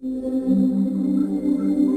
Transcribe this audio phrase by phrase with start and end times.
[0.00, 1.87] 新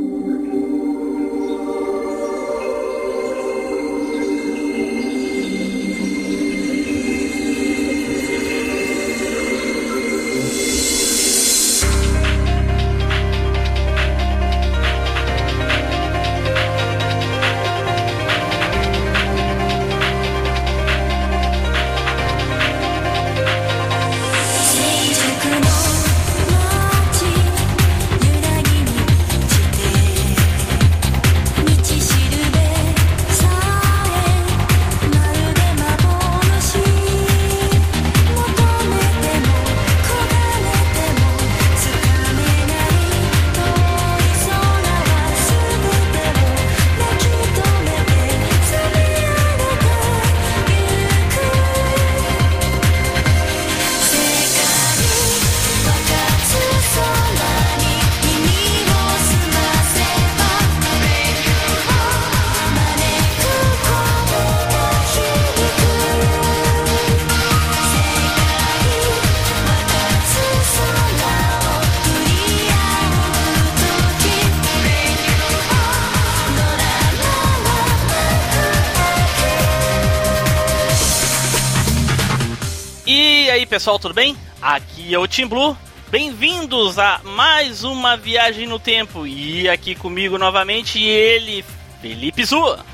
[83.72, 84.36] pessoal, tudo bem?
[84.62, 85.78] Aqui é o Tim Blue.
[86.10, 89.26] Bem-vindos a mais uma viagem no tempo.
[89.26, 91.64] E aqui comigo novamente ele,
[92.02, 92.86] Felipe Zua.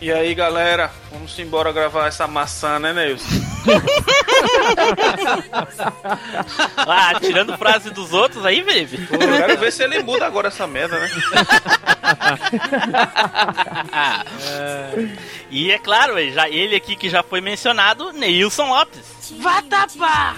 [0.00, 3.26] E aí, galera, vamos embora gravar essa maçã, né, Neilson?
[6.76, 8.98] Ah, tirando frase dos outros aí, Felipe.
[9.06, 11.10] Pô, eu quero ver se ele muda agora essa merda, né?
[15.50, 19.32] E é claro, já ele aqui que já foi mencionado, Neilson Lopes.
[19.40, 20.36] Vatapá!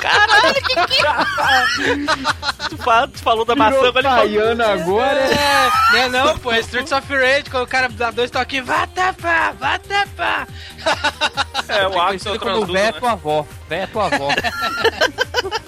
[0.00, 2.68] Caralho, que que...
[2.70, 4.72] tu, fala- tu falou da maçã, Virou ele falou...
[4.72, 5.20] agora.
[5.20, 8.86] É, não, não, pô, é Streets of Rage, quando o cara dá dois toquinhos, vá
[8.88, 10.48] tapar, vá tapar.
[11.68, 12.92] É o Axel Conhecido como Transudo, né?
[12.92, 13.46] Veto Avó.
[13.68, 14.28] Veto Avó.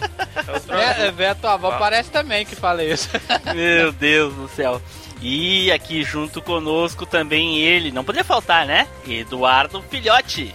[0.68, 3.08] É É, a tua avó, parece também que fala isso.
[3.54, 4.82] Meu Deus do céu.
[5.20, 8.88] E aqui junto conosco também ele, não poderia faltar, né?
[9.06, 10.52] Eduardo Filhote.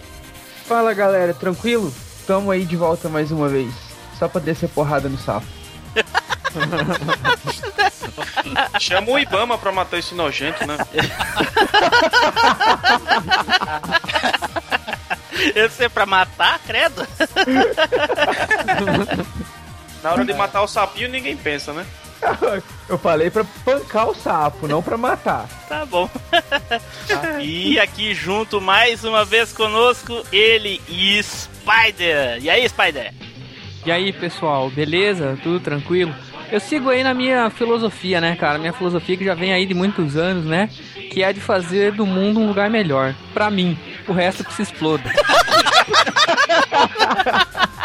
[0.66, 1.92] Fala galera, tranquilo?
[2.26, 3.72] Tamo aí de volta mais uma vez.
[4.18, 5.46] Só pra descer porrada no sapo.
[8.78, 10.76] Chama o Ibama pra matar esse nojento, né?
[15.54, 17.06] Esse é pra matar, credo?
[20.02, 21.86] Na hora de matar o sapinho, ninguém pensa, né?
[22.88, 25.48] Eu falei pra pancar o sapo, não pra matar.
[25.68, 26.08] Tá bom.
[27.40, 30.80] e aqui junto mais uma vez conosco ele,
[31.22, 32.42] Spider.
[32.42, 33.12] E aí, Spider?
[33.84, 35.38] E aí, pessoal, beleza?
[35.42, 36.14] Tudo tranquilo?
[36.50, 38.58] Eu sigo aí na minha filosofia, né, cara?
[38.58, 40.70] Minha filosofia que já vem aí de muitos anos, né?
[41.12, 43.14] Que é de fazer do mundo um lugar melhor.
[43.34, 43.78] Pra mim.
[44.06, 45.12] O resto que se exploda.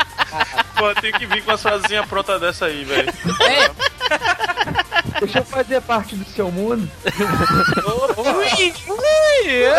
[0.84, 3.14] Pô, tem que vir com as frasinhas prontas dessa aí, velho.
[5.22, 6.90] Deixa eu fazer parte do seu mundo.
[8.54, 8.64] Que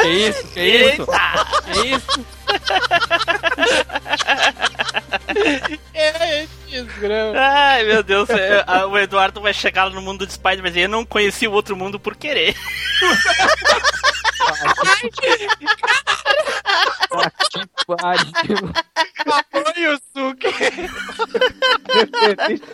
[0.09, 0.47] isso?
[0.49, 1.07] Que isso?
[1.67, 2.27] Que isso?
[5.93, 7.39] É, desgrama.
[7.39, 10.89] Ai, meu Deus, é, a- o Eduardo vai chegar no mundo de Spider, mas eu
[10.89, 12.55] não conheci o outro mundo por querer.
[17.87, 18.73] Pariu.
[19.51, 20.47] Foi o Suki.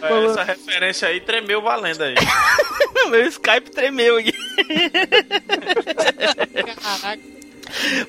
[0.03, 2.15] É, Essa referência aí tremeu valendo aí.
[3.11, 4.33] meu Skype tremeu aqui.
[6.83, 7.41] Caraca.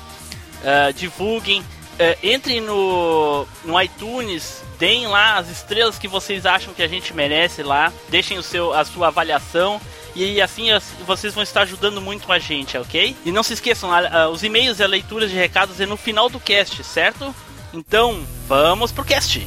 [0.63, 1.65] ah, divulguem,
[1.99, 7.15] ah, entrem no, no iTunes, deem lá as estrelas que vocês acham que a gente
[7.15, 9.81] merece lá, deixem o seu, a sua avaliação
[10.15, 13.17] e assim as- vocês vão estar ajudando muito a gente, ok?
[13.25, 13.89] E não se esqueçam,
[14.31, 17.35] os e-mails e a leitura de recados é no final do cast, certo?
[17.73, 19.47] Então, vamos pro cast.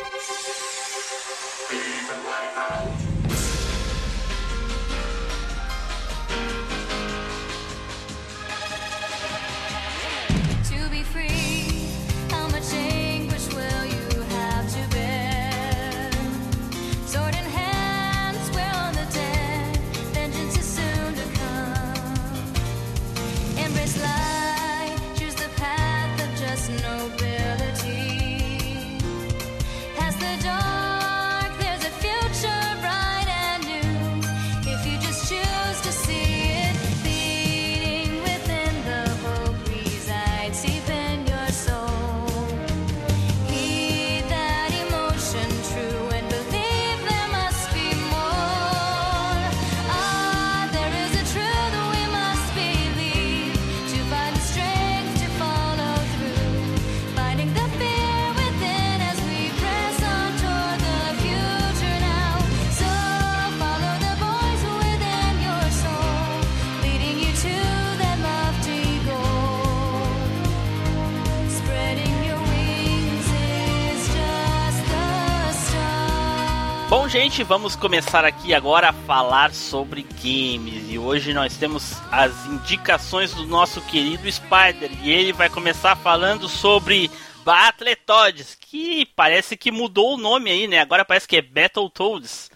[77.11, 80.89] Gente, vamos começar aqui agora a falar sobre games.
[80.89, 84.89] E hoje nós temos as indicações do nosso querido Spider.
[85.03, 87.11] E ele vai começar falando sobre
[87.43, 90.79] Battletoads, que parece que mudou o nome aí, né?
[90.79, 92.49] Agora parece que é Battletoads.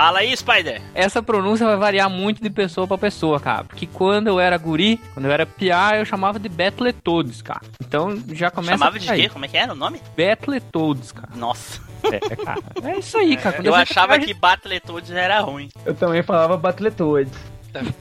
[0.00, 0.80] Fala aí, Spider.
[0.94, 3.64] Essa pronúncia vai variar muito de pessoa pra pessoa, cara.
[3.64, 7.60] Porque quando eu era guri, quando eu era piá, eu chamava de Battletoads, cara.
[7.78, 9.28] Então já começa Chamava de quê?
[9.28, 10.00] Como é que era o nome?
[10.16, 11.28] Battletoads, cara.
[11.36, 11.82] Nossa.
[12.02, 12.62] É, cara.
[12.82, 13.56] É isso aí, cara.
[13.56, 15.68] Quando Eu achava que Battletoads era ruim.
[15.84, 17.34] Eu também falava Battletoads.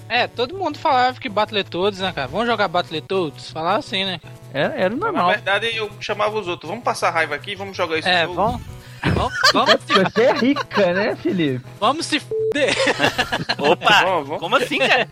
[0.07, 2.30] É, todo mundo falava que Battletoads, né, cara?
[2.30, 3.52] Vamos jogar Battletoads?
[3.52, 4.34] Falava assim, né, cara?
[4.54, 5.31] Era, era o Na normal.
[5.31, 6.69] verdade, eu chamava os outros.
[6.69, 8.36] Vamos passar raiva aqui, vamos jogar isso É, jogo.
[8.36, 8.79] vamos.
[9.13, 11.66] Vamos, vamos, se, Você é rica, né, Felipe?
[11.80, 12.74] vamos se fuder.
[13.57, 14.40] Opa, Vamos, vamos.
[14.40, 15.07] como assim, cara?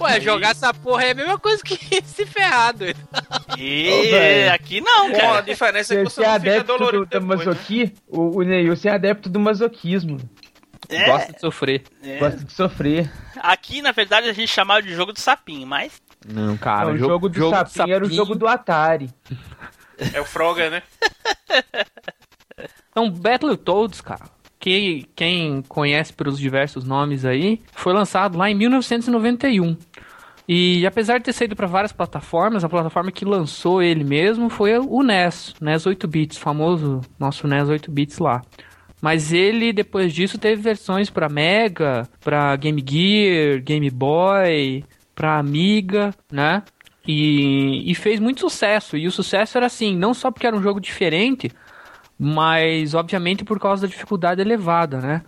[0.00, 2.98] Ué, jogar essa porra é a mesma coisa que se ferrar, doido.
[3.58, 5.40] E aqui não, Com a cara.
[5.42, 7.46] diferença é que Você, você é adepto do, dolorido da depois, né?
[7.46, 10.18] masoqui, o, o Neilson é adepto do masoquismo.
[10.88, 11.82] É, Gosta de sofrer.
[12.02, 12.18] é.
[12.18, 13.10] Gosta de sofrer.
[13.36, 15.94] Aqui, na verdade, a gente chamava de jogo do sapinho, mas
[16.26, 16.86] Não, cara.
[16.88, 19.08] Não, o jogo, do sapinho, era o jogo do Atari.
[20.12, 20.82] É o Frogger, né?
[22.94, 24.22] Então, Battletoads, cara,
[24.56, 29.76] que quem conhece pelos diversos nomes aí, foi lançado lá em 1991.
[30.48, 34.78] E apesar de ter saído para várias plataformas, a plataforma que lançou ele mesmo foi
[34.78, 38.42] o NES, NES 8 bits, famoso nosso NES 8 bits lá.
[39.02, 44.84] Mas ele depois disso teve versões para Mega, para Game Gear, Game Boy,
[45.16, 46.62] para Amiga, né?
[47.06, 48.96] E, e fez muito sucesso.
[48.96, 51.50] E o sucesso era assim, não só porque era um jogo diferente,
[52.18, 55.22] mas obviamente por causa da dificuldade elevada, né?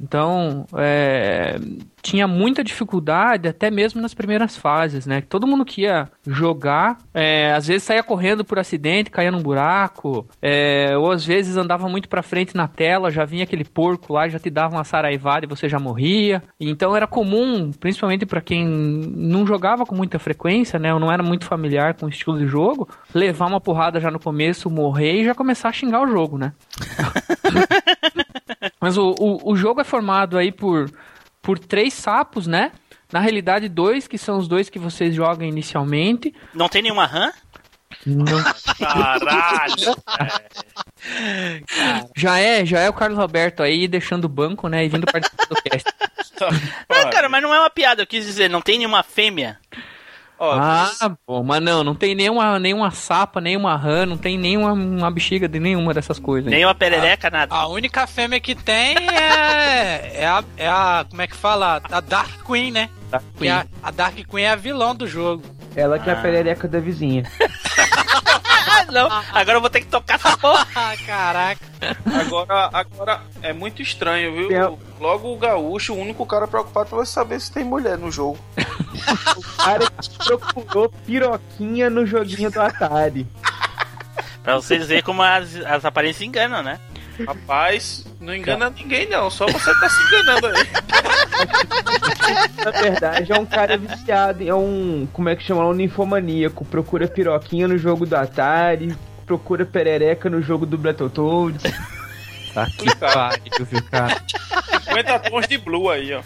[0.00, 1.58] Então, é,
[2.02, 5.22] tinha muita dificuldade, até mesmo nas primeiras fases, né?
[5.22, 10.26] Todo mundo que ia jogar, é, às vezes saía correndo por acidente, caía num buraco,
[10.42, 14.28] é, ou às vezes andava muito pra frente na tela, já vinha aquele porco lá,
[14.28, 16.42] já te dava uma saraivada e você já morria.
[16.60, 20.92] Então era comum, principalmente pra quem não jogava com muita frequência, né?
[20.92, 24.18] Ou não era muito familiar com o estilo de jogo, levar uma porrada já no
[24.18, 26.52] começo, morrer e já começar a xingar o jogo, né?
[28.84, 30.92] Mas o, o, o jogo é formado aí por,
[31.40, 32.70] por três sapos, né?
[33.10, 36.34] Na realidade, dois, que são os dois que vocês jogam inicialmente.
[36.52, 37.32] não tem nenhuma RAM?
[38.78, 39.96] Caralho!
[42.14, 44.84] Já é, já é o Carlos Roberto aí deixando o banco, né?
[44.84, 45.90] E vindo participar do cast.
[46.90, 49.58] Não, cara, mas não é uma piada, eu quis dizer, não tem nenhuma fêmea.
[50.38, 50.90] Ó, Ah,
[51.26, 55.48] pô, mas não, não tem nenhuma, nenhuma sapa, nenhuma rã, não tem nenhuma uma bexiga
[55.48, 56.48] de nenhuma dessas coisas.
[56.52, 56.56] aí.
[56.56, 57.54] Nem uma perereca, nada.
[57.54, 61.06] A única fêmea que tem é, é, a, é a.
[61.08, 61.80] Como é que fala?
[61.90, 62.90] A Dark Queen, né?
[63.10, 65.42] Dark Que a, a Dark Queen é a vilão do jogo.
[65.76, 66.18] Ela que é Ah.
[66.18, 67.22] a perereca da vizinha.
[68.88, 69.10] Ah, não.
[69.32, 70.66] Agora eu vou ter que tocar essa porra.
[70.74, 71.60] Ah, caraca.
[72.20, 74.48] agora, agora é muito estranho, viu?
[74.48, 78.38] Tem- Logo o gaúcho, o único cara preocupado vai saber se tem mulher no jogo.
[79.36, 83.26] O cara que procurou piroquinha no joguinho do Atari.
[84.42, 86.78] Pra vocês verem como as, as aparências enganam, né?
[87.26, 90.66] Rapaz, não engana ninguém não, só você tá se enganando aí.
[92.64, 95.06] Na verdade, é um cara viciado, é um.
[95.12, 95.64] Como é que chama?
[95.66, 96.64] Um ninfomaníaco.
[96.64, 101.62] Procura piroquinha no jogo do Atari, procura perereca no jogo do Battletoads.
[102.54, 104.16] Tá que pariu, viu, cara?
[104.84, 106.22] 50 tons de blue aí, ó.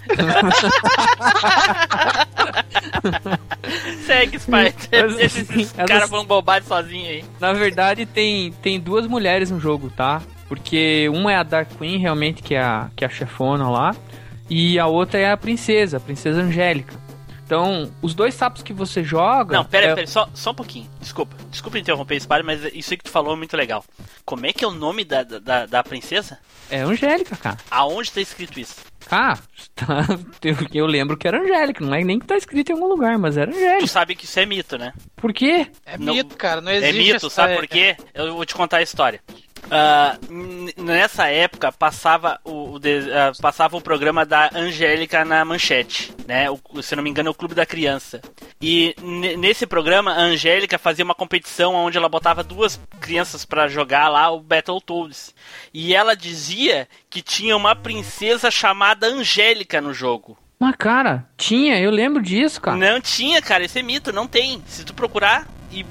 [4.06, 4.74] Segue, Spider.
[4.92, 7.24] Mas, Esses assim, caras elas- vão bobagem sozinhos aí.
[7.40, 10.20] Na verdade, tem, tem duas mulheres no jogo, tá?
[10.48, 13.94] Porque uma é a Dark Queen, realmente, que é a, que é a chefona lá.
[14.48, 16.94] E a outra é a princesa, a princesa Angélica.
[17.44, 19.56] Então, os dois sapos que você joga.
[19.56, 20.86] Não, pera, é- pera, só, só um pouquinho.
[21.00, 21.34] Desculpa.
[21.50, 23.84] Desculpa interromper, Spider, mas isso aí que tu falou é muito legal.
[24.24, 26.38] Como é que é o nome da, da, da princesa?
[26.70, 27.56] É Angélica, cara.
[27.70, 28.76] Aonde tá escrito isso?
[29.10, 29.38] Ah,
[29.74, 30.04] tá,
[30.44, 33.16] eu, eu lembro que era Angélica, não é nem que tá escrito em algum lugar,
[33.16, 33.86] mas era Tu Angélica.
[33.86, 34.92] sabe que isso é mito, né?
[35.16, 35.66] Por quê?
[35.86, 36.60] É Não- mito, cara.
[36.60, 36.98] Não É existe.
[36.98, 37.96] mito, essa- sabe por quê?
[38.12, 39.20] Eu vou te contar a história.
[40.30, 46.12] N- nessa época passava o, o de- ah, passava o programa da Angélica na manchete,
[46.26, 46.48] né?
[46.50, 48.20] O, se não me engano, é o Clube da Criança.
[48.60, 53.68] E ne- nesse programa a Angélica fazia uma competição onde ela botava duas crianças pra
[53.68, 55.34] jogar lá o Battletoads.
[55.72, 60.36] E ela dizia que tinha uma princesa chamada Angélica no jogo.
[60.60, 62.76] Mas, cara, tinha, eu lembro disso, cara.
[62.76, 64.60] Não tinha, cara, esse é mito, não tem.
[64.66, 65.84] Se tu procurar e,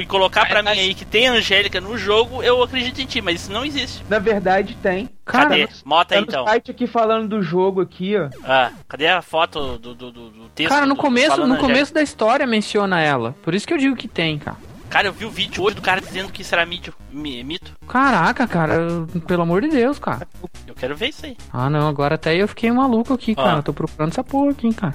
[0.00, 3.42] e colocar pra mim aí que tem Angélica no jogo, eu acredito em ti, mas
[3.42, 4.02] isso não existe.
[4.08, 5.08] Na verdade, tem.
[5.24, 5.68] Cara, Cadê?
[5.84, 6.44] Mota Tá aí no então.
[6.46, 8.28] site aqui falando do jogo aqui, ó.
[8.44, 10.68] Ah, cadê a foto do, do, do, do texto?
[10.70, 13.34] Cara, no do- começo, no começo da história menciona ela.
[13.42, 14.56] Por isso que eu digo que tem, cara.
[14.88, 17.72] Cara, eu vi o vídeo hoje do cara dizendo que isso era mídio, mi- mito.
[17.86, 20.26] Caraca, cara, eu- pelo amor de Deus, cara.
[20.66, 21.36] Eu quero ver isso aí.
[21.52, 23.58] Ah, não, agora até eu fiquei maluco aqui, cara.
[23.58, 24.94] Eu tô procurando essa porra aqui, cara.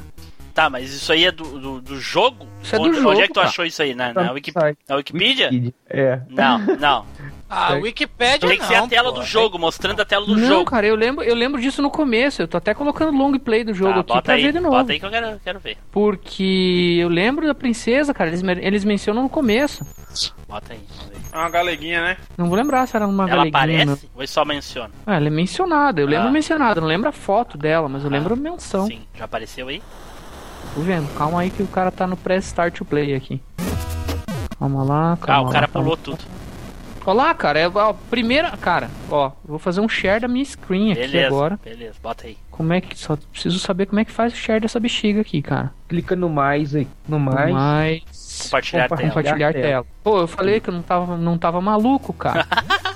[0.56, 2.48] Tá, mas isso aí é do, do, do jogo?
[2.64, 3.50] Isso é do onde, jogo, Onde é que tu cara.
[3.50, 3.94] achou isso aí?
[3.94, 4.54] Na, Tá na, no Wiki,
[4.88, 5.50] na Wikipedia?
[5.90, 6.22] É.
[6.30, 7.06] Não, não.
[7.48, 9.20] Ah, Tem- Wikipédia Tem que ser não, a tela pô.
[9.20, 10.66] do jogo, mostrando a tela do não, jogo.
[10.66, 12.42] cara, eu lembro, eu lembro disso no começo.
[12.42, 14.76] Eu tô até colocando long play do jogo Tá, aqui pra aí, ver de novo.
[14.76, 15.78] bota aí que eu quero, quero ver.
[15.92, 18.32] Porque eu lembro da princesa, cara.
[18.32, 19.86] Eles, eles mencionam no começo.
[20.50, 20.80] Bota aí.
[21.32, 22.18] É uma galeguinha, né?
[22.36, 23.94] Não vou lembrar se era uma Ela galeguinha, não.
[23.94, 24.90] aparece ou só menciona?
[25.06, 26.02] Ah, ela é mencionada.
[26.02, 26.32] Eu lembro Ah.
[26.32, 26.82] mencionada.
[26.82, 28.88] Não lembro a foto dela, mas eu lembro a menção.
[28.88, 29.84] Sim, já apareceu aí?
[30.74, 31.08] Tô vendo.
[31.18, 33.42] Calma aí que o cara tá no pré-start to play aqui.
[34.60, 35.84] Calma lá, Ah, calma o cara lá, calma.
[35.84, 36.20] pulou tudo.
[37.08, 37.60] Olha lá, cara.
[37.60, 38.50] É a primeira.
[38.58, 39.32] Cara, ó.
[39.46, 41.60] Vou fazer um share da minha screen aqui Beleza, agora.
[41.64, 42.36] beleza, bota aí.
[42.50, 42.98] Como é que.
[42.98, 45.72] Só preciso saber como é que faz o share dessa bexiga aqui, cara.
[45.88, 46.88] Clica no mais aí.
[47.08, 47.54] No mais.
[47.54, 48.40] Mas.
[48.46, 49.02] Compartilhar a tela.
[49.02, 49.66] Compartilhar tela.
[49.68, 49.86] tela.
[50.04, 52.48] Pô, eu falei que eu não tava, não tava maluco, cara.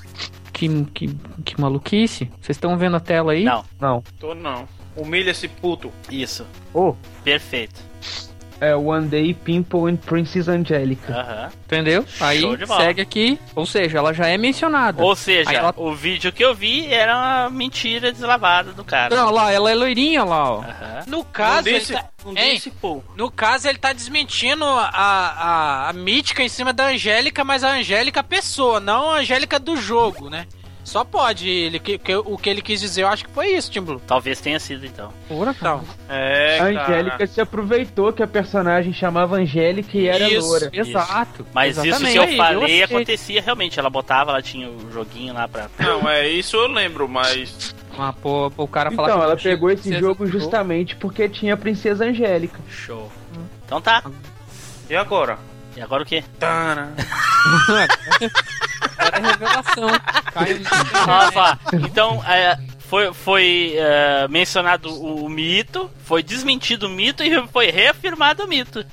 [0.51, 1.07] que, que,
[1.45, 2.25] que maluquice.
[2.41, 3.43] Vocês estão vendo a tela aí?
[3.43, 4.03] Não, Não.
[4.19, 4.67] Tô não.
[4.99, 5.91] Humilha esse puto.
[6.09, 6.45] isso.
[6.73, 7.79] Oh, Perfeito.
[8.61, 11.13] é One Day Pimple and Princess Angelica.
[11.13, 11.49] Aham.
[11.65, 12.05] Entendeu?
[12.19, 12.81] Aí Show de bola.
[12.81, 13.39] segue aqui.
[13.55, 15.01] Ou seja, ela já é mencionada.
[15.01, 19.15] Ou seja, Aí ela- o vídeo que eu vi era uma mentira deslavada do cara.
[19.15, 20.57] Não, lá, ela é loirinha lá, ó.
[20.61, 21.03] Aham.
[21.07, 22.05] No Não caso, ele disse, tá...
[22.25, 22.55] não Hein?
[22.55, 23.01] disse, pô.
[23.15, 27.71] No caso, ele tá desmentindo a, a, a mítica em cima da Angélica, mas a
[27.75, 30.45] Angélica pessoa, não a Angélica do jogo, né?
[30.89, 31.47] Só pode.
[31.47, 34.01] Ele, que, que- o que ele quis dizer, eu acho que foi isso, Tim Blue.
[34.07, 35.13] Talvez tenha sido então.
[35.27, 35.75] Porra, cara.
[35.83, 36.81] Então, É, a cara.
[36.83, 40.47] Angélica se aproveitou que a personagem chamava Angélica e era Isso.
[40.47, 40.69] loura.
[40.73, 41.45] Exato.
[41.53, 42.13] Mas isso Exatamente.
[42.13, 42.95] que eu falei aceito.
[42.95, 43.79] acontecia realmente.
[43.79, 45.67] Ela botava, ela tinha o joguinho lá pra.
[45.77, 47.75] Não, é isso eu lembro, mas.
[47.97, 51.53] Ah, pô, pô, o cara falar Então, ela pegou esse princesa jogo justamente porque tinha
[51.53, 52.59] a Princesa Angélica.
[52.69, 53.11] Show.
[53.65, 54.03] Então tá.
[54.89, 55.37] E agora?
[55.79, 56.21] E agora o quê?
[56.37, 56.93] Tana.
[58.97, 59.87] Agora é revelação.
[61.85, 67.71] Então, é, foi, foi é, mencionado o, o mito, foi desmentido o mito e foi
[67.71, 68.85] reafirmado o mito.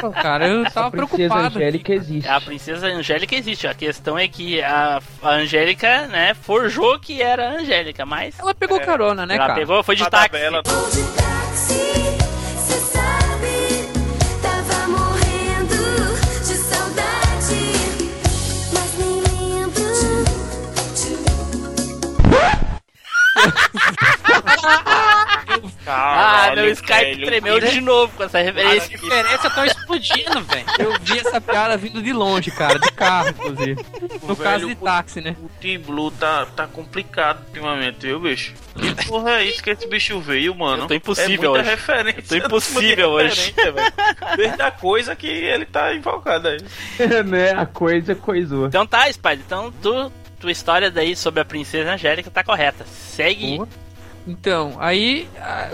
[0.00, 1.58] Pô, cara, eu tava a Princesa preocupado.
[1.58, 2.28] Angélica existe.
[2.28, 3.66] A princesa Angélica existe.
[3.66, 8.54] A questão é que a, a Angélica, né, forjou que era a Angélica, mas Ela
[8.54, 9.58] pegou carona, né, ela cara?
[9.58, 10.28] pegou, foi de táxi.
[10.30, 10.62] tabela.
[10.62, 12.27] de táxi,
[25.90, 27.26] Ah, meu Sky Ricardo velho.
[27.26, 28.90] tremeu de novo com essa As referência.
[29.00, 30.64] referências estão explodindo, velho.
[30.78, 33.84] Eu vi essa piada vindo de longe, cara, de carro, inclusive.
[34.22, 35.34] No Velho, caso de o- táxi, né?
[35.42, 38.52] O Team Blue tá, tá complicado ultimamente, viu, bicho?
[38.76, 40.84] Que porra é isso que esse bicho veio, mano?
[40.84, 41.70] Eu tô impossível é muita hoje.
[41.70, 42.20] referência.
[42.36, 43.46] Eu tô impossível muita hoje.
[43.56, 44.36] referência, velho.
[44.36, 46.58] Desde a coisa que ele tá invocado aí.
[47.24, 47.52] né?
[47.52, 48.66] A coisa coisou.
[48.66, 49.40] Então tá, Spider.
[49.46, 52.84] Então tu, tua história daí sobre a princesa Angélica tá correta.
[52.86, 53.56] Segue.
[53.56, 53.68] Boa.
[54.28, 55.26] Então, aí,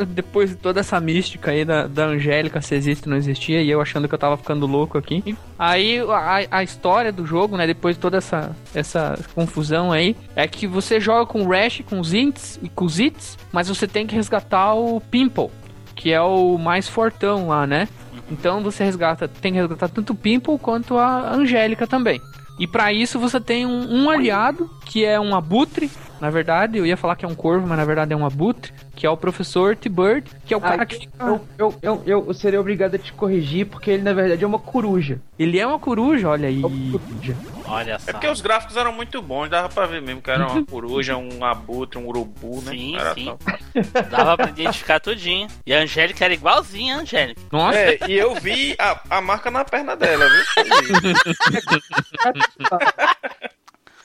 [0.08, 3.68] depois de toda essa mística aí da, da Angélica, se existe ou não existia, e
[3.68, 5.36] eu achando que eu tava ficando louco aqui.
[5.58, 10.46] Aí, a, a história do jogo, né, depois de toda essa, essa confusão aí, é
[10.46, 13.88] que você joga com o Rash, com os Ints e com os Its, mas você
[13.88, 15.50] tem que resgatar o Pimple,
[15.96, 17.88] que é o mais fortão lá, né?
[18.30, 22.20] Então você resgata, tem que resgatar tanto o Pimple quanto a Angélica também.
[22.58, 25.90] E pra isso você tem um, um aliado, que é um abutre.
[26.24, 28.72] Na verdade, eu ia falar que é um corvo, mas na verdade é um abutre,
[28.96, 31.22] que é o professor T-Bird, que é o cara Ah, que fica...
[31.22, 34.58] eu, eu, eu, eu, seria obrigado a te corrigir, porque ele na verdade é uma
[34.58, 35.20] coruja.
[35.38, 36.62] Ele é uma coruja, olha aí.
[36.62, 37.36] É uma coruja.
[37.66, 38.08] Olha só.
[38.08, 41.14] É porque os gráficos eram muito bons, dava pra ver mesmo que era uma coruja,
[41.14, 42.70] um abutre, um urubu, né?
[42.72, 43.24] Sim, Era sim.
[43.26, 43.44] top.
[44.10, 45.46] Dava pra identificar tudinho.
[45.66, 47.38] E a Angélica era igualzinha a Angélica.
[47.52, 50.42] Nossa, É, e eu vi a, a marca na perna dela, viu?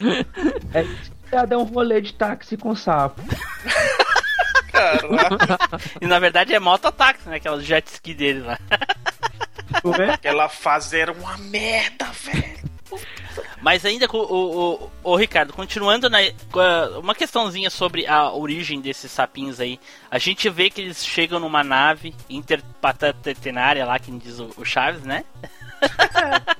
[0.73, 0.85] É
[1.35, 3.21] ia dar um rolê de táxi com sapo.
[4.71, 5.01] Cara,
[5.99, 7.37] E na verdade é mototáxi, né?
[7.37, 8.57] Aquela jet ski dele lá.
[10.13, 12.58] Aquela fase era uma merda, velho.
[13.61, 16.19] Mas ainda com o, o, o Ricardo, continuando na
[16.97, 19.79] uma questãozinha sobre a origem desses sapinhos aí.
[20.09, 25.03] A gente vê que eles chegam numa nave interpatatenária lá, que diz o, o Chaves,
[25.03, 25.23] né?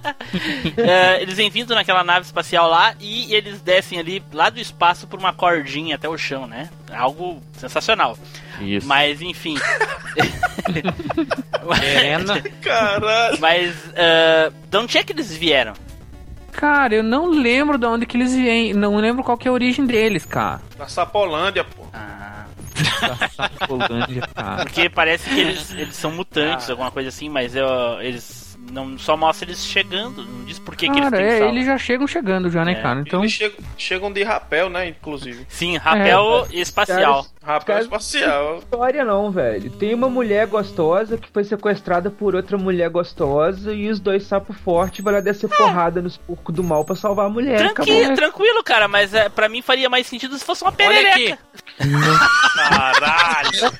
[0.78, 5.08] É, eles vêm vindo naquela nave espacial lá e eles descem ali lá do espaço
[5.08, 6.70] por uma cordinha até o chão, né?
[6.92, 8.18] Algo sensacional.
[8.62, 8.88] Isso.
[8.88, 9.58] Mas enfim.
[11.80, 12.42] Pena.
[12.62, 13.40] Caralho.
[13.40, 15.74] Mas uh, de onde é que eles vieram?
[16.52, 18.74] Cara, eu não lembro de onde que eles vêm.
[18.74, 20.62] Não lembro qual que é a origem deles, cara.
[20.78, 21.86] Na Sapolândia, pô.
[21.94, 22.46] Ah,
[23.02, 24.64] Da Sacolândia, cara.
[24.64, 27.68] porque parece que eles, eles são mutantes, alguma coisa assim, mas eu,
[28.02, 31.66] eles não só mostra eles chegando, não diz por que, que eles têm é, eles
[31.66, 33.00] já chegam chegando já, né, É, cara?
[33.02, 34.88] Então, Eles chegam, chegam de rapel, né?
[34.90, 35.46] Inclusive.
[35.50, 37.26] Sim, rapel É, espacial.
[37.42, 38.58] Cara- espacial.
[38.58, 39.72] História não, velho.
[39.72, 44.56] Tem uma mulher gostosa que foi sequestrada por outra mulher gostosa e os dois sapos
[44.58, 47.58] fortes vai lá descer porrada nos porcos do mal pra salvar a mulher.
[47.58, 48.16] Tranquilo, Acabou.
[48.16, 51.40] tranquilo, cara, mas é, pra mim faria mais sentido se fosse uma Olha perereca.
[51.80, 51.90] aqui.
[52.58, 53.72] Caralho.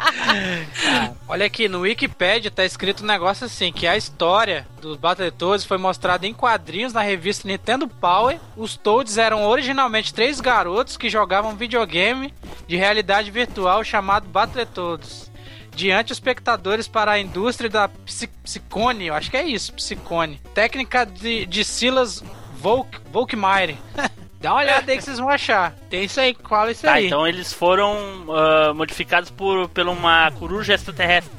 [1.28, 5.78] Olha aqui, no Wikipedia tá escrito um negócio assim, que a história dos Battletoads foi
[5.78, 8.38] mostrada em quadrinhos na revista Nintendo Power.
[8.56, 12.34] Os Toads eram originalmente três garotos que jogavam videogame
[12.70, 15.28] de realidade virtual chamado Battletoads.
[15.74, 20.40] Diante espectadores para a indústria da psi- Psicone, eu acho que é isso, Psicone.
[20.54, 22.22] Técnica de, de Silas
[22.54, 23.74] Volk, Volkmeier.
[24.40, 25.72] Dá uma olhada aí que vocês vão achar.
[25.90, 27.06] Tem isso aí, qual é isso Tá, aí?
[27.06, 27.96] então eles foram
[28.30, 31.32] ah, modificados por, por uma coruja extraterrestre.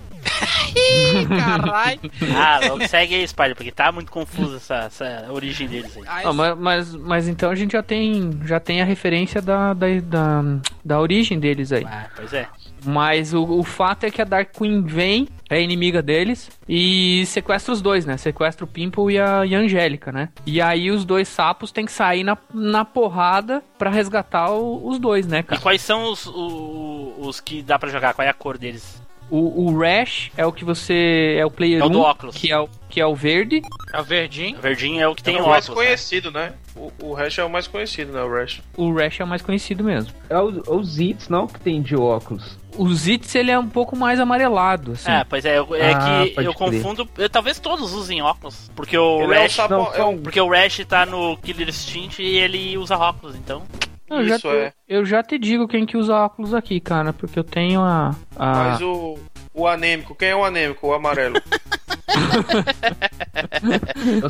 [1.38, 2.00] Caralho.
[2.36, 6.04] Ah, logo segue aí, Spider, porque tá muito confuso essa, essa origem deles aí.
[6.26, 9.88] Ah, mas, mas, mas então a gente já tem, já tem a referência da, da,
[10.04, 10.42] da,
[10.84, 11.86] da origem deles aí.
[11.86, 12.48] Ah, pois é.
[12.86, 17.74] Mas o, o fato é que a Dark Queen vem, é inimiga deles, e sequestra
[17.74, 18.18] os dois, né?
[18.18, 20.30] Sequestra o Pimple e a, e a Angélica, né?
[20.46, 24.98] E aí os dois sapos têm que sair na, na porrada pra resgatar o- os
[25.00, 25.62] dois, né, E cara?
[25.62, 28.14] quais são os, o- os que dá pra jogar?
[28.14, 29.00] Qual é a cor deles?
[29.32, 31.38] O, o Rash é o que você.
[31.40, 32.36] É o player É o do 1, óculos.
[32.36, 33.62] que é o, que é o verde.
[33.94, 34.58] É o verdinho.
[34.58, 35.80] O verdinho é o que tem é o o mais óculos.
[35.80, 35.86] né?
[35.88, 36.54] conhecido, né?
[36.76, 38.22] O, o Rash é o mais conhecido, né?
[38.22, 38.62] O Rash.
[38.76, 40.12] O Rash é o mais conhecido mesmo.
[40.30, 42.60] É os, os Zits, não, que tem de óculos.
[42.78, 45.12] O Zitz, ele é um pouco mais amarelado, assim.
[45.12, 46.54] É, pois é, eu- é Ah, que eu crer.
[46.54, 47.10] confundo.
[47.18, 48.72] eu- talvez todos usem óculos.
[48.76, 49.54] Porque o Ele é o Rash.
[49.56, 53.36] sapo- Não, é um- Porque o Rash tá no Killer Instinct e ele usa óculos,
[53.36, 53.64] então.
[54.12, 54.74] Eu, já Isso te, é.
[54.88, 58.16] eu já te digo quem que usa óculos aqui, cara, porque eu tenho a.
[58.36, 58.52] a...
[58.56, 59.18] Mas o,
[59.54, 60.88] o anêmico, quem é o anêmico?
[60.88, 61.42] O amarelo.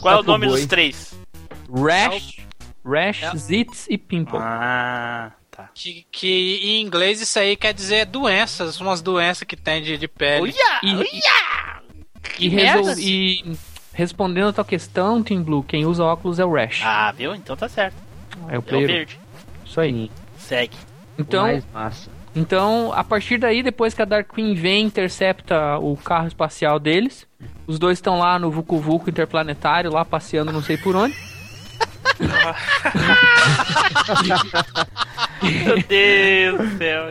[0.01, 0.57] Qual é o nome boi.
[0.57, 1.13] dos três?
[1.73, 2.37] Rash,
[2.85, 3.35] Rash, É.
[3.37, 4.37] Zitz e Pimple.
[4.39, 5.69] Ah, tá.
[5.73, 10.07] Que, que em inglês isso aí quer dizer doenças, umas doenças que tem de, de
[10.07, 10.43] pele.
[10.43, 10.79] Uia!
[10.83, 11.81] E- uia!
[12.39, 13.57] E, resol- e
[13.93, 16.81] respondendo a tua questão, Team Blue, quem usa óculos é o Rash.
[16.83, 17.33] Ah, viu?
[17.35, 17.95] Então tá certo.
[18.47, 19.19] é o É o verde.
[19.71, 20.11] Isso aí.
[20.37, 20.75] Segue.
[21.17, 22.09] Então, mais massa.
[22.35, 27.25] então, a partir daí, depois que a Dark Queen vem, intercepta o carro espacial deles,
[27.65, 31.15] os dois estão lá no Vucu Vucu interplanetário, lá passeando não sei por onde.
[35.41, 37.03] Meu Deus do céu.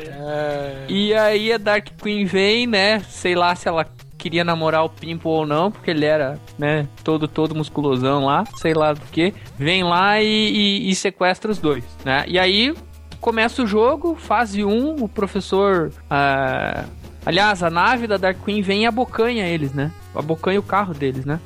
[0.86, 3.00] E aí a Dark Queen vem, né?
[3.00, 3.86] Sei lá se ela
[4.20, 8.74] queria namorar o Pimple ou não, porque ele era, né, todo todo musculosão lá, sei
[8.74, 9.32] lá do que.
[9.58, 12.24] Vem lá e, e- e sequestra os dois, né?
[12.28, 12.74] E aí
[13.20, 15.92] começa o jogo, fase 1, o professor.
[16.08, 16.84] ah,
[17.24, 19.90] aliás, a nave da Dark Queen vem e abocanha eles, né?
[20.14, 21.38] Abocanha o carro deles, né?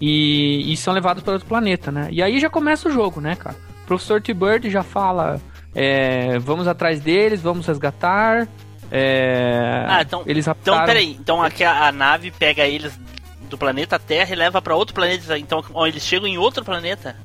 [0.00, 2.08] E, e são levados para outro planeta, né?
[2.10, 3.56] E aí já começa o jogo, né, cara?
[3.84, 5.40] O professor T-Bird já fala:
[5.74, 8.48] é, vamos atrás deles, vamos resgatar.
[8.90, 11.16] É, Ah, então- eles Então, peraí.
[11.18, 12.98] Então aqui a, a nave pega eles
[13.48, 15.38] do planeta Terra e leva pra outro planeta.
[15.38, 17.16] Então eles chegam em outro planeta.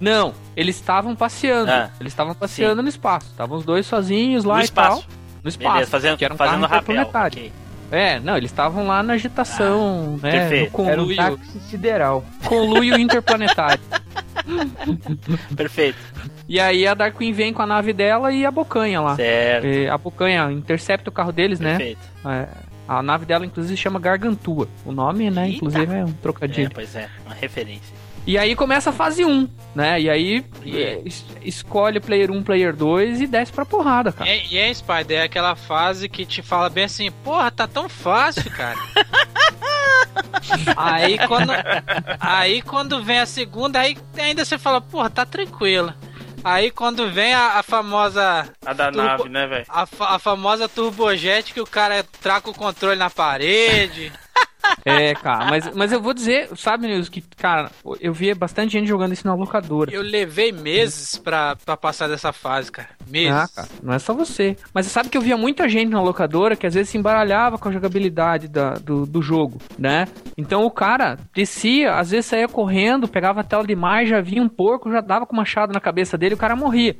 [0.00, 1.70] Não, eles estavam passeando.
[1.70, 3.28] Ah, eles estavam passeando no espaço.
[3.30, 5.02] Estavam os dois sozinhos lá no e espaço.
[5.02, 5.10] tal.
[5.42, 5.72] No espaço.
[5.74, 6.78] Beleza, fazendo, que era um fazendo rapel.
[6.78, 7.52] interplanetário.
[7.94, 10.30] É, não, eles estavam lá na agitação, né?
[10.30, 10.76] perfeito.
[10.82, 12.24] No Era um conluio, táxi sideral.
[12.46, 13.80] conluio interplanetário.
[15.56, 15.98] Perfeito.
[16.48, 19.16] E aí a Dark Queen vem com a nave dela e abocanha lá.
[19.16, 19.64] Certo.
[19.66, 21.70] É, abocanha, intercepta o carro deles, né?
[21.76, 22.00] Perfeito.
[22.26, 22.48] É,
[22.86, 24.68] a nave dela, inclusive, se chama Gargantua.
[24.84, 25.56] O nome, né, Eita.
[25.56, 26.70] inclusive, é um É, trocadilho.
[26.74, 27.94] pois é, uma referência.
[28.26, 30.00] E aí começa a fase 1, né?
[30.00, 34.30] E aí é, es- escolhe player 1, player 2 e desce pra porrada, cara.
[34.30, 37.86] E, e é, Spider, é aquela fase que te fala bem assim, porra, tá tão
[37.88, 38.78] fácil, cara.
[40.76, 41.52] aí quando
[42.20, 45.92] aí quando vem a segunda, aí ainda você fala, porra, tá tranquilo.
[46.42, 49.64] Aí quando vem a, a famosa A da Turbo- nave, né, velho?
[49.68, 54.12] a, fa- a famosa turbojet que o cara traca o controle na parede.
[54.84, 58.86] É, cara, mas, mas eu vou dizer, sabe, Nilson, que, cara, eu vi bastante gente
[58.86, 59.90] jogando isso na locadora.
[59.92, 62.88] Eu levei meses pra, pra passar dessa fase, cara.
[63.08, 63.32] Meses.
[63.32, 64.56] Ah, cara, não é só você.
[64.72, 67.56] Mas você sabe que eu via muita gente na locadora que às vezes se embaralhava
[67.58, 70.06] com a jogabilidade da- do, do jogo, né?
[70.36, 74.42] Então o cara descia, às vezes saía correndo, pegava a tela de imagem, já vinha
[74.42, 76.96] um porco, já dava com o machado na cabeça dele e o cara morria.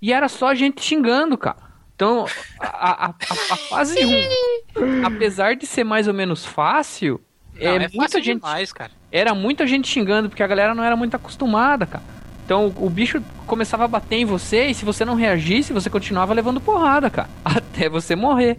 [0.00, 1.71] E era só gente xingando, cara.
[2.02, 2.26] Então,
[2.58, 3.14] a, a, a-
[3.50, 7.20] a fase 1, apesar de ser mais ou menos fácil,
[7.54, 8.90] Não, é, é muita fácil gente demais, cara.
[9.12, 12.02] era muita gente xingando, porque a galera não era muito acostumada, cara.
[12.44, 15.88] Então o, o bicho começava a bater em você e se você não reagisse, você
[15.88, 17.28] continuava levando porrada, cara.
[17.44, 18.58] Até você morrer.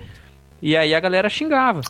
[0.62, 1.82] E aí a galera xingava.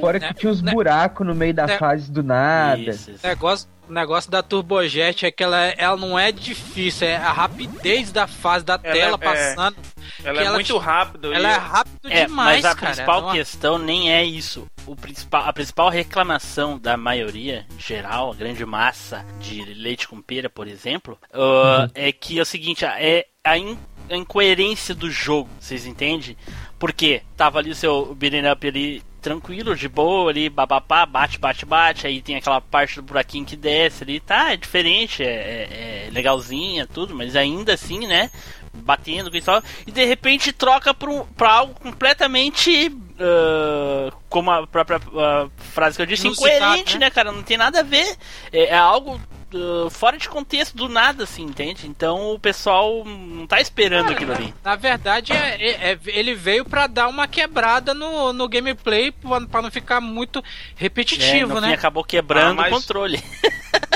[0.00, 2.80] Fora né, que tinha uns né, buracos no meio da né, fase do nada.
[2.80, 3.26] Isso, isso.
[3.26, 8.10] Negócio, o negócio da Turbojet é que ela, ela não é difícil, é a rapidez
[8.12, 9.76] da fase da Ela tela é- passando.
[10.24, 11.32] Ela é ela muito te- rápido.
[11.32, 12.86] Ela e- é rápido É, demais, mas a cara.
[12.92, 14.66] principal Não- questão nem é isso.
[14.86, 20.48] O principal, a principal reclamação da maioria geral, a grande massa de leite com pera,
[20.48, 23.78] por exemplo, uh, é que é o seguinte, é a, in-
[24.10, 26.36] a incoerência do jogo, vocês entendem?
[26.78, 31.64] Porque tava ali o seu beating up ali tranquilo, de boa ali, babapá, bate, bate,
[31.64, 36.06] bate, aí tem aquela parte do buraquinho que desce ali, tá, é diferente, é, é-
[36.08, 38.30] é legalzinha, tudo, mas ainda assim, né,
[38.74, 44.12] batendo com isso, e tal, e de repente troca pra, um- pra algo completamente, ah,
[44.28, 47.06] como a própria ah, frase que eu disse, Inusitado, incoerente, né?
[47.06, 48.16] né, cara, não tem nada a ver,
[48.52, 49.20] é, é algo
[49.54, 51.86] ah, fora de contexto, do nada, assim, entende?
[51.86, 54.54] Então o pessoal não tá esperando aquilo ali.
[54.64, 59.40] Na verdade, é, é- é- ele veio pra dar uma quebrada no, no gameplay pra
[59.42, 60.42] pra não ficar muito É,
[60.76, 61.74] repetitivo, fim né?
[61.74, 63.22] acabou quebrando Ah, mas- o controle.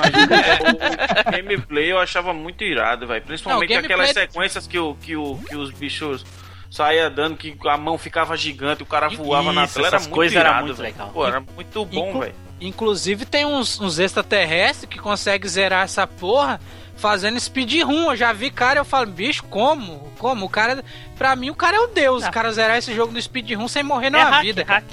[0.01, 0.13] Mas,
[1.25, 3.23] é, o gameplay eu achava muito irado, velho.
[3.25, 6.25] Principalmente Não, o gameplay- aquelas sequências que, o, que, o, que os bichos
[6.71, 9.87] saía dando, que a mão ficava gigante, o cara voava na Isso, tela.
[9.87, 10.93] Era essas muito coisas era irado, muito velho.
[10.93, 11.11] legal.
[11.11, 12.35] Pô, era muito bom, velho.
[12.61, 16.59] Inclusive tem uns, uns extraterrestres que conseguem zerar essa porra
[16.97, 18.11] fazendo speedrun.
[18.11, 20.11] Eu já vi cara, eu falo, bicho, como?
[20.19, 20.47] Como?
[20.47, 20.83] O cara,
[21.19, 22.25] pra mim, o cara é o deus.
[22.27, 24.65] O cara zerar esse jogo no speedrun sem morrer É na hack, vida.
[24.67, 24.85] hack.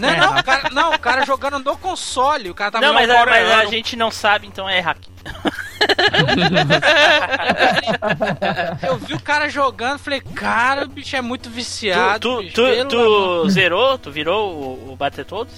[0.00, 2.50] Não, não, o cara, não, o cara jogando no console.
[2.50, 3.70] O cara tava Não, mas, a- mas a coreano.
[3.70, 4.98] gente não sabe, então é hack.
[8.86, 12.20] Eu vi o cara jogando, falei, cara, o bicho é muito viciado.
[12.20, 13.98] tu bicho, tu, pelo tu, amor- zerou?
[13.98, 15.52] Tu virou o, o Bater Todos?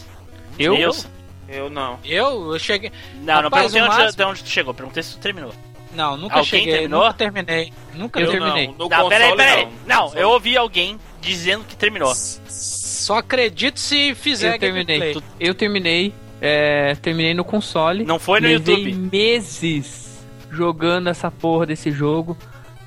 [0.59, 0.75] Eu?
[0.75, 1.09] Nilson?
[1.48, 1.98] Eu não.
[2.04, 2.90] Eu, eu cheguei.
[3.22, 5.52] Não, não Rapaz, perguntei o onde, máximo- de onde tu chegou, perguntei se tu terminou.
[5.94, 6.72] Não, nunca Alguém cheguei.
[6.72, 7.00] terminou?
[7.04, 7.72] Nunca terminei.
[7.94, 8.66] Nunca Eu terminei.
[8.66, 9.68] Não, no não, peraí, console, peraí.
[9.87, 10.06] não.
[10.11, 12.12] Não, eu ouvi alguém dizendo que terminou.
[12.14, 14.98] Só acredito se fizer Eu terminei.
[14.98, 15.24] gameplay.
[15.40, 16.14] Eu terminei.
[16.40, 18.04] é, terminei no console.
[18.04, 19.11] Não foi no Levei YouTube.
[19.16, 22.37] meses jogando essa porra desse jogo.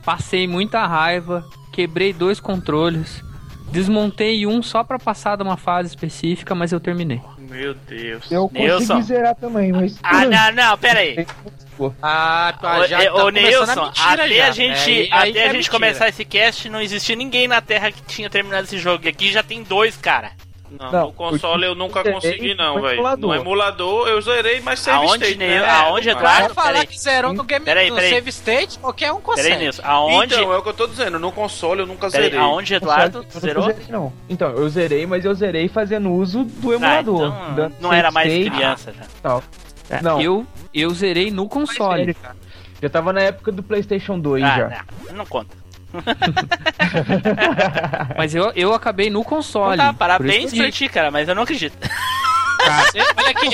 [0.05, 1.43] Passei muita raiva.
[1.71, 3.23] Quebrei dois controles.
[3.71, 7.21] Desmontei um só pra passar de uma fase específica, mas eu terminei.
[7.49, 8.31] Meu Deus.
[8.31, 8.77] Eu Nilson.
[8.95, 9.97] consegui zerar também, mas.
[10.03, 11.25] Ah, não, não, peraí.
[12.01, 14.47] Ah, Ô, já tá ô começando Nilson, a até já.
[14.47, 15.71] a gente, Aí- aí até a gente mentira.
[15.71, 19.05] começar esse cast, não existia ninguém na Terra que tinha terminado esse jogo.
[19.05, 20.31] E aqui já tem dois, cara.
[20.71, 23.01] Não, Não, no console eu nunca consegui, não, velho.
[23.17, 25.67] No emulador eu zerei, mas save Aonde, state, né?
[25.67, 26.53] Aonde, É, Eduardo?
[26.53, 28.09] Vai falar que zerou no game Peraí, no peraí.
[28.11, 29.49] save state, qualquer um consegue.
[29.49, 29.81] Peraí nisso.
[29.83, 30.35] Aonde.
[30.35, 31.17] Então, é o que eu tô dizendo.
[31.17, 32.39] No console eu nunca Peraí, zerei.
[32.39, 33.17] aonde, Eduardo?
[33.19, 33.63] Eu nunca Zerou?
[33.65, 34.13] zerei, não.
[34.29, 37.27] Então, eu zerei, mas eu zerei fazendo uso do Ah, emulador.
[37.27, 39.03] então, dando não era mais save criança já.
[39.23, 39.43] tal.
[39.89, 40.21] É, Não.
[40.21, 42.05] Eu, eu zerei no console.
[42.05, 42.17] velho,
[42.79, 44.67] Já tava na época do PlayStation 2 já.
[44.67, 45.57] Ah, não, não conta.
[48.17, 49.77] Mas eu, eu acabei no Então console.
[49.77, 51.75] tá, Por parabéns eu pra ti, cara, mas eu não acredito.
[51.79, 53.49] Você- olha aqui.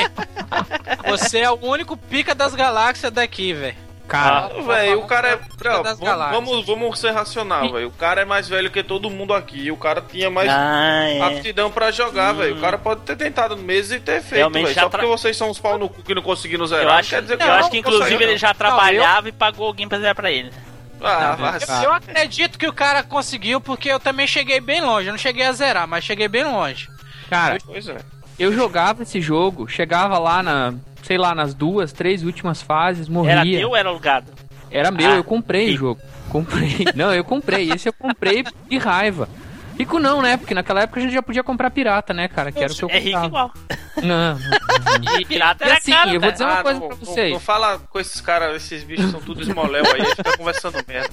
[1.09, 3.75] Você é o único pica das galáxias daqui, velel
[4.07, 5.39] Cara, Ah, Velho, o cara é.
[5.63, 5.99] Não, vamos,
[6.31, 7.87] vamos, vamos ser racional, velho.
[7.87, 9.71] O cara é mais velho que todo mundo aqui.
[9.71, 11.21] O cara tinha mais Ah, é.
[11.23, 12.55] aptidão pra jogar, velho.
[12.55, 14.67] O cara pode ter tentado no mês e ter feito, velho.
[14.75, 16.83] Só tra- porque vocês são uns pau no cu que não conseguiram zerar.
[16.83, 19.27] Eu não acho, quer dizer eu que acho não que inclusive consegue, ele já trabalhava
[19.27, 20.51] e pagou alguém pra zerar pra ele.
[21.01, 21.37] Ah,
[21.83, 25.07] Eu acredito que o cara conseguiu, porque eu também cheguei bem longe.
[25.07, 26.89] Eu não cheguei a zerar, mas cheguei bem longe.
[27.29, 27.97] cara, Pois é.
[28.39, 33.31] eu jogava esse jogo, chegava lá na, sei lá, nas duas, três últimas fases, morria.
[33.33, 34.31] Era teu ou era alugado?
[34.71, 35.75] Era meu, Ah, eu comprei rico.
[35.75, 36.01] o jogo.
[36.29, 36.85] Comprei.
[36.95, 37.71] Não, eu comprei.
[37.71, 39.29] Esse eu comprei de raiva.
[39.77, 40.37] Rico não, né?
[40.37, 42.51] Porque naquela época a gente já podia comprar pirata, né, cara?
[42.51, 43.51] Que era o que eu É rico igual.
[44.03, 44.39] Não, não.
[45.19, 46.31] E pirata E era assim, caro, eu vou cara.
[46.31, 47.31] dizer uma Ah, coisa não, pra vocês.
[47.33, 51.09] Não, fala com esses caras, esses bichos são tudo esmoléu aí, fica conversando merda.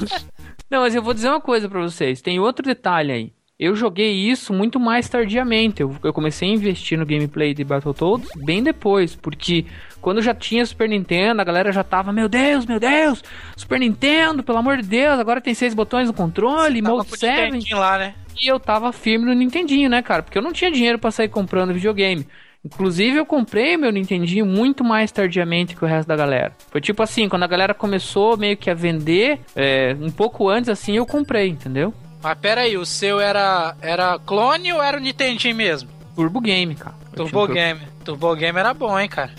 [0.70, 2.20] Não, mas eu vou dizer uma coisa pra vocês.
[2.22, 3.32] Tem outro detalhe aí.
[3.58, 5.82] Eu joguei isso muito mais tardiamente.
[5.82, 9.66] Eu, eu comecei a investir no gameplay de Battletoads bem depois, porque
[10.00, 13.22] quando já tinha Super Nintendo, a galera já tava, meu Deus, meu Deus,
[13.56, 17.18] Super Nintendo, pelo amor de Deus, agora tem seis botões no controle, Mode com o
[17.18, 17.42] 7.
[17.42, 18.14] Nintendinho lá, né?
[18.40, 20.22] E eu tava firme no Nintendinho, né, cara?
[20.22, 22.26] Porque eu não tinha dinheiro pra sair comprando videogame.
[22.64, 26.52] Inclusive, eu comprei meu Nintendinho muito mais tardiamente que o resto da galera.
[26.70, 30.68] Foi tipo assim, quando a galera começou meio que a vender, é, um pouco antes
[30.68, 31.92] assim, eu comprei, entendeu?
[32.22, 35.88] Mas pera aí, o seu era, era clone ou era o Nintendinho mesmo?
[36.14, 36.96] Turbo Game, cara.
[37.16, 37.80] Turbo Game.
[38.04, 39.32] Turbo Game era bom, hein, cara.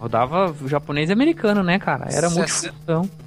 [0.00, 2.06] Rodava japonês e americano, né, cara?
[2.10, 3.10] Era muito função.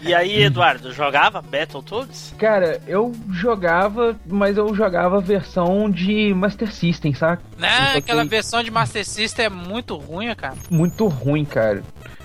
[0.00, 2.32] E aí, Eduardo, jogava Battletoads?
[2.38, 7.42] Cara, eu jogava, mas eu jogava a versão de Master System, saca?
[7.58, 7.68] Né?
[7.88, 10.54] Então, Aquela tem- versão de Master System é muito ruim, cara.
[10.70, 11.82] Muito ruim, cara.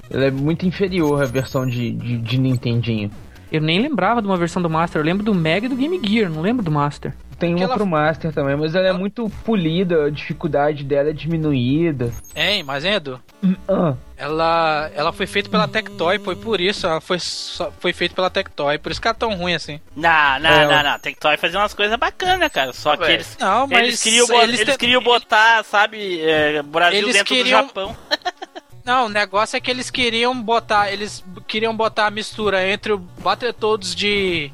[0.09, 3.09] Ela é muito inferior à versão de, de, de Nintendinho.
[3.51, 5.99] Eu nem lembrava de uma versão do Master, eu lembro do Mega e do Game
[6.07, 7.13] Gear, não lembro do Master.
[7.41, 11.13] Tem uma Aquela- pro Master também, mas ela é muito polida, a dificuldade dela é
[11.13, 12.13] diminuída.
[12.35, 13.19] Hein, mas hein, Edu?
[13.67, 16.85] Ah, Ela, ela foi feita pela Tectoy, foi por isso.
[16.85, 19.81] Ela foi, só- foi feita pela Tectoy, por isso que ela é tão ruim assim.
[19.95, 20.99] Não, não, É, não, não.
[20.99, 22.71] Tectoy fazia umas coisas bacanas, cara.
[22.71, 26.99] Só que eles, Não, mas eles queriam, bo- eles te- queriam botar, sabe, é, Brasil
[26.99, 27.97] Eles dentro queriam- do Japão.
[28.85, 30.91] Não, o negócio é que eles queriam botar.
[30.91, 34.51] Eles queriam botar a mistura entre o Battletoads de.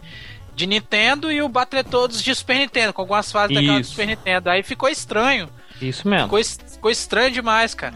[0.57, 3.91] De Nintendo e o Battletoads de Super Nintendo, com algumas fases daquela do Isso.
[3.91, 4.49] Super Nintendo.
[4.49, 5.47] Aí ficou estranho.
[5.79, 6.23] Isso mesmo.
[6.25, 7.93] Ficou, ficou estranho demais, cara.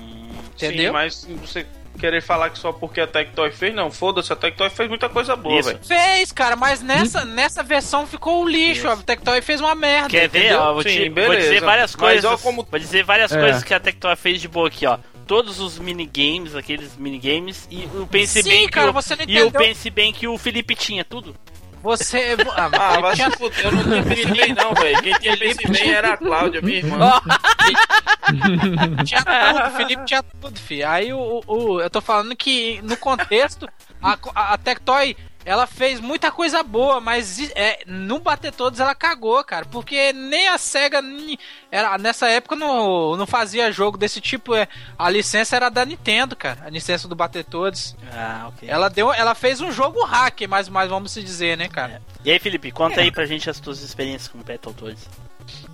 [0.55, 0.85] Entendeu?
[0.85, 1.65] Sim, mas você
[1.99, 3.89] querer falar que só porque a Tectoy fez, não.
[3.89, 5.69] Foda-se, a Tectoy fez muita coisa boa, Isso.
[5.69, 5.79] velho.
[5.83, 8.87] Fez, cara, mas nessa, nessa versão ficou o lixo.
[8.87, 10.09] A Tectoy fez uma merda.
[10.09, 10.39] Quer ver?
[10.41, 10.59] entendeu?
[10.61, 11.41] Ó, vou, Sim, te- vou beleza.
[11.41, 12.25] dizer várias Mas coisas.
[12.25, 13.39] ó como- Vou dizer várias É.
[13.41, 14.99] coisas que a Tectoy fez de boa aqui, ó.
[15.25, 19.23] Todos os minigames, aqueles minigames, e o pense Sim, bem que cara, o, você não
[19.23, 19.51] e o entendeu.
[19.61, 21.35] pense bem que o Felipe tinha tudo.
[21.81, 22.35] Você.
[22.55, 25.01] Ah, mas Ah, ele vai tinha- fuder, eu não tinha PC não, velho.
[25.01, 25.35] Quem tinha
[25.71, 27.11] bem era a Cláudia, minha irmã.
[29.05, 30.87] tinha tudo, o Felipe tinha tudo, filho.
[30.87, 33.67] Aí o, o- eu tô falando que no contexto,
[34.01, 38.93] a, a, a Tectoy, ela fez muita coisa boa, mas é, no Bater Todos ela
[38.95, 39.65] cagou, cara.
[39.65, 41.37] Porque nem a SEGA, nem-
[41.71, 44.53] era, nessa época, não, não fazia jogo desse tipo.
[44.55, 46.59] É, a licença era da Nintendo, cara.
[46.65, 47.95] A licença do Bater Todos.
[48.13, 48.69] Ah, ok.
[48.69, 52.01] Ela, deu, ela fez um jogo hack, mais, mais vamos se dizer, né, cara?
[52.23, 55.07] E aí, Felipe, conta aí pra gente as tuas experiências com Battletoads.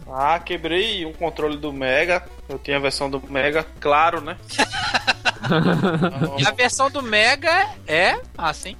[0.09, 2.25] Ah, quebrei um controle do Mega.
[2.47, 4.37] Eu tinha a versão do Mega, claro, né?
[6.37, 8.75] E a versão do Mega é assim.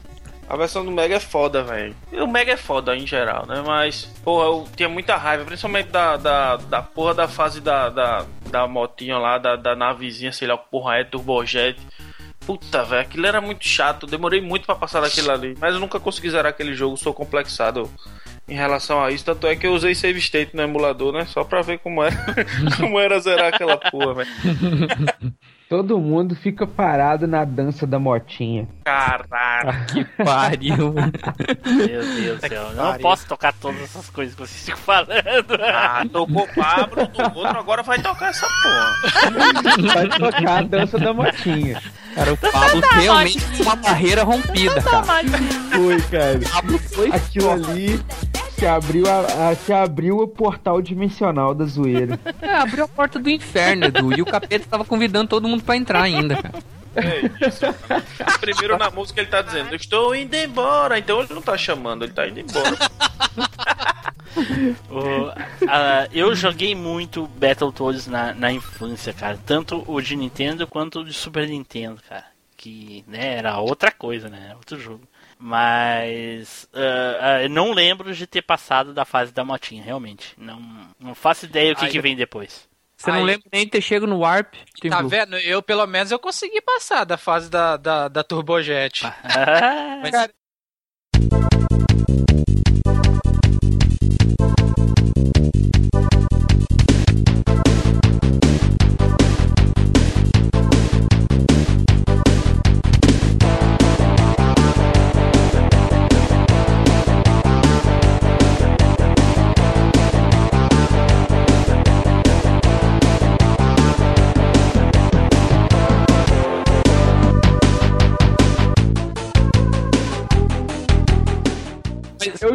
[0.49, 1.93] A versão do Mega é foda, velho.
[2.13, 3.61] O Mega é foda em geral, né?
[3.65, 8.25] Mas, porra, eu tinha muita raiva, principalmente da, da, da porra da fase da, da,
[8.49, 11.77] da motinha lá, da, da navezinha, sei lá, o porra é, turbojet.
[12.45, 14.07] Puta, velho, aquilo era muito chato.
[14.07, 15.53] Demorei muito pra passar daquilo ali.
[15.59, 17.91] Mas eu nunca consegui zerar aquele jogo, sou complexado
[18.47, 19.25] em relação a isso.
[19.25, 21.25] Tanto é que eu usei save state no emulador, né?
[21.25, 22.15] Só pra ver como era,
[22.79, 24.29] como era zerar aquela porra, velho.
[25.69, 28.67] todo mundo fica parado na dança da motinha.
[28.83, 29.27] Caralho.
[29.87, 30.93] Que pariu.
[30.93, 32.63] Meu Deus do céu.
[32.63, 35.57] Eu não posso tocar todas essas coisas que vocês ficam falando.
[35.61, 39.93] Ah, tocou Pablo, do outro, agora vai tocar essa porra.
[39.93, 41.81] Vai tocar a dança da motinha.
[42.13, 45.03] Cara, o Pablo realmente uma barreira rompida, cara.
[45.71, 46.37] Foi, cara.
[46.37, 47.99] O Pablo foi Aquilo ali
[48.57, 52.19] Você abriu, a, a- você abriu o portal dimensional da zoeira.
[52.41, 54.17] É, abriu a porta do inferno, Edu.
[54.17, 56.55] E o capeta tava convidando todo mundo pra entrar ainda, cara.
[56.95, 57.61] É isso.
[58.39, 60.97] Primeiro na música ele tá dizendo, estou indo embora.
[60.97, 62.75] Então ele não tá chamando, ele tá indo embora.
[64.89, 65.31] O-
[65.67, 69.37] a- eu joguei muito Battletoads na, na infância, cara.
[69.45, 72.25] Tanto o de Nintendo quanto o de Super Nintendo, cara.
[72.55, 74.51] Que né, era outra coisa, né?
[74.55, 75.01] Outro jogo.
[75.39, 80.33] Mas ah, eu não lembro de ter passado da fase da motinha, realmente.
[80.37, 80.59] Não,
[80.99, 82.67] não faço ideia o que, Aí- que vem depois.
[82.99, 84.55] Você não Aí- lembra nem de ter chego no Warp?
[84.81, 85.09] Tim Tá Blue?
[85.09, 85.37] vendo?
[85.37, 89.05] Eu, pelo menos, eu consegui passar da fase da, da, da Turbojet.
[89.05, 89.13] Ah,
[90.01, 90.31] Mas- Cara,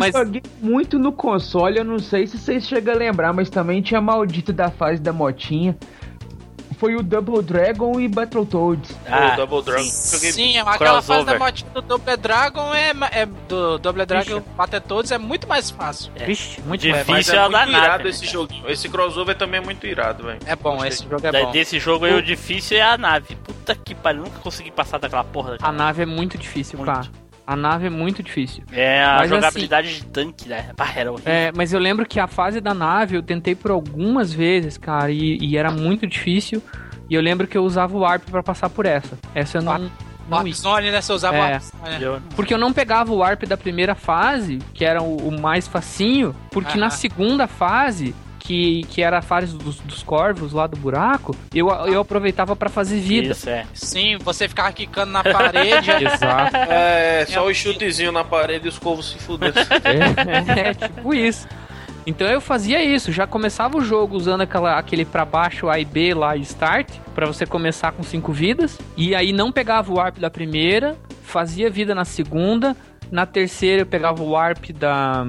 [0.02, 3.80] Mas, joguei muito no console, eu não sei se vocês chegam a lembrar, mas também
[3.82, 5.76] tinha maldito da fase da motinha.
[6.78, 8.90] Foi o Double Dragon e Battletoads.
[9.08, 9.84] ah, o Double Dragon.
[9.84, 10.32] sim.
[10.32, 15.12] Sim, aquela fase da motinha do Double Dragon é, é do Double Dragon bater todos
[15.12, 16.10] é muito mais fácil.
[16.26, 17.04] Vixe, muito Difícil.
[17.06, 18.68] Mas Difícil é é muito nave, irado né, esse joguinho.
[18.68, 20.40] Esse crossover também é muito irado, velho.
[20.44, 21.52] É bom, esse jogo é bom.
[21.52, 23.36] desse jogo aí, o difícil é a nave.
[23.36, 25.72] Puta que pariu, nunca consegui passar daquela porra A daquela.
[25.72, 26.90] nave é muito difícil, Muito.
[26.92, 27.06] cara.
[27.46, 28.62] A nave é muito difícil.
[28.72, 30.70] É, a Mas jogabilidade de tanque, né?
[30.78, 31.20] Horrível.
[31.24, 35.10] É, mas eu lembro que a fase da nave eu tentei por algumas vezes, cara,
[35.10, 36.62] e, e era muito difícil.
[37.10, 39.18] E eu lembro que eu usava o Warp pra passar por essa.
[39.34, 39.78] Essa eu não.
[40.28, 40.52] não Warp.
[40.52, 41.00] Zone, né?
[41.00, 41.40] Você usava É.
[41.40, 42.02] Warp Zone.
[42.02, 45.66] Eu- Porque eu não pegava o Warp da primeira fase, que era o, o mais
[45.66, 48.14] facinho, porque na segunda fase.
[48.44, 52.68] Que, que era a fase dos, dos corvos lá do buraco, eu, eu aproveitava pra
[52.68, 53.28] fazer vida.
[53.28, 53.64] Isso, é.
[53.72, 55.90] Sim, você ficava quicando na parede.
[56.04, 56.56] Exato.
[56.56, 59.62] É, só o chutezinho na parede e os corvos se fuderam.
[59.84, 61.46] É, é, tipo isso.
[62.06, 65.84] Então eu fazia isso, já começava o jogo usando aquela, aquele pra baixo A e
[65.84, 70.18] B lá, Start, pra você começar com cinco vidas, e aí não pegava o Warp
[70.18, 72.76] da primeira, fazia vida na segunda,
[73.10, 75.24] na terceira eu pegava o Warp da,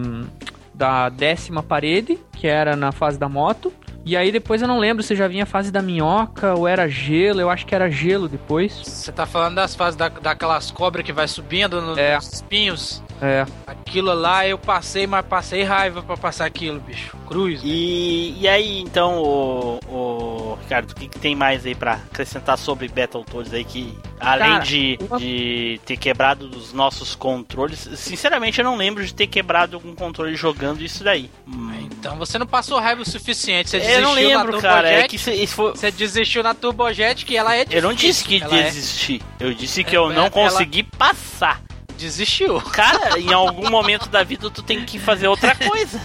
[0.73, 3.71] da décima parede, que era na fase da moto,
[4.05, 6.87] e aí depois eu não lembro se já vinha a fase da minhoca ou era
[6.89, 8.73] gelo, eu acho que era gelo depois.
[8.83, 12.15] Você tá falando das fases da, daquelas cobras que vai subindo no- É.
[12.15, 13.02] nos espinhos?
[13.25, 17.15] É, Aquilo lá eu passei, mas passei raiva pra passar aquilo, bicho.
[17.27, 17.61] Cruz.
[17.63, 17.69] né?
[17.69, 22.57] E, e aí, então, o, o Ricardo, o que, que tem mais aí pra acrescentar
[22.57, 28.59] sobre Battletoads aí que, além Cara, de, uma- de ter quebrado os nossos controles, sinceramente
[28.59, 31.29] eu não lembro de ter quebrado algum controle jogando isso daí.
[31.47, 33.69] Hum, Então você não passou raiva o suficiente.
[33.69, 35.45] Você eu desistiu não lembro, na cara, é Turbojet.
[35.45, 35.71] que foi...
[35.71, 37.77] Você desistiu na Turbojet, que ela é difícil.
[37.79, 40.83] Eu não disse que ela é- desisti, eu disse que É, eu não ela- consegui
[40.83, 41.61] passar.
[41.97, 42.61] Desistiu.
[42.71, 45.99] Cara, em algum momento da vida tu tem que fazer outra coisa.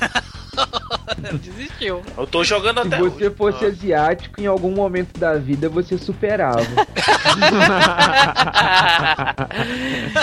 [1.42, 2.02] Desistiu.
[2.16, 3.36] Eu tô jogando Se até você hoje.
[3.36, 6.60] fosse asiático, em algum momento da vida você superava.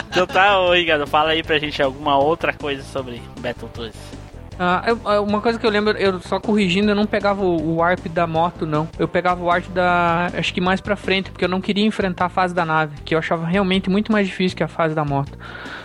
[0.09, 4.16] então tá, ô Ricardo, fala aí pra gente alguma outra coisa sobre Battletoads.
[4.59, 7.55] Ah, eu- ah, uma coisa que eu lembro, eu só corrigindo, eu não pegava o,
[7.61, 8.87] o warp da moto, não.
[8.97, 10.31] Eu pegava o warp da.
[10.37, 13.13] Acho que mais pra frente, porque eu não queria enfrentar a fase da nave, que
[13.13, 15.37] eu achava realmente muito mais difícil que a fase da moto.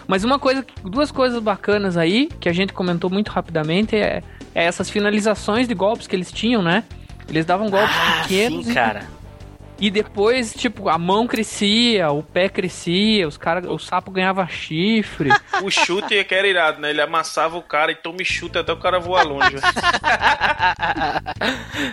[0.06, 4.22] Mas uma coisa, duas coisas bacanas aí, que a gente comentou muito rapidamente, é,
[4.54, 6.84] é essas finalizações de golpes que eles tinham, né?
[7.28, 9.00] Eles davam golpes Ah, pequenos sim, cara.
[9.00, 9.21] e
[9.90, 15.30] depois, tipo, a mão crescia, o pé crescia, os cara, o sapo ganhava chifre.
[15.62, 16.90] O chute é que era irado, né?
[16.90, 19.56] Ele amassava o cara e tome chute até o cara voar longe.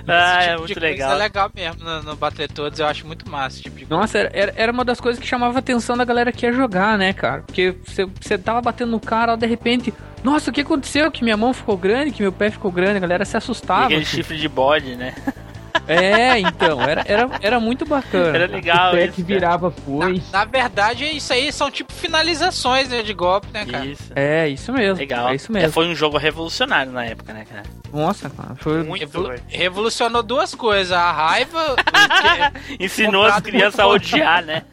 [0.07, 1.11] Ah, é tipo muito de coisa legal.
[1.11, 4.01] É legal mesmo no, no Battletoads, eu acho muito massa esse tipo de coisa.
[4.01, 6.97] Nossa, era- era, uma das coisas que chamava a atenção da galera que ia jogar,
[6.97, 7.41] né, cara?
[7.43, 11.11] Porque você, você tava batendo no cara, de repente, nossa, o que aconteceu?
[11.11, 13.85] Que minha mão ficou grande, que meu pé ficou grande, a galera se E assustava.
[13.85, 14.17] aquele assim.
[14.17, 15.13] chifre de bode, né?
[15.89, 18.37] É, então, era, era, era muito bacana.
[18.37, 19.33] Era legal o isso, que cara.
[19.33, 20.31] virava foice.
[20.31, 23.85] Na verdade, isso aí são tipo finalizações né, de golpe, né, cara?
[23.85, 24.11] Isso.
[24.15, 24.97] É, isso mesmo.
[24.99, 25.29] Legal.
[25.29, 25.71] É isso É, mesmo.
[25.73, 27.63] foi um jogo revolucionário na época, né, cara?
[27.91, 28.83] Nossa, cara, foi.
[28.83, 29.41] Muito, velho.
[29.47, 34.63] revolucionou duas coisas, a raiva, porque Ensinou as crianças a odiar, né?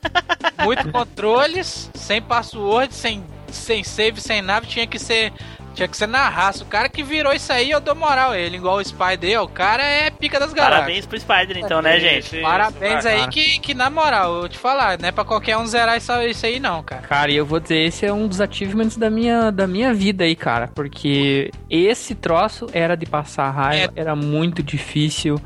[0.65, 5.33] muito controles, sem password, sem, sem save, sem nada, tinha que ser
[5.77, 6.65] Tinha que ser na raça.
[6.65, 8.57] O cara que virou isso aí, eu dou moral a ele.
[8.57, 10.81] Igual o Spider, o cara é pica das galáxias.
[10.81, 12.41] Parabéns pro Spider, então, né, gente?
[12.41, 13.21] Parabéns vai.
[13.21, 15.99] aí que, que, na moral, eu vou te falar, não é pra qualquer um zerar
[15.99, 17.03] isso, isso aí não, cara.
[17.03, 20.25] Cara, e eu vou dizer, esse é um dos achievements da minha, da minha vida
[20.25, 20.69] aí, cara.
[20.75, 25.39] Porque esse troço era de passar raiva, era muito difícil,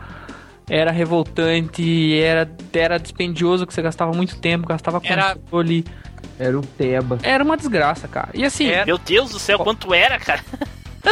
[0.69, 5.85] era revoltante, era, era dispendioso, que você gastava muito tempo, gastava controle.
[5.85, 6.10] Era
[6.59, 7.19] o Teba.
[7.23, 8.31] Era uma desgraça, cara.
[8.35, 8.85] E assim, É.
[8.85, 10.43] Meu Deus do céu, quanto era, cara?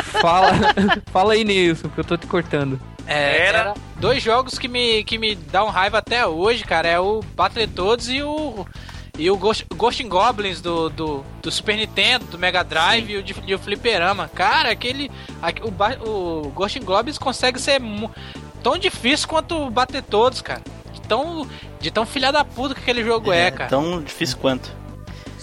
[0.02, 0.52] fala,
[1.12, 2.80] fala aí, Nilson, que eu tô te cortando.
[3.06, 6.86] É, Era- era dois jogos que me, que me dão raiva até hoje, cara.
[6.88, 8.66] É o Battletoads e o.
[9.20, 13.16] E o Ghost, Ghost and Goblins do, do, do Super Nintendo, do Mega Drive e
[13.16, 14.28] o, de, e o Fliperama.
[14.32, 15.10] Cara, aquele.
[15.42, 17.80] aque- o, Ba- o Ghost and Goblins consegue ser
[18.62, 20.60] tão difícil quanto o Battletoads, cara.
[20.92, 21.48] De tão,
[21.80, 23.68] de tão filha da puta que aquele jogo é, cara.
[23.70, 24.70] Tão difícil quanto.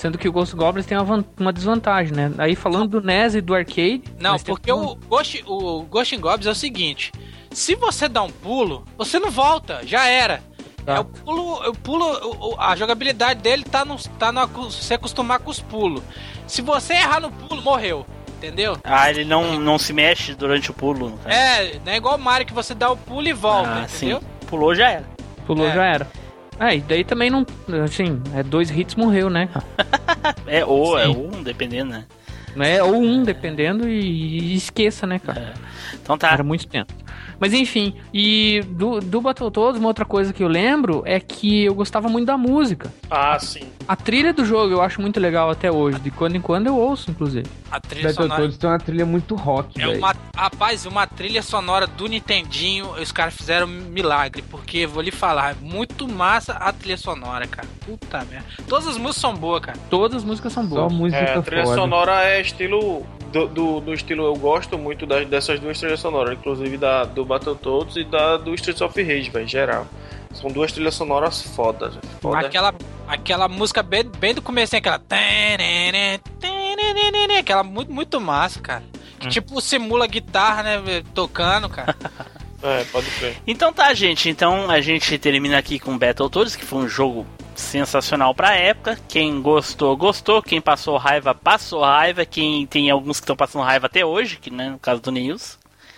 [0.06, 2.32] Sendo que o Ghost Goblins tem uma, uma desvantagem, né?
[2.38, 4.04] Aí falando do NES e do arcade.
[4.20, 7.12] Não, porque o Ghost, o Ghost Goblins é o seguinte:
[7.50, 10.44] se você dá um pulo, você não volta, já era.
[10.86, 10.98] Tá.
[10.98, 15.50] É o pulo, o pulo, a jogabilidade dele tá no, tá no se acostumar com
[15.50, 16.04] os pulos.
[16.46, 18.06] Se você errar no pulo, morreu.
[18.38, 18.78] Entendeu?
[18.84, 21.18] Ah, ele não, não se mexe durante o pulo.
[21.24, 21.36] caso.
[21.36, 24.20] É, não é igual o Mario que você dá o pulo e volta, ah, entendeu?
[24.20, 24.46] sim.
[24.46, 25.06] Pulou já era.
[25.48, 25.74] Pulou, É.
[25.74, 26.08] já era.
[26.60, 27.46] É, e daí também não.
[27.84, 29.50] Assim, é dois hits morreu, né?
[30.48, 31.30] É, ou é Sim.
[31.34, 32.06] um, dependendo, né?
[32.58, 35.54] É, ou um, dependendo, e, e esqueça, né, cara?
[36.02, 36.32] Então tá.
[36.32, 36.94] Era muito tempo.
[37.40, 41.74] Mas enfim, e do, do Battletoads, uma outra coisa que eu lembro é que eu
[41.74, 42.92] gostava muito da música.
[43.10, 43.64] Ah, sim.
[43.88, 46.00] A trilha do jogo eu acho muito legal até hoje.
[46.00, 47.46] De quando em quando eu ouço, inclusive.
[47.72, 48.30] A trilha sonora.
[48.30, 49.98] Battletoads tem uma trilha muito rock, É velho.
[50.00, 55.12] uma, rapaz, uma trilha sonora do Nintendinho, os caras fizeram um milagre, porque vou lhe
[55.12, 57.68] falar, é muito massa a trilha sonora, cara.
[57.86, 58.46] Puta merda.
[58.68, 59.78] Todas as músicas são boas, cara.
[59.90, 60.94] Todas as músicas são Só boas.
[60.94, 61.76] música É, a trilha foda.
[61.76, 63.06] sonora é estilo.
[63.36, 67.26] Do, do, do estilo, eu gosto muito das, dessas duas trilhas sonoras, inclusive da, do
[67.26, 69.86] Battletoads e da do Streets of Rage, velho, em geral.
[70.34, 71.96] São duas trilhas sonoras fodas.
[72.34, 72.74] Aquela,
[73.06, 75.02] aquela música bem, bem do começo, aquela.
[77.38, 78.84] Aquela muito, muito massa, cara.
[79.20, 81.04] Que tipo simula guitarra, né?
[81.14, 81.94] Tocando, cara.
[82.64, 83.38] É, pode crer.
[83.46, 84.28] Então tá, gente.
[84.28, 87.24] Então a gente termina aqui com Battletoads, que foi um jogo
[87.62, 89.00] sensacional pra época.
[89.08, 90.42] Quem gostou, gostou.
[90.42, 92.26] Quem passou raiva, passou raiva.
[92.26, 95.58] Quem tem alguns que estão passando raiva até hoje, que né, no caso do News.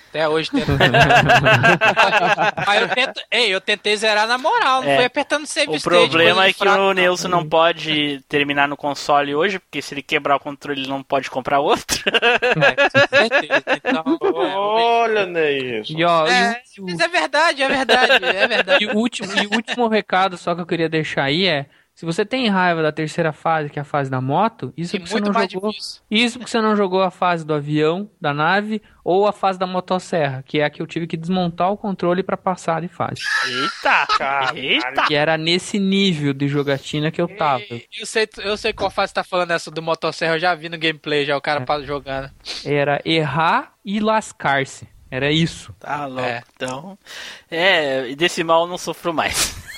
[0.10, 0.68] Até hoje tento.
[2.66, 3.22] Mas eu tento.
[3.32, 4.96] Ei, eu tentei zerar na moral, não É.
[4.96, 6.94] foi apertando save O problema é que fraco, o não.
[6.94, 11.04] Neilson não pode terminar no console hoje, porque se ele quebrar o controle, ele não
[11.04, 12.04] pode comprar outro.
[12.08, 13.64] É, com certeza.
[13.76, 15.94] Então, Olha, Neilson.
[15.98, 18.84] E ó, é, e o- mas é verdade, é verdade, é verdade.
[18.84, 21.66] E o último, e o último recado só que eu queria deixar aí é:
[22.00, 25.00] se você tem raiva da terceira fase, que é a fase da moto, isso E
[25.00, 25.72] porque você não jogou.
[25.72, 26.02] difícil.
[26.12, 29.66] Isso porque você não jogou a fase do avião, da nave, ou a fase da
[29.66, 33.20] motosserra, que é a que eu tive que desmontar o controle pra passar de fase.
[33.48, 34.06] Eita!
[34.16, 34.60] Caralho.
[34.60, 35.06] Eita!
[35.08, 37.64] Que era nesse nível de jogatina que eu tava.
[38.00, 40.78] Eu sei, eu sei qual fase tá falando essa do motosserra, eu já vi no
[40.78, 42.30] gameplay, já o cara pa- jogando.
[42.64, 44.88] Era errar e lascar-se.
[45.10, 45.74] Era isso.
[45.80, 46.22] Tá louco.
[46.22, 46.44] É.
[46.56, 46.96] Então,
[47.50, 49.56] é, desse mal eu não sofro mais.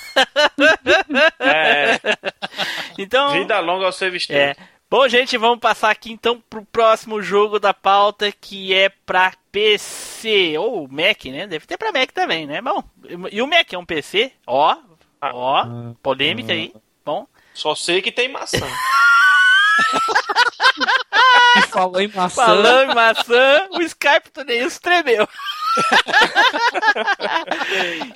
[1.38, 2.00] É,
[2.98, 4.38] Então, vida longa ao save state.
[4.60, 4.80] é.
[4.90, 10.58] Bom, gente, vamos passar aqui então pro próximo jogo da pauta, que é pra PC,
[10.58, 11.46] ou Mac, né?
[11.46, 12.60] Deve ter pra Mac também, né?
[12.60, 12.82] Bom,
[13.30, 14.32] e o Mac é um PC?
[14.48, 14.76] Ó,
[15.22, 15.64] ó,
[16.02, 16.74] polêmica aí.
[17.04, 18.66] Bom, Só sei que tem maçã.
[21.56, 22.44] E falou em maçã.
[22.44, 25.28] falando em maçã, o Skype do Neilson tremeu.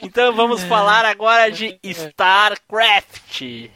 [0.03, 3.71] Então vamos falar agora de StarCraft.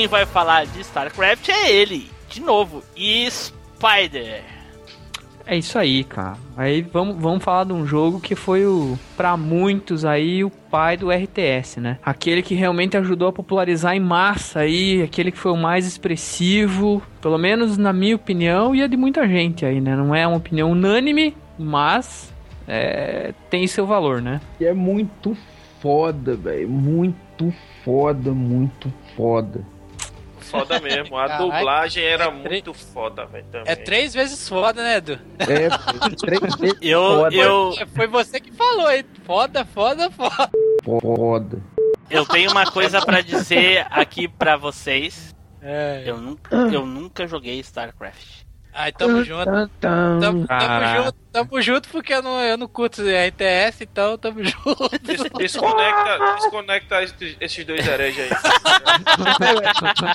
[0.00, 2.82] Quem vai falar de StarCraft é ele, de novo,
[3.30, 4.42] Spider.
[5.44, 6.38] É isso aí, cara.
[6.56, 10.96] Aí vamos, vamos falar de um jogo que foi o, para muitos aí, o pai
[10.96, 11.98] do RTS, né?
[12.02, 17.02] Aquele que realmente ajudou a popularizar em massa aí, aquele que foi o mais expressivo,
[17.20, 19.94] pelo menos na minha opinião e a de muita gente aí, né?
[19.94, 22.32] Não é uma opinião unânime, mas
[22.66, 24.40] é, tem seu valor, né?
[24.58, 25.36] E é muito
[25.78, 26.70] foda, velho.
[26.70, 27.52] Muito
[27.84, 29.62] foda, muito foda.
[30.50, 31.16] Foda mesmo.
[31.16, 31.50] A Caralho.
[31.50, 33.44] dublagem era É tre- muito foda, velho.
[33.50, 33.72] também.
[33.72, 35.18] É três vezes foda, né, Edu?
[35.38, 35.68] É,
[36.16, 37.34] três vezes Eu, foda.
[37.36, 39.04] eu, Foi você que falou, hein?
[39.24, 40.50] Foda, foda, foda.
[40.84, 41.62] Foda.
[42.10, 45.34] eu tenho uma coisa pra dizer aqui pra vocês.
[45.62, 46.02] É.
[46.06, 48.44] Eu nunca, eu nunca joguei StarCraft.
[48.72, 49.44] Ai, tamo junto.
[49.44, 50.20] Tan, tan.
[50.20, 50.96] Tamo, tamo Ah.
[51.04, 54.88] junto, tamo junto porque eu não, eu não curto RTS, então tamo junto.
[55.02, 58.30] Des- Desconecta, desconecta esses- dois hereges aí.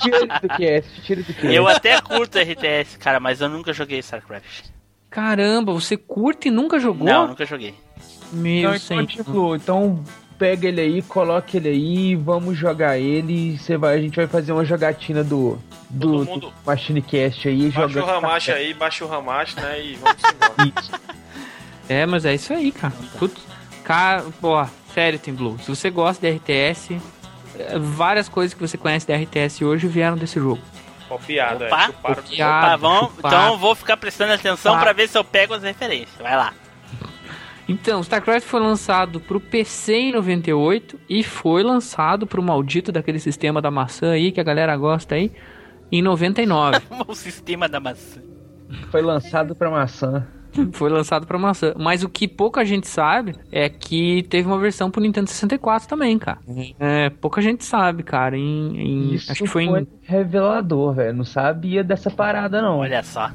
[0.00, 1.54] Tira ele do cast, tira do cast.
[1.54, 4.64] Eu até curto RTS, cara, mas eu nunca joguei StarCraft.
[5.10, 7.06] Caramba, você curte e nunca jogou?
[7.06, 7.74] Não, nunca joguei.
[8.32, 9.06] Meu Então, senhor.
[9.06, 10.02] tipo, então
[10.38, 13.54] pega ele aí, coloca ele aí, vamos jogar ele.
[13.54, 15.58] e Você vai, a gente vai fazer uma jogatina do
[15.88, 19.80] do, Todo do mundo- Machine Cast aí, Baixa o Ramache aí, baixa o Ramache, né?
[19.82, 20.72] E vamos embora.
[21.88, 22.92] É, mas é isso aí, cara.
[23.16, 23.34] Tudo...
[23.84, 25.56] Cara, pô, sério, Team Blue.
[25.62, 27.00] Se você gosta de RTS,
[27.56, 30.60] é, várias coisas que você conhece de RTS hoje vieram desse jogo.
[31.08, 31.82] Copiado, Opa.
[31.82, 31.86] é.
[31.86, 32.66] Chuparam do- Copiado.
[32.70, 33.00] Tá bom?
[33.06, 33.32] chupar.
[33.32, 36.10] Então eu vou ficar prestando atenção pra ver se eu pego as referências.
[36.20, 36.52] Vai lá.
[37.68, 43.60] Então, StarCraft foi lançado pro PC em 98 e foi lançado pro maldito daquele sistema
[43.60, 45.32] da maçã aí que a galera gosta aí
[45.90, 46.78] em 99.
[47.08, 48.20] o sistema da maçã.
[48.90, 50.26] Foi lançado pra maçã.
[50.72, 51.74] foi lançado pra maçã.
[51.76, 56.18] Mas o que pouca gente sabe é que teve uma versão pro Nintendo 64 também,
[56.18, 56.38] cara.
[56.78, 58.36] É, pouca gente sabe, cara.
[58.38, 61.16] Em, em- Isso acho que foi em revelador, velho.
[61.16, 62.78] Não sabia dessa parada, não.
[62.78, 63.30] Olha só.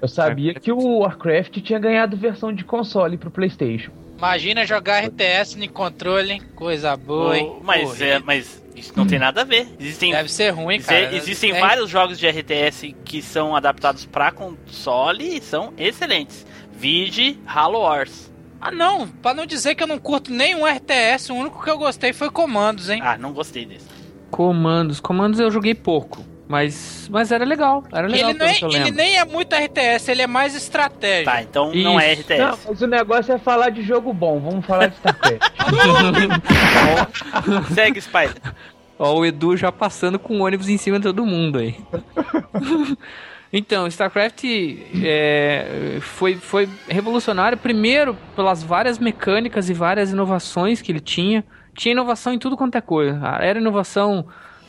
[0.00, 3.90] Eu sabia que o Warcraft tinha ganhado versão de console pro Playstation.
[4.16, 6.42] Imagina jogar RTS no controle, hein?
[6.56, 7.46] Coisa boa, hein?
[7.46, 9.68] O- mas, é, mas isso não tem nada a ver.
[9.78, 11.14] Existem, Deve ser ruim, cara.
[11.14, 16.44] existem É- vários jogos de RTS que são adaptados pra console e são excelentes.
[16.72, 18.32] Vide Halo Wars.
[18.60, 19.06] Ah, não.
[19.06, 22.28] Pra não dizer que eu não curto nenhum RTS, o único que eu gostei foi
[22.28, 23.00] Comandos, hein?
[23.02, 23.86] Ah, não gostei desse.
[24.32, 24.98] Comandos.
[25.00, 26.24] Comandos eu joguei pouco.
[26.48, 27.84] Mas, mas era legal.
[27.92, 30.54] Era legal ele, pelo nem, que eu ele nem é muito RTS, ele é mais
[30.54, 31.26] estratégia.
[31.26, 32.22] Tá, então não é Isso.
[32.22, 32.38] RTS.
[32.38, 34.40] Não, mas o negócio é falar de jogo bom.
[34.40, 35.42] Vamos falar de StarCraft.
[37.74, 38.40] Segue, Spider.
[38.98, 41.76] Ó, o Edu já passando com o ônibus em cima de todo mundo aí.
[43.52, 44.44] então, StarCraft
[45.04, 51.44] é, foi, foi revolucionário, primeiro pelas várias mecânicas e várias inovações que ele tinha.
[51.74, 53.20] Tinha inovação em tudo quanto é coisa.
[53.38, 54.26] Era inovação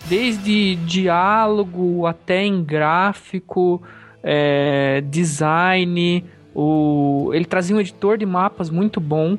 [0.08, 3.82] desde diálogo até em gráfico,
[4.24, 6.24] é, design.
[6.54, 9.38] O, ele trazia um editor de mapas muito bom.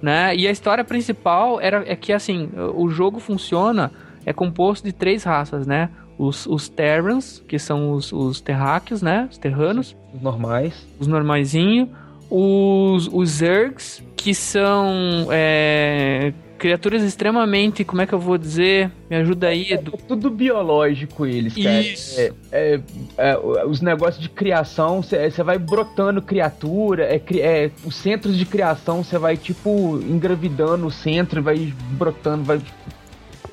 [0.00, 0.34] Né?
[0.34, 3.92] E a história principal era é que assim, o jogo funciona
[4.24, 5.90] é composto de três raças, né?
[6.18, 9.28] Os, os Terrans, que são os, os terráqueos, né?
[9.30, 10.86] Os terranos, Os normais.
[10.98, 11.88] os normaizinhos.
[12.30, 16.32] Os, os Zergs, que são é,
[16.62, 18.88] criaturas extremamente, como é que eu vou dizer?
[19.10, 19.98] Me ajuda aí, É Edu.
[20.06, 21.80] tudo biológico eles, cara.
[21.80, 22.20] Isso.
[22.20, 22.80] É, é,
[23.18, 23.36] é,
[23.66, 29.18] os negócios de criação, você vai brotando criatura, é, é, os centros de criação, você
[29.18, 32.62] vai tipo engravidando o centro, vai brotando, vai.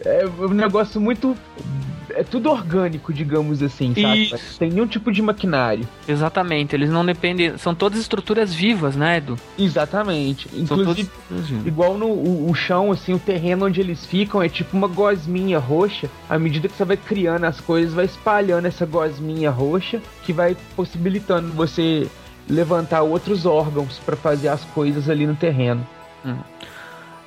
[0.06, 1.36] É um negócio muito.
[2.12, 4.24] É tudo orgânico, digamos assim, sabe?
[4.24, 4.60] Isso.
[4.60, 5.88] Tem nenhum tipo de maquinário.
[6.08, 7.58] Exatamente, eles não dependem.
[7.58, 9.36] São todas estruturas vivas, né, Edu?
[9.58, 10.50] Exatamente.
[10.54, 11.10] Inclusive.
[11.66, 15.60] Igual no o, o chão, assim, o terreno onde eles ficam é tipo uma gosminha
[15.60, 16.10] roxa.
[16.30, 20.56] À medida que você vai criando as coisas, vai espalhando essa gosminha roxa que vai
[20.76, 22.08] possibilitando você
[22.50, 25.86] levantar outros órgãos para fazer as coisas ali no terreno.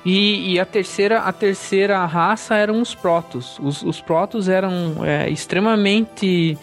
[0.05, 3.57] E, e a terceira a terceira raça eram os Protos.
[3.61, 6.57] Os, os Protos eram é, extremamente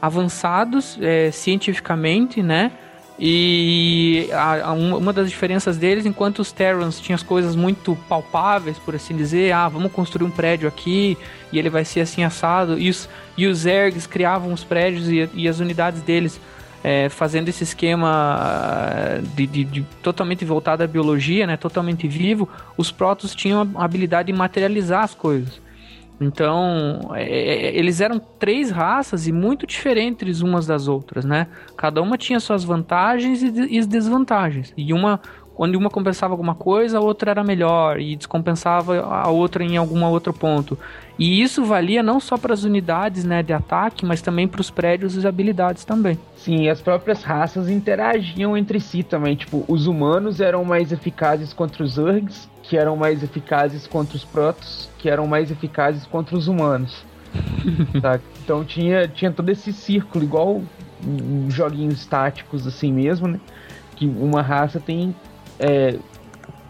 [0.00, 2.72] avançados é, cientificamente, né?
[3.18, 8.78] E a- a- uma das diferenças deles, enquanto os Terrans tinham as coisas muito palpáveis,
[8.78, 11.16] por assim dizer, ah, vamos construir um prédio aqui
[11.50, 15.28] e ele vai ser assim assado, e os, e os Zergs criavam os prédios e,
[15.34, 16.38] e as unidades deles
[16.88, 18.08] é, fazendo esse esquema
[18.38, 23.84] ah, de, de- de totalmente voltado à biologia, né, totalmente vivo, os Protos tinham a
[23.84, 25.60] habilidade de materializar as coisas.
[26.20, 31.48] Então, é, é, eles eram três raças e muito diferentes umas das outras, né?
[31.76, 34.72] Cada uma tinha suas vantagens e, e desvantagens.
[34.76, 35.20] E uma
[35.58, 40.04] onde uma compensava alguma coisa, a outra era melhor e descompensava a outra em algum
[40.04, 40.78] outro ponto.
[41.18, 44.70] E isso valia não só para as unidades né, de ataque, mas também para os
[44.70, 46.18] prédios e habilidades também.
[46.36, 49.34] Sim, as próprias raças interagiam entre si também.
[49.34, 54.24] Tipo, os humanos eram mais eficazes contra os Zergs, que eram mais eficazes contra os
[54.24, 57.04] Protoss, que eram mais eficazes contra os humanos.
[58.00, 58.20] Tá?
[58.42, 60.62] Então tinha, tinha todo esse círculo, igual
[61.48, 63.40] joguinhos táticos assim mesmo, né?
[63.96, 65.14] Que uma raça tem,
[65.58, 65.96] é,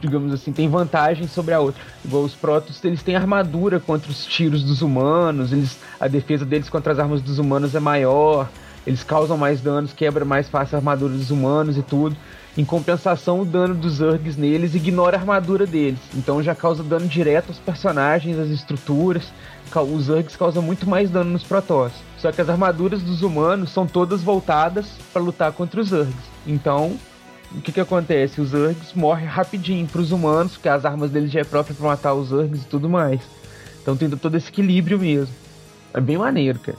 [0.01, 1.81] digamos assim, tem vantagem sobre a outra.
[2.05, 6.69] Igual os Protoss, eles têm armadura contra os tiros dos humanos, eles, a defesa deles
[6.69, 8.49] contra as armas dos humanos é maior,
[8.87, 12.17] eles causam mais danos, quebra mais fácil a armadura dos humanos e tudo.
[12.57, 15.99] Em compensação, o dano dos Zergs neles ignora a armadura deles.
[16.15, 19.25] Então já causa dano direto aos personagens, às estruturas.
[19.93, 21.93] Os Zergs causam muito mais dano nos Protoss.
[22.17, 26.15] Só que as armaduras dos humanos são todas voltadas para lutar contra os Zergs.
[26.47, 26.97] Então,
[27.53, 28.41] o que que acontece?
[28.41, 32.15] Os Zergs morrem rapidinho pros humanos, porque as armas deles já é própria para matar
[32.15, 33.21] os Zergs e tudo mais.
[33.83, 35.35] Então tem todo esse equilíbrio mesmo.
[35.95, 36.79] É bem maneiro, cara.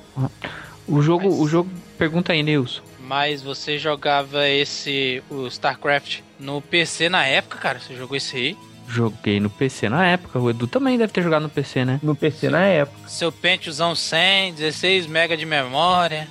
[0.87, 2.81] O jogo, Mas- o jogo pergunta aí, Nilson.
[3.07, 7.79] Mas você jogava esse, o StarCraft, no PC na época, cara?
[7.79, 8.57] Você jogou esse aí?
[8.89, 10.37] Joguei no PC na época.
[10.39, 11.99] O Edu também deve ter jogado no PC, né?
[12.03, 13.07] No PC na época.
[13.07, 16.27] Seu Pentiumzão 100, 16 MB de memória.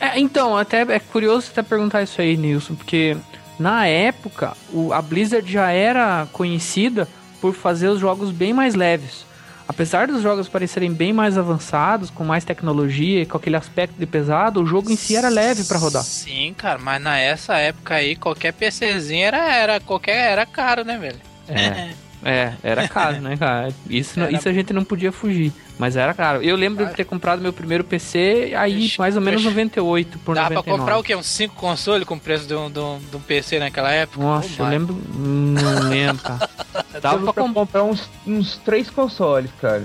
[0.00, 3.16] É, então, até é curioso você até perguntar isso aí, Nilson, porque
[3.62, 7.08] na época o- a Blizzard já era conhecida
[7.40, 9.24] por fazer os jogos bem mais leves.
[9.68, 14.04] Apesar dos jogos parecerem bem mais avançados, com mais tecnologia e com aquele aspecto de
[14.04, 16.02] pesado, o jogo em si era leve pra rodar.
[16.02, 21.20] Sim, cara, mas nessa época aí, qualquer PCzinho era, era, qualquer, era caro, né, velho?
[21.48, 21.90] É.
[22.24, 23.68] É, era caro, né, cara?
[23.90, 25.52] Isso, Era- isso a gente não podia fugir.
[25.78, 26.40] Mas era caro.
[26.42, 29.50] Eu lembro de ter comprado meu primeiro PC aí Ixi, mais ou menos ixi.
[29.50, 30.78] 98 por pra 99.
[30.78, 31.16] comprar o quê?
[31.16, 34.22] Uns 5 consoles com o preço de um, de, um, de um PC naquela época?
[34.22, 34.70] Nossa, Oh, eu my.
[34.70, 35.02] lembro.
[35.12, 36.48] Não lembro, cara.
[37.02, 37.82] Dava pra pra comprar.
[37.82, 39.84] uns, uns três consoles, cara.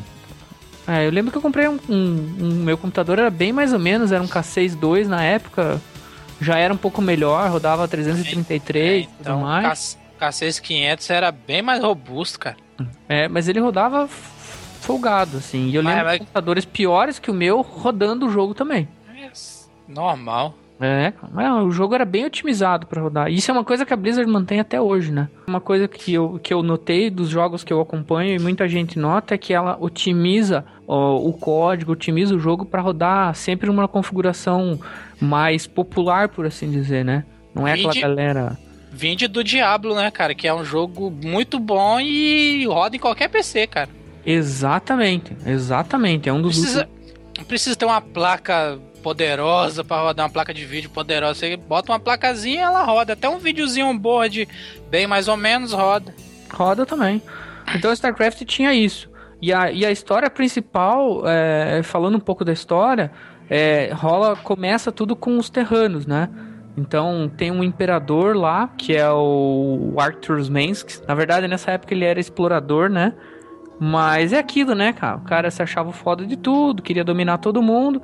[0.88, 3.80] É, eu lembro que eu comprei um, um- um- Meu computador era bem mais ou
[3.80, 5.82] menos, era um K6-2 na época.
[6.40, 9.94] Já era um pouco melhor, rodava 333 e então, tudo mais.
[9.96, 12.58] K- K6500 era bem mais robusto, cara.
[13.08, 15.68] É, mas ele rodava folgado, assim.
[15.70, 18.88] E eu Mas- lembro mas- de computadores piores que o meu rodando o jogo também.
[19.20, 19.30] É
[19.88, 20.54] normal.
[20.80, 21.12] É,
[21.64, 23.32] o jogo era bem otimizado pra rodar.
[23.32, 25.28] Isso é uma coisa que a Blizzard mantém até hoje, né?
[25.48, 29.00] Uma coisa que eu, que eu notei dos jogos que eu acompanho e muita gente
[29.00, 33.88] nota é que ela otimiza ó, o código, otimiza o jogo pra rodar sempre numa
[33.88, 34.80] configuração
[35.20, 37.26] mais popular, por assim dizer, né?
[37.56, 38.58] Não é aquela galera.
[38.98, 40.34] Vinde do Diablo, né, cara?
[40.34, 43.90] Que é um jogo muito bom e roda em qualquer PC, cara.
[44.26, 46.28] Exatamente, exatamente.
[46.28, 46.90] É um dos Precisa,
[47.38, 51.36] não precisa ter uma placa poderosa pra rodar uma placa de vídeo poderosa.
[51.36, 53.14] Você bota uma placazinha e ela roda.
[53.14, 54.48] Até um videozinho on-board
[54.90, 56.12] bem mais ou menos roda.
[56.52, 57.22] Roda também.
[57.76, 59.08] Então StarCraft tinha isso.
[59.40, 63.12] E a, e a história principal, é, falando um pouco da história,
[63.48, 66.30] é, rola, começa tudo com os terranos, né?
[66.78, 71.02] Então tem um imperador lá, que é o Arthur Smensk.
[71.08, 73.14] Na verdade, nessa época ele era explorador, né?
[73.80, 75.18] Mas é aquilo, né, cara?
[75.18, 78.02] O cara se achava foda de tudo, queria dominar todo mundo,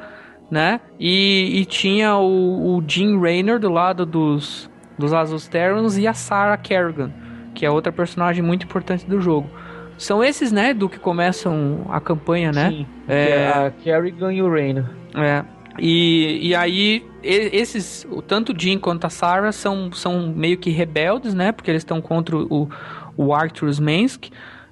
[0.49, 0.79] né?
[0.99, 6.13] E, e tinha o, o Jim Raynor do lado dos, dos Azul Terrans e a
[6.13, 7.11] Sarah Kerrigan,
[7.53, 9.49] que é outra personagem muito importante do jogo.
[9.97, 12.69] São esses, né, do que começam a campanha, né?
[12.69, 12.87] Sim.
[13.07, 13.29] É.
[13.29, 13.47] É...
[13.67, 14.91] A Kerrigan e o Reina.
[15.15, 15.43] É.
[15.79, 21.33] E, e aí, esses, tanto o Jim quanto a Sarah são, são meio que rebeldes,
[21.33, 21.51] né?
[21.51, 22.69] Porque eles estão contra o,
[23.17, 24.29] o Arthur Smensk,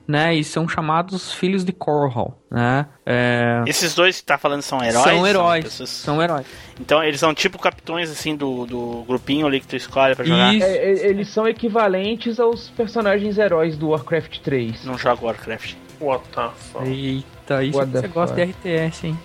[0.08, 0.36] né?
[0.36, 2.86] E são chamados filhos de Corhal, né?
[3.06, 5.04] É, Esses dois que tá falando são heróis?
[5.04, 5.64] são heróis.
[5.64, 6.45] pessoas- São heróis.
[6.80, 10.54] Então eles são tipo capitões assim do, do grupinho ali que tu escolhe pra jogar.
[10.54, 10.66] Isso.
[10.66, 14.84] É, é, eles são equivalentes aos personagens heróis do Warcraft 3.
[14.86, 15.76] Não joga Warcraft.
[15.99, 16.88] What the fuck?
[16.88, 18.68] Eita, isso What the você gosta de fuck?
[18.68, 19.20] RTS, hein?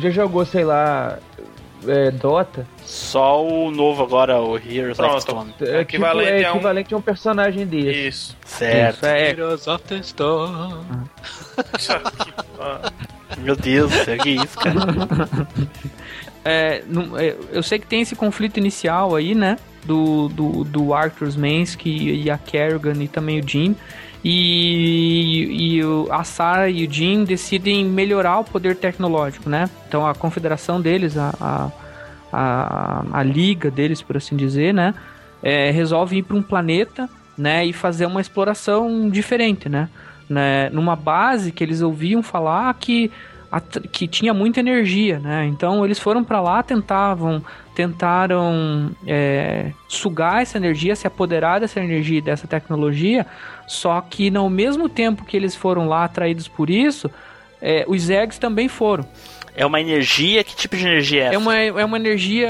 [0.00, 1.18] Já jogou, sei lá,
[1.86, 2.66] é, Dota?
[2.84, 5.14] Só o novo agora, o Heroes Pronto.
[5.14, 5.54] of Stone.
[5.60, 8.08] É, Equivalente tipo, é a um- equivalente a um personagem desse.
[8.08, 8.36] Isso.
[8.44, 8.96] Certo.
[8.96, 9.30] Isso, é,
[11.78, 12.92] Isso aqui, ah,
[13.38, 14.76] Meu Deus céu, que isso, cara.
[16.44, 19.58] é, não- é, eu sei que tem esse conflito inicial aí, né?
[19.84, 23.74] Do, do, do Arthur Smensk e, e a Kerrigan e também o Jim.
[24.24, 29.68] E, e o- a Sarah e o Jim decidem melhorar o poder tecnológico, né?
[29.88, 31.70] Então a confederação deles, a, a,
[32.32, 34.94] a, a liga deles, por assim dizer, né?
[35.42, 37.64] é, resolve ir para um planeta, né?
[37.64, 39.88] E fazer uma exploração diferente, né?
[40.28, 40.68] né?
[40.70, 43.10] Numa base que eles ouviam falar que,
[43.92, 45.46] que tinha muita energia, né?
[45.46, 47.42] Então eles foram para lá, tentavam
[47.82, 53.24] tentaram é, sugar essa energia, se apoderar dessa energia e dessa tecnologia,
[53.68, 57.08] só que no mesmo tempo que eles foram lá atraídos por isso,
[57.62, 59.06] é, os Zergs também foram.
[59.54, 61.34] É uma energia, que tipo de energia é essa?
[61.34, 62.48] É uma, é uma energia.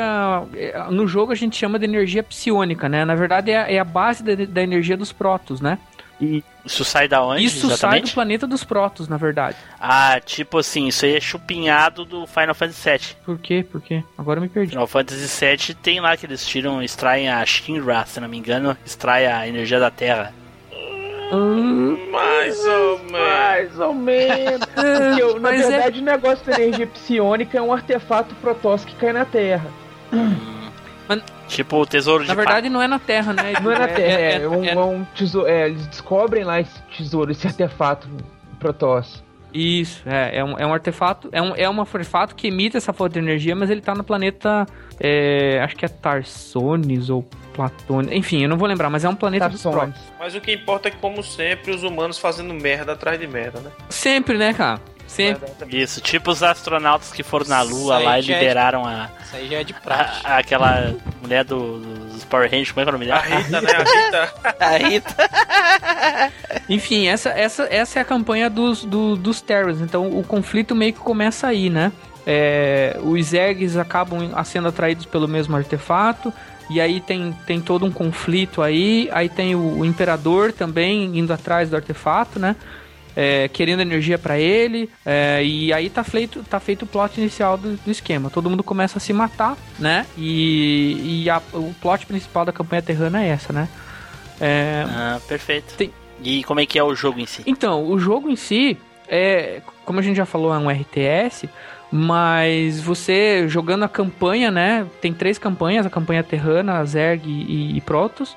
[0.55, 3.05] é, No jogo a gente chama de energia psionica, né?
[3.05, 5.79] Na verdade é, a- é a base da, da energia dos Protos, né?
[6.21, 7.45] E Isso sai da onde?
[7.45, 8.11] isso sai exatamente?
[8.11, 9.57] do planeta dos Protos, na verdade.
[9.81, 13.01] Ah, tipo assim, isso aí é chupinhado do Final Fantasy VII.
[13.25, 13.65] Por quê?
[13.71, 14.03] Por quê?
[14.19, 14.71] Agora eu me perdi.
[14.71, 18.77] Final Fantasy VII tem lá que eles tiram, extraem a Shinra, se não me engano,
[18.85, 20.35] extrai a energia da Terra.
[22.11, 23.11] Mais ou menos.
[23.13, 24.67] Mais ou menos.
[24.75, 28.85] Porque, eu, na Mas é- verdade, o negócio da energia psionica é um artefato Protoss
[28.85, 29.71] que cai na Terra.
[31.49, 33.53] Tipo o tesouro de Na verdade não é na Terra, né?
[33.63, 35.49] Não é na Terra, é, é- um, é- é um tesouro.
[35.49, 38.09] É, eles descobrem lá esse tesouro, esse artefato
[38.59, 39.23] Protoss.
[39.53, 42.93] Isso, é, é um, é um artefato, é um, é um artefato que emite essa
[42.93, 44.67] fonte de energia, mas ele tá no planeta,
[45.01, 49.15] é, acho que é Tarsones ou Platônia, enfim, eu não vou lembrar, mas é um
[49.15, 49.97] planeta Tarsones.
[50.19, 53.61] Mas o que importa é que, como sempre, os humanos fazendo merda atrás de merda,
[53.61, 53.71] né?
[53.89, 54.81] Sempre, né, cara?
[55.09, 55.49] Sempre.
[55.71, 59.37] Isso, tipo os astronautas que foram na Lua lá e já é- liberaram a, Isso
[59.37, 60.21] aí já é de praxe.
[60.23, 61.79] a- aquela mulher do,
[62.13, 63.41] dos Power Rangers, como é que é o nome A dela?
[63.41, 63.71] Rita, né?
[63.73, 64.35] A Rita.
[64.61, 65.31] A Rita.
[66.69, 69.81] Enfim, essa, essa, essa é a campanha dos, do, dos Terrors.
[69.81, 71.93] Então o conflito meio que começa aí, né?
[72.27, 76.33] É, os Zergs acabam sendo atraídos pelo mesmo artefato.
[76.71, 79.09] E aí tem, tem todo um conflito aí.
[79.13, 82.55] Aí tem o, o Imperador também indo atrás do artefato, né?
[83.21, 84.89] É, querendo energia pra ele.
[85.05, 88.31] é, e aí tá feito, tá feito o plot inicial do, do esquema.
[88.31, 90.07] Todo mundo começa a se matar, né?
[90.17, 93.69] E, e a- o plot principal da campanha terrana é essa, né?
[94.41, 95.75] É, Ah, perfeito.
[95.77, 95.91] Tem-
[96.23, 97.43] E como é que é o jogo em si?
[97.45, 98.77] então, o jogo em si,
[99.09, 101.49] é, como a gente já falou, é um RTS,
[101.91, 104.87] mas você jogando a campanha, né?
[105.01, 108.37] Tem três campanhas, a campanha Terrana, a Zerg e, e Protoss.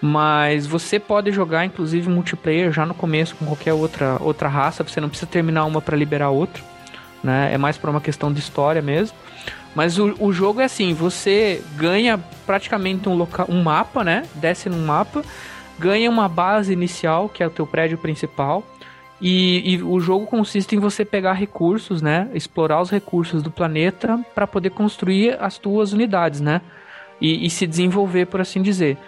[0.00, 4.84] Mas você pode jogar, inclusive, multiplayer já no começo com qualquer outra, outra raça.
[4.84, 6.62] Você não precisa terminar uma para liberar outra.
[7.24, 7.52] Né?
[7.52, 9.16] É mais por uma questão de história mesmo.
[9.74, 14.24] Mas o, o jogo é assim: você ganha praticamente um, loca um mapa, né?
[14.34, 15.22] Desce num mapa,
[15.78, 18.64] ganha uma base inicial, que é o teu prédio principal.
[19.20, 22.28] E, e o jogo consiste em você pegar recursos, né?
[22.34, 26.60] Explorar os recursos do planeta para poder construir as tuas unidades, né?
[27.20, 28.98] E, e se desenvolver, por assim dizer.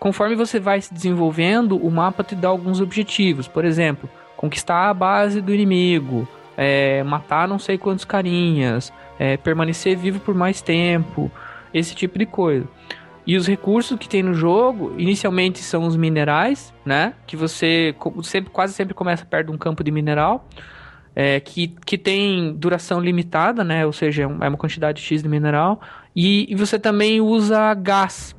[0.00, 3.46] Conforme você vai se desenvolvendo, o mapa te dá alguns objetivos.
[3.46, 6.26] Por exemplo, conquistar a base do inimigo,
[6.56, 11.30] é, matar não sei quantos carinhas, é, permanecer vivo por mais tempo,
[11.74, 12.66] esse tipo de coisa.
[13.26, 17.12] E os recursos que tem no jogo, inicialmente são os minerais, né?
[17.26, 20.48] Que você sempre, quase sempre começa perto de um campo de mineral,
[21.14, 23.84] é, que, que tem duração limitada, né?
[23.84, 25.78] Ou seja, é é uma quantidade X de mineral.
[26.16, 28.34] E, e você também usa gás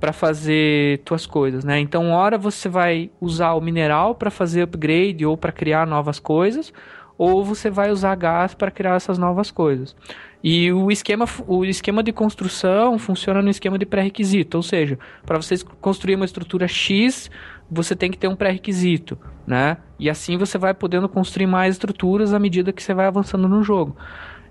[0.00, 1.80] para fazer tuas coisas, né?
[1.80, 6.72] Então, hora você vai usar o mineral para fazer upgrade ou para criar novas coisas,
[7.18, 9.96] ou você vai usar gás para criar essas novas coisas.
[10.44, 15.40] E o esquema, o esquema de construção funciona no esquema de pré-requisito, ou seja, para
[15.40, 17.30] você construir uma estrutura X,
[17.70, 19.78] você tem que ter um pré-requisito, né?
[19.98, 23.62] E assim você vai podendo construir mais estruturas à medida que você vai avançando no
[23.62, 23.96] jogo.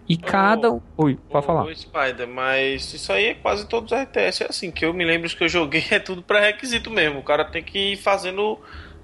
[0.08, 0.80] E cada.
[0.98, 1.64] Oi, pode falar.
[1.64, 4.44] ô, Spider, mas isso aí é quase todos os RTS.
[4.44, 7.20] É assim, que eu me lembro os que eu joguei é tudo pré-requisito mesmo.
[7.20, 8.60] O cara tem que ir fazendo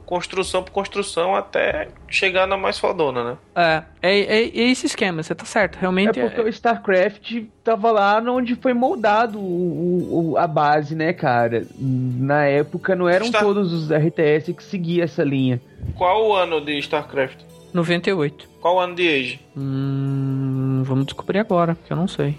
[0.06, 3.38] construção por construção até chegar na mais fodona, né?
[3.56, 5.78] É, é, é, é esse esquema, você tá certo.
[5.78, 10.96] É Realmente é, porque o StarCraft tava lá onde foi moldado o, o- a base,
[10.96, 11.66] né, cara?
[11.80, 15.62] Na época não eram Star- todos os RTS que seguiam essa linha.
[15.96, 17.40] Qual o ano de StarCraft?
[17.74, 18.50] 98.
[18.60, 19.40] Qual o ano de Age?
[19.56, 22.38] Hum, vamos descobrir agora, que eu não sei.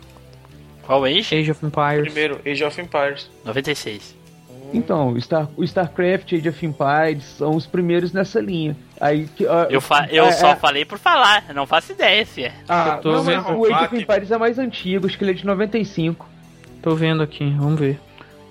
[0.85, 1.35] Qual Age?
[1.35, 2.03] Age of Empires.
[2.03, 3.31] Primeiro, Age of Empires.
[3.45, 4.17] 96.
[4.75, 8.77] Então, o, Star, o StarCraft, Age of Empires são os primeiros nessa linha.
[9.01, 12.25] Aí, que, ó, Eu, fa eu é, só é, falei por falar, não faço ideia,
[12.25, 12.53] fia.
[12.69, 13.49] Ah, Eu tô não, vendo.
[13.51, 13.97] o Age of.
[13.97, 16.27] Empires é mais antigo, acho que ele é de 95,
[16.81, 18.01] Tô vendo aqui, vamos ver.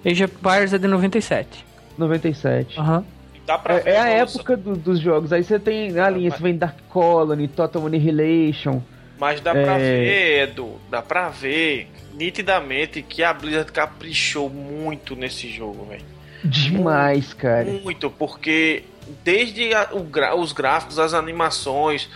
[0.06, 1.66] Age of Empires é de 97.
[1.98, 2.80] 97.
[2.80, 3.04] Aham.
[3.46, 4.40] Dá pra É, é a evolução.
[4.42, 5.34] época do- dos jogos.
[5.34, 8.82] Aí você tem a linha, mas- você vem Dark Colony, Total Annihilation.
[9.20, 9.78] Mas dá pra É.
[9.78, 16.04] ver, Edu, dá pra ver nitidamente que a Blizzard caprichou muito nesse jogo, velho.
[16.44, 17.66] Demais, cara.
[17.66, 18.84] Muito, porque
[19.24, 22.10] desde a- o os gráficos, as animações,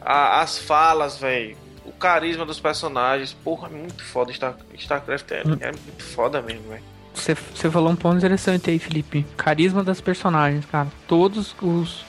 [0.00, 4.32] a- as falas, velho, o carisma dos personagens, porra, é muito foda.
[4.32, 6.82] Star, StarCraft é, é muito foda mesmo, velho.
[7.20, 9.26] Você, falou um ponto interessante aí, Felipe.
[9.36, 10.88] Carisma das personagens, cara.
[11.06, 12.04] Todos os,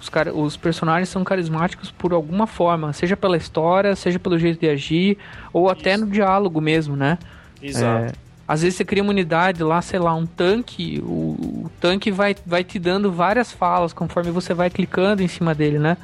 [0.00, 4.60] os, cara- os personagens são carismáticos por alguma forma, seja pela história, seja pelo jeito
[4.60, 5.18] de agir,
[5.52, 7.18] ou até no diálogo mesmo, né?
[7.62, 8.06] Exato.
[8.06, 8.12] É,
[8.48, 12.36] às vezes você cria uma unidade lá, sei lá, um tanque, o, o tanque vai,
[12.46, 15.96] vai te dando várias falas conforme você vai clicando em cima dele, né?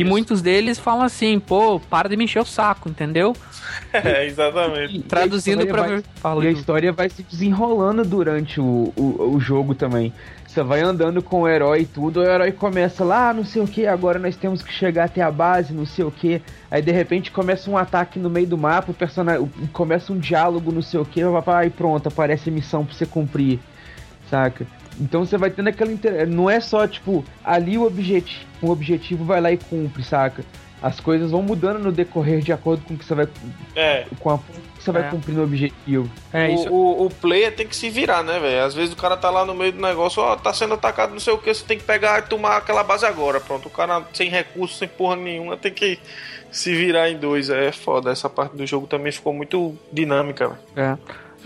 [0.00, 3.34] E muitos deles falam assim, pô, para de me encher o saco, entendeu?
[3.92, 4.96] É, exatamente.
[4.98, 5.80] E- Traduzindo a pra...
[5.82, 10.12] história Fala, E a história vai se desenrolando durante o, o, o jogo também.
[10.46, 13.60] Você vai andando com o herói e tudo, o herói começa lá, "Ah, não sei
[13.62, 16.40] o que, agora nós temos que chegar até a base, não sei o que.
[16.70, 20.70] Aí de repente começa um ataque no meio do mapa, o personagem começa um diálogo,
[20.70, 23.58] não sei o que, e pronto, aparece a missão pra você cumprir,
[24.30, 24.64] saca?
[25.00, 25.92] Então você vai tendo aquela.
[25.92, 26.28] Inter...
[26.28, 30.44] Não é só tipo, ali o objetivo, o objetivo vai lá e cumpre, saca?
[30.82, 33.26] As coisas vão mudando no decorrer de acordo com o que você vai.
[33.74, 34.04] É.
[34.20, 34.44] com a que
[34.84, 34.92] você É.
[34.92, 36.10] vai cumprir no objetivo.
[36.30, 38.62] É, o, isso o, o player tem que se virar, né, velho?
[38.64, 41.20] Às vezes o cara tá lá no meio do negócio, ó, tá sendo atacado, não
[41.20, 43.40] sei o que, você tem que pegar e tomar aquela base agora.
[43.40, 45.98] Pronto, o cara sem recurso, sem porra nenhuma, tem que
[46.50, 47.48] se virar em dois.
[47.48, 48.10] É foda.
[48.10, 50.60] Essa parte do jogo também ficou muito dinâmica, velho.
[50.76, 50.98] É.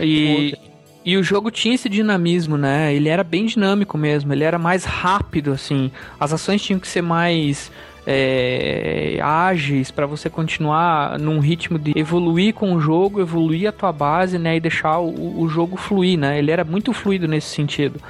[0.05, 0.59] E,
[1.05, 2.92] e o jogo tinha esse dinamismo, né?
[2.94, 5.90] Ele era bem dinâmico mesmo, ele era mais rápido, assim.
[6.18, 7.70] As ações tinham que ser mais
[8.07, 13.92] é, ágeis para você continuar num ritmo de evoluir com o jogo, evoluir a tua
[13.92, 14.57] base, né?
[14.57, 16.38] E deixar o, o jogo fluir, né?
[16.38, 18.01] Ele era muito fluido nesse sentido.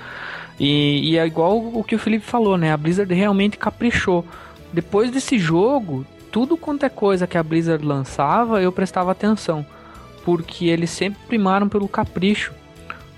[0.58, 2.72] E, e é igual o que o Felipe falou, né?
[2.72, 4.24] A Blizzard realmente caprichou.
[4.72, 9.64] Depois desse jogo, tudo quanto é coisa que a Blizzard lançava, eu prestava atenção
[10.28, 12.52] porque eles sempre primaram pelo capricho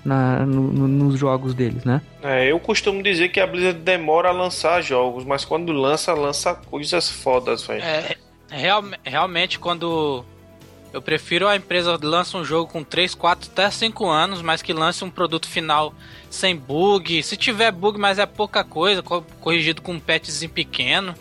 [0.03, 2.01] na, no- no- nos jogos deles, né?
[2.23, 6.53] É, eu costumo dizer que a Blizzard demora a lançar jogos, mas quando lança, lança
[6.55, 7.81] coisas fodas, velho.
[7.83, 8.15] É,
[8.49, 10.25] real- realmente, quando.
[10.93, 14.73] Eu prefiro a empresa lança um jogo com 3, 4, até 5 anos, mas que
[14.73, 15.93] lance um produto final
[16.29, 17.23] sem bug.
[17.23, 21.15] Se tiver bug, mas é pouca coisa, co- corrigido com um patchzinho pequeno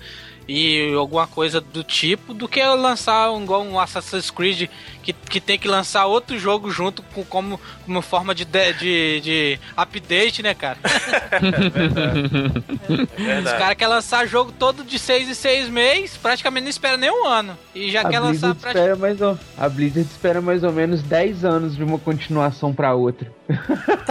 [0.48, 4.68] e alguma coisa do tipo, do que lançar um, igual um Assassin's Creed
[5.02, 9.20] que, que tem que lançar outro jogo junto com como uma forma de, de, de,
[9.20, 10.78] de update, né, cara?
[10.82, 13.58] É Os verdade.
[13.58, 17.26] caras querem lançar jogo todo de 6 em 6 meses, praticamente não espera nem um
[17.26, 17.56] ano.
[17.74, 18.92] E já A quer lançar Blizzard, praticamente.
[18.92, 22.94] espera mais ou, a Blizzard espera mais ou menos 10 anos de uma continuação pra
[22.94, 23.30] outra.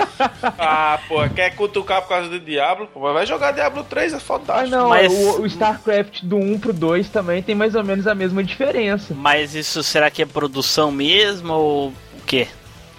[0.57, 2.87] Ah, pô, quer cutucar por causa do Diablo?
[2.93, 4.69] Pô, vai jogar Diablo 3, é Ah, fantástico.
[4.75, 8.13] não, Mas- o, o StarCraft do 1 pro 2 também tem mais ou menos a
[8.15, 9.13] mesma diferença.
[9.15, 11.93] Mas isso será que é produção mesmo ou o
[12.25, 12.47] quê?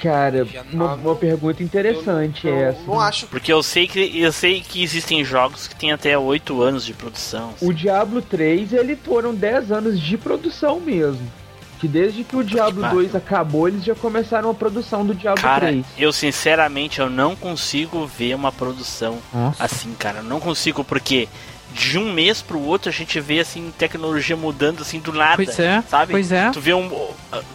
[0.01, 2.81] Cara, uma, não- uma pergunta interessante eu, é eu essa.
[2.87, 6.17] não acho que Porque eu sei que eu sei que existem jogos que têm até
[6.19, 7.53] 8 anos de produção.
[7.61, 11.21] O Diablo 3, ele foram 10 anos de produção mesmo.
[11.79, 12.97] Que desde que o Diablo pariu.
[13.01, 15.85] 2 acabou, eles já começaram a produção do Diablo Cara, 3.
[15.99, 19.65] eu sinceramente eu não consigo ver uma produção Nossa.
[19.65, 20.19] assim, cara.
[20.19, 21.27] Eu Não consigo porque
[21.73, 25.37] de um mês pro outro a gente vê assim tecnologia mudando assim do nada.
[25.37, 26.13] Pois é, sabe?
[26.13, 26.51] pois é.
[26.51, 26.91] Tu vê um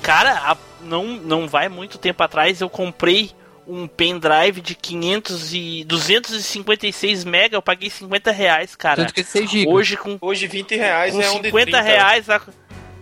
[0.02, 3.32] cara, a- não não vai muito tempo atrás eu comprei
[3.68, 9.02] um pendrive de 500 e 256 mega, eu paguei 50 reais, cara.
[9.02, 9.72] 156 GB.
[9.72, 11.82] Hoje com, hoje 20 reais com é um de 50 30.
[11.82, 12.42] reais a...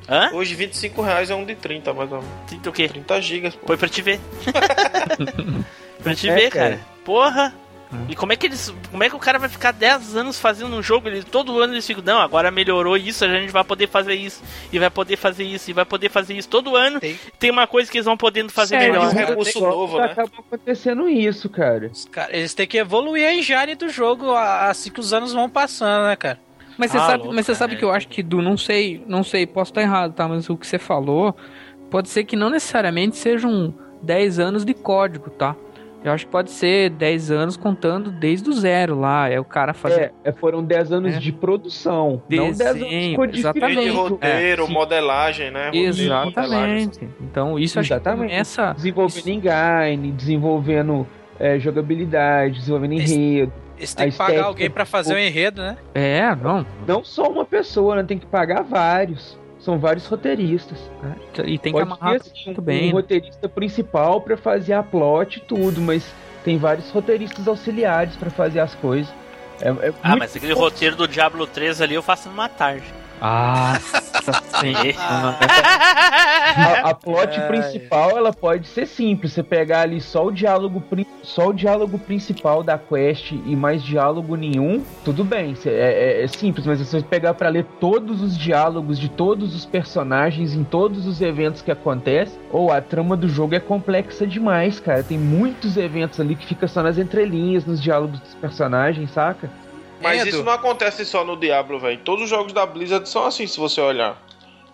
[0.08, 0.32] Hã?
[0.34, 2.34] Hoje 25 reais é um de 30, mais ou menos.
[2.48, 2.88] Trinta o quê?
[2.90, 3.68] 30 gigas, pô.
[3.68, 4.20] Foi pra te ver.
[6.04, 6.70] pra te É, ver, cara.
[6.72, 6.80] cara.
[7.06, 7.54] Porra.
[8.10, 8.74] E como é que eles.
[8.92, 11.08] Como é que o cara vai ficar 10 anos fazendo um jogo?
[11.08, 14.42] Ele, todo ano eles ficam, não, agora melhorou isso, a gente vai poder fazer isso,
[14.72, 16.48] e vai poder fazer isso, e vai poder fazer isso.
[16.50, 18.94] Todo ano Tem- tem, uma coisa que eles vão podendo fazer Sério?
[18.94, 19.12] melhor.
[19.14, 20.06] um recurso novo, né?
[20.06, 21.88] Acaba acontecendo isso, cara.
[21.92, 25.50] Os cara- eles têm que evoluir a engine do jogo assim que os anos vão
[25.50, 26.40] passando, né, cara?
[26.78, 29.04] Mas você Ah, sabe, louco, mas você sabe que eu acho que do não sei,
[29.08, 30.28] não sei, posso estar errado, tá?
[30.28, 31.36] Mas o que você falou
[31.92, 33.72] pode ser que não necessariamente sejam
[34.02, 35.56] 10 anos de código, tá?
[36.04, 39.30] Eu acho que pode ser 10 anos contando desde o zero lá.
[39.30, 40.12] É o cara fazer.
[40.24, 41.20] É, é, foram 10 anos É.
[41.20, 43.22] de produção, não 10 anos Desenho.
[43.22, 43.90] Vídeo, exatamente.
[43.90, 45.66] roteiro, É, modelagem, né?
[45.68, 45.88] Roteiro,
[46.26, 47.10] modelagem, Exatamente.
[47.22, 48.30] Então isso acho que Exatamente.
[48.32, 48.74] começa.
[48.74, 51.08] Desenvolvendo engine, desenvolvendo
[51.40, 53.54] é, jogabilidade, desenvolvendo enredo.
[53.96, 55.78] Têm A que pagar alguém pra fazer o enredo, né?
[55.94, 56.66] É, não.
[56.88, 58.04] Não só uma pessoa, né?
[58.04, 59.38] Tem que pagar vários.
[59.64, 60.78] São vários roteiristas.
[61.46, 62.84] E tem que Pode amarrar ter, assim, muito um, bem.
[62.84, 62.92] um né?
[62.92, 66.06] roteirista principal pra fazer a plot e tudo, mas
[66.44, 69.12] tem vários roteiristas auxiliares pra fazer as coisas.
[69.62, 72.84] É, é Ah, mas aquele roteiro do Diablo 3 ali eu faço numa tarde.
[73.22, 74.04] Nossa
[74.60, 75.38] senhora.
[76.56, 77.48] a, a plot Ai.
[77.48, 79.34] principal ela pode ser simples.
[79.34, 83.82] Você pegar ali só o diálogo prin- só o diálogo principal da quest e mais
[83.84, 85.56] diálogo nenhum, tudo bem.
[85.66, 89.56] É, é- é simples, mas se você pegar pra ler todos os diálogos de todos
[89.56, 94.28] os personagens em todos os eventos que acontecem, ou a trama do jogo é complexa
[94.28, 95.04] demais, cara.
[95.04, 99.50] Tem muitos eventos ali que fica só nas entrelinhas, nos diálogos dos personagens, saca?
[100.04, 100.30] Mas Edu.
[100.30, 102.00] isso não acontece só no Diablo, velho.
[102.04, 104.22] Todos os jogos da Blizzard são assim, se você olhar.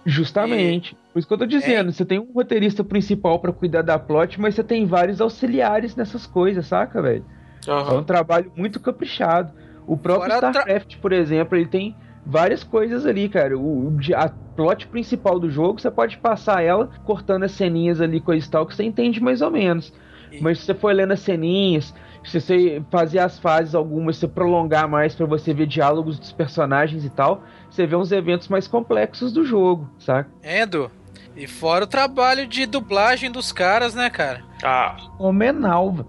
[0.06, 0.96] Justamente.
[1.14, 4.40] Por isso que eu tô dizendo, você tem um roteirista principal pra cuidar da plot,
[4.40, 7.26] mas você tem vários auxiliares nessas coisas, saca, velho?
[7.68, 8.00] É Aham.
[8.00, 9.54] um trabalho muito caprichado.
[9.86, 13.58] O próprio Fora tra- StarCraft, por exemplo, ele tem várias coisas ali, cara.
[13.58, 18.46] O, a plot principal do jogo, você pode passar ela cortando as ceninhas ali, coisa
[18.46, 19.92] e tal, que você entende mais ou menos.
[20.32, 21.94] E- Mas se você for lendo as ceninhas,
[22.24, 26.32] se você fazer as fases algumas, se você prolongar mais pra você ver diálogos dos
[26.32, 30.30] personagens e tal, você vê uns eventos mais complexos do jogo, saca?
[30.44, 30.92] Endo.
[31.36, 34.44] E fora o trabalho de dublagem dos caras, né, cara?
[34.64, 36.08] Ah, Fenomenal, velho.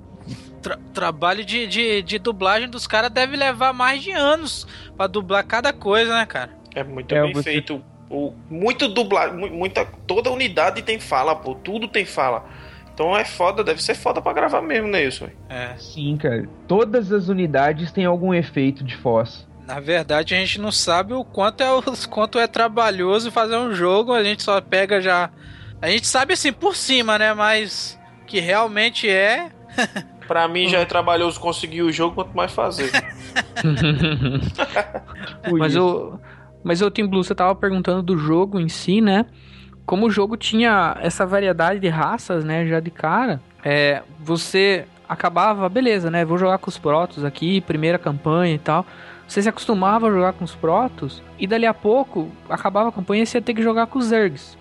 [0.60, 5.44] Tra- trabalho de, de, de dublagem dos caras deve levar mais de anos pra dublar
[5.44, 6.50] cada coisa, né, cara?
[6.74, 7.82] é muito É, bem você- feito.
[8.08, 11.54] O, muito dublado, mu- muita, toda unidade tem fala, pô.
[11.54, 12.44] Tudo tem fala.
[13.00, 15.26] Então é foda, deve ser foda pra gravar mesmo, né, isso?
[15.48, 15.74] É.
[15.78, 16.46] Sim, cara.
[16.68, 19.48] Todas as unidades têm algum efeito de Foz.
[19.66, 23.72] Na verdade, a gente não sabe o quanto é, o quanto é trabalhoso fazer um
[23.72, 25.30] jogo, a gente só pega já.
[25.80, 27.32] A gente sabe assim por cima, né?
[27.32, 29.50] Mas que realmente é.
[30.28, 32.90] Pra mim já é trabalhoso conseguir o jogo, quanto mais fazer.
[35.58, 36.20] Mas o,
[36.62, 39.24] mas o Team Blue, você tava perguntando do jogo em si, né?
[39.90, 42.64] Como o jogo tinha essa variedade de raças, né?
[42.64, 46.24] Já de cara, é, você acabava, beleza, né?
[46.24, 48.86] Vou jogar com os Protos aqui, primeira campanha e tal.
[49.26, 53.24] Você se acostumava a jogar com os Protos e dali a pouco acabava a campanha
[53.24, 54.56] e você ia ter que jogar com os Zergs.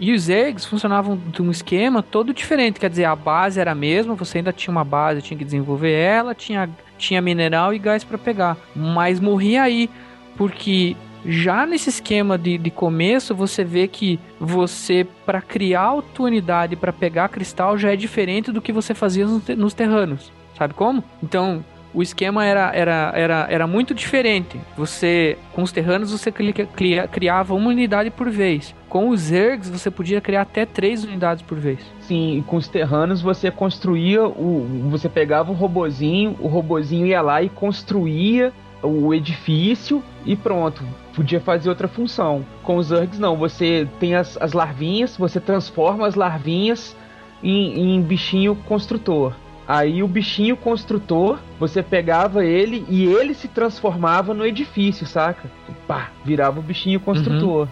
[0.00, 3.76] E os Zergs funcionavam de um esquema todo diferente, quer dizer, a base era a
[3.76, 6.68] mesma, você ainda tinha uma base, tinha que desenvolver ela, tinha,
[6.98, 9.88] tinha mineral e gás para pegar, mas morria aí,
[10.36, 16.26] porque já nesse esquema de, de começo você vê que você para criar a tua
[16.26, 20.74] unidade para pegar cristal já é diferente do que você fazia nos, nos terranos, sabe
[20.74, 21.02] como?
[21.22, 21.64] Então
[21.94, 24.58] o esquema era, era, era, era muito diferente.
[24.76, 28.74] Você, com os terranos, você criava uma unidade por vez.
[28.88, 31.80] Com os Zergs, você podia criar até três unidades por vez.
[32.00, 34.88] Sim, com os terranos você construía o.
[34.90, 38.52] Você pegava um robozinho, o robozinho ia lá e construía
[38.82, 40.82] o edifício e pronto.
[41.14, 42.44] Podia fazer outra função.
[42.62, 46.96] Com os Zergs não, você tem as, as larvinhas, você transforma as larvinhas
[47.42, 49.34] em, em bichinho construtor.
[49.68, 55.50] Aí o bichinho construtor, você pegava ele e ele se transformava no edifício, saca?
[55.86, 57.68] Pá, virava o bichinho construtor.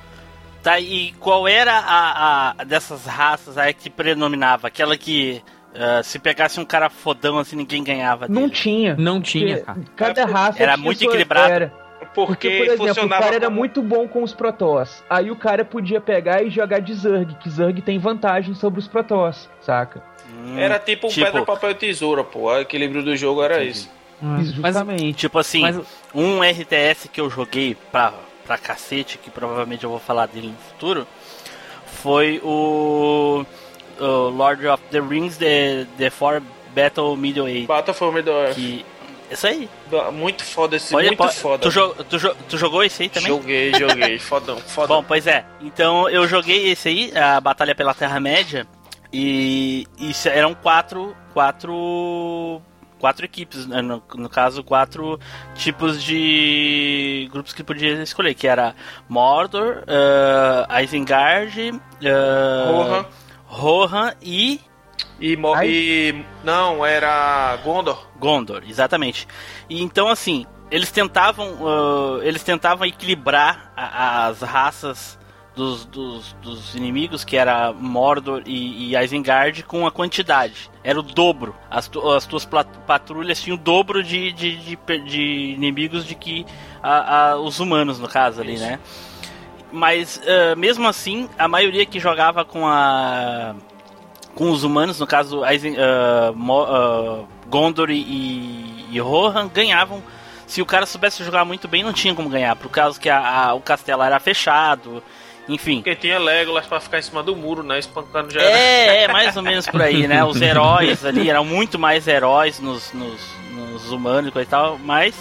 [0.62, 4.68] Tá, e qual era a, a- dessas raças aí que predominava?
[4.68, 5.42] Aquela que
[5.74, 8.38] ah, se pegasse um cara fodão assim, ninguém ganhava dele.
[8.38, 8.94] Não tinha.
[8.96, 9.80] Não tinha, cara.
[9.96, 11.52] Cada raça Era tinha muito sua- equilibrado.
[11.52, 11.72] era.
[12.14, 15.02] Porque, Porque, por exemplo, o funcionava cara era como- muito bom com os Protoss.
[15.08, 18.88] Aí o cara podia pegar e jogar de Zerg, que Zerg tem vantagem sobre os
[18.88, 20.02] Protoss, saca?
[20.28, 22.50] Hum, Era tipo, Tipo- pedra, papel e tesoura, pô.
[22.50, 23.88] O equilíbrio do jogo era esse.
[24.20, 25.12] Mas, Justamente.
[25.14, 25.80] Tipo assim, mas
[26.14, 28.12] um RTS que eu joguei pra,
[28.44, 31.06] pra cacete, que provavelmente eu vou falar dele no futuro,
[31.86, 33.44] foi o,
[33.98, 36.42] o Lord of the Rings The, the Four
[36.74, 37.66] Battle Middle Age.
[37.66, 38.54] Battlefield Middle Earth.
[38.56, 38.84] Que,
[39.30, 39.68] isso aí.
[40.12, 41.58] Muito foda esse, Olha, muito foda.
[41.62, 43.28] Tu, jo- tu jo- tu jogou esse aí também?
[43.28, 44.18] Joguei, joguei.
[44.20, 44.96] Fodão, fodão.
[44.98, 45.44] Bom, pois é.
[45.60, 48.66] Então eu joguei esse aí, a Batalha pela Terra-média,
[49.12, 52.60] e, e se- eram quatro, quatro,
[52.98, 53.80] quatro equipes, né?
[53.82, 55.18] no, no caso quatro
[55.54, 58.74] tipos de grupos que podia escolher, que era
[59.08, 63.06] Mordor, uh, Isengard, uh, Rohan.
[63.46, 64.60] Rohan e
[65.20, 66.24] E, e.
[66.44, 68.06] Não, era Gondor.
[68.18, 69.26] Gondor, exatamente.
[69.68, 75.18] E então assim, eles tentavam, ah, eles tentavam equilibrar a- as raças
[75.54, 80.70] dos, dos, dos inimigos, que era Mordor e, e Isengard, com a quantidade.
[80.82, 81.54] Era o dobro.
[81.70, 82.48] As, tu- as tuas
[82.86, 85.22] patrulhas tinham o dobro de, de, de, de
[85.54, 86.46] inimigos de que
[86.82, 88.64] a- a- os humanos, no caso ali, Isso.
[88.64, 88.78] né?
[89.72, 93.54] Mas ah, mesmo assim, a maioria que jogava com a
[94.34, 100.02] com os humanos, no caso Eisen, ah, Mo- ah, Gondor e, e Rohan, ganhavam.
[100.46, 103.18] Se o cara soubesse jogar muito bem, não tinha como ganhar, por causa que a-
[103.48, 105.00] a- o castelo era fechado,
[105.48, 105.76] enfim.
[105.76, 107.78] Porque tinha Legolas pra ficar em cima do muro, né?
[107.78, 108.40] Espancando já.
[108.40, 110.24] era- É, é, mais ou menos por aí, né?
[110.24, 113.20] Os heróis ali eram muito mais heróis nos, nos,
[113.52, 115.14] nos humanos e tal, mas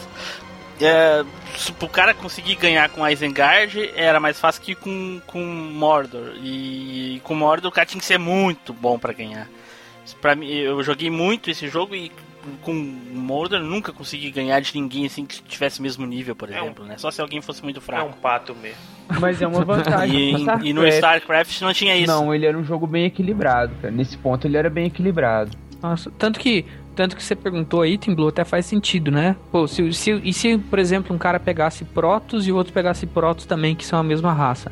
[0.81, 1.23] é,
[1.57, 6.33] se o cara conseguir ganhar com Isengard era mais fácil que com, com Mordor.
[6.43, 9.47] E com Mordor o cara tinha que ser muito bom pra ganhar.
[10.21, 12.11] Pra mim, eu joguei muito esse jogo e
[12.63, 16.59] com Mordor nunca consegui ganhar de ninguém assim que tivesse o mesmo nível, por É
[16.59, 16.97] um- exemplo, né?
[16.97, 18.09] Só se alguém fosse muito É fraco.
[18.09, 18.77] um pato mesmo.
[19.19, 20.35] Mas é uma vantagem.
[20.35, 20.95] E, e no StarCraft.
[20.95, 22.07] StarCraft não tinha isso.
[22.07, 23.93] Não, ele era um jogo bem equilibrado, cara.
[23.93, 25.51] Nesse ponto ele era bem equilibrado.
[25.81, 26.65] Nossa, tanto que,
[26.95, 29.35] tanto que você perguntou aí, Tim Blue, até faz sentido, né?
[29.51, 33.05] Pô, se, se, e se, por exemplo, um cara pegasse Protos e o outro pegasse
[33.05, 34.71] Protos também, que são a mesma raça?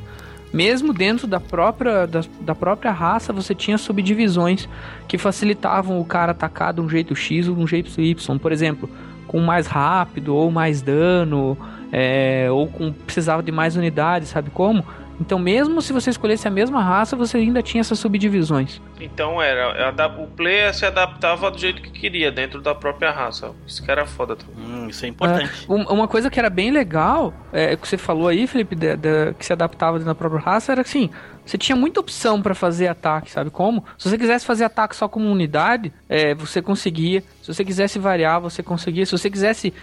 [0.53, 4.67] mesmo dentro da própria, da, da própria raça, você tinha subdivisões
[5.07, 8.39] que facilitavam o cara atacar de um jeito X ou de um jeito Y.
[8.39, 8.89] Por exemplo,
[9.27, 11.57] com mais rápido ou mais dano,
[11.91, 14.85] é, ou com precisava de mais unidades, sabe como?
[15.19, 18.79] Então, mesmo se você escolhesse a mesma raça, você ainda tinha essas subdivisões.
[18.99, 23.51] Então era, o player se adaptava do jeito que queria, dentro da própria raça.
[23.65, 24.55] Isso que era foda também.
[24.63, 25.65] Hum, isso é importante.
[25.67, 28.95] É, um- uma coisa que era bem legal, é, que você falou aí, Felipe, da-
[28.95, 31.09] da- que se adaptava na própria raça, era assim,
[31.45, 33.83] você tinha muita opção pra fazer ataque, sabe como?
[33.97, 37.23] Se você quisesse fazer ataque só como unidade, é, você conseguia.
[37.41, 39.05] Se você quisesse variar, você conseguia.
[39.05, 39.73] Se você quisesse,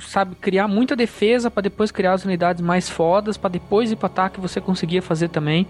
[0.00, 4.06] sabe, criar muita defesa pra depois criar as unidades mais fodas, pra depois ir pro
[4.06, 5.66] ataque, você conseguia fazer também.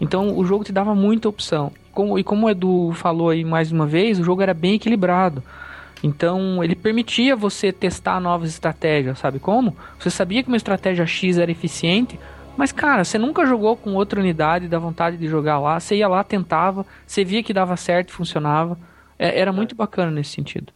[0.00, 1.72] Então o jogo te dava muita opção.
[1.92, 5.42] Como- e como o Edu falou aí mais uma vez, o jogo era bem equilibrado.
[6.02, 9.76] Então, ele permitia você testar novas estratégias, sabe como?
[10.00, 12.18] Você sabia que uma estratégia X era eficiente,
[12.56, 16.08] mas cara, você nunca jogou com outra unidade, dá vontade de jogar lá, você ia
[16.08, 18.76] lá, tentava, você via que dava certo, e funcionava.
[19.16, 20.72] É, era muito bacana nesse sentido.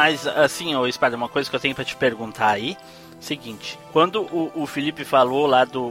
[0.00, 2.74] Mas, assim, ô Espada, uma coisa que eu tenho pra te perguntar aí.
[3.20, 5.90] Seguinte, quando o, o Felipe falou lá do,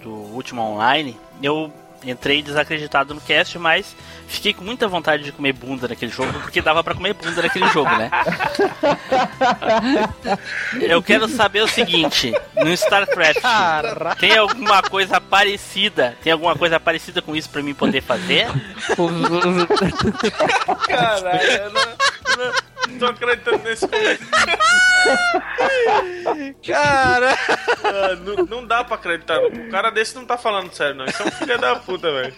[0.00, 1.72] do último online, eu
[2.04, 3.96] entrei desacreditado no cast, mas
[4.26, 7.68] fiquei com muita vontade de comer bunda naquele jogo, porque dava pra comer bunda naquele
[7.68, 8.10] jogo, né?
[10.80, 13.42] Eu quero saber o seguinte, no StarCraft,
[14.18, 16.16] tem alguma coisa parecida?
[16.22, 18.46] Tem alguma coisa parecida com isso pra mim poder fazer?
[20.86, 24.18] Caralho, eu não, tô acreditando nesse comentário.
[26.66, 27.36] Cara,
[28.24, 29.38] não, não dá pra acreditar.
[29.40, 31.06] O cara desse não tá falando sério, não.
[31.06, 32.34] Isso é um filho da puta, velho.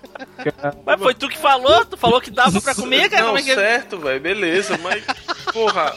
[0.87, 1.85] Mas foi tu que falou?
[1.85, 3.25] Tu falou que dava pra comer, cara?
[3.25, 3.53] Não, é que...
[3.53, 5.05] certo, velho, beleza, mas,
[5.53, 5.93] porra,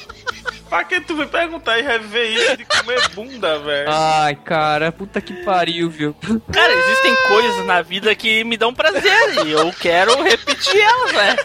[0.68, 3.90] pra que tu vai perguntar e rever isso de comer bunda, velho?
[3.92, 6.16] Ai, cara, puta que pariu, viu?
[6.52, 11.36] Cara, existem coisas na vida que me dão prazer e eu quero repetir elas, né?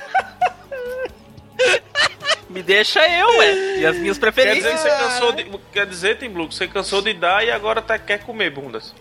[2.49, 3.81] Me deixa eu, ué.
[3.81, 4.65] E as minhas Quer preferências.
[4.65, 5.45] dizer que você cansou de.
[5.71, 8.95] Quer dizer, Tim Blue, que você cansou de dar e agora tá, quer comer bundas.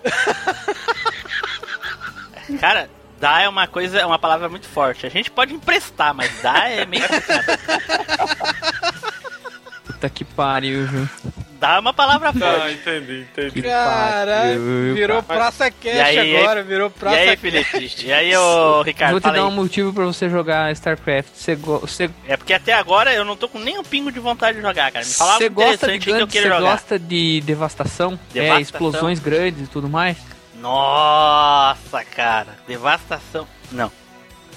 [2.60, 2.90] Cara,
[3.20, 5.06] dar é uma coisa, é uma palavra muito forte.
[5.06, 7.60] A gente pode emprestar, mas dar é meio complicado.
[9.86, 11.10] Puta que pariu, viu?
[11.60, 12.74] É uma palavra forte.
[12.76, 13.62] entendi, entendi.
[13.64, 17.40] Caralho, virou Praça Cash E aí, agora, virou E Praça aí, Cash.
[17.40, 17.96] Felipe?
[18.06, 19.12] E aí, ô Ricardo?
[19.14, 19.40] Vou te dar aí.
[19.42, 21.30] um motivo pra você jogar StarCraft.
[21.34, 24.20] Você go- você- É porque até agora eu não tô com nem um pingo de
[24.20, 25.04] vontade de jogar, cara.
[25.04, 28.14] Me fala algo você gosta de você gosta de devastação?
[28.14, 28.60] É, Devastação?
[28.62, 30.18] explosões grandes e tudo mais?
[30.60, 32.58] Nossa, cara.
[32.68, 33.48] Devastação.
[33.72, 33.92] Não.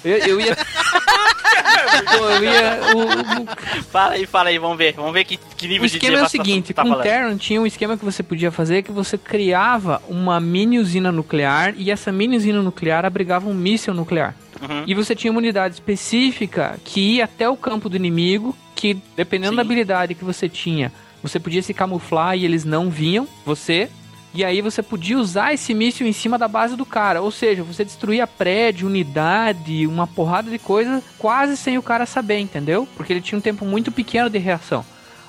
[0.03, 0.55] Eu, eu ia.
[2.17, 2.79] Pô, eu ia.
[2.95, 4.93] O, o- Fala aí, fala aí, vamos ver.
[4.93, 7.03] Vamos ver que, que o nível de esquema é o seguinte: tá com falando.
[7.03, 11.73] Terran tinha um esquema que você podia fazer que você criava uma mini usina nuclear
[11.77, 14.35] e essa mini usina nuclear abrigava um míssil nuclear.
[14.61, 14.83] Uhum.
[14.87, 19.51] E você tinha uma unidade específica que ia até o campo do inimigo, que dependendo
[19.51, 19.55] Sim.
[19.57, 23.89] da habilidade que você tinha, você podia se camuflar e eles não viam você.
[24.33, 27.21] E aí você podia usar esse míssil em cima da base do cara.
[27.21, 32.39] Ou seja, você destruía prédio, unidade, uma porrada de coisa, quase sem o cara saber,
[32.39, 32.87] entendeu?
[32.95, 34.85] Porque ele tinha um tempo muito pequeno de reação.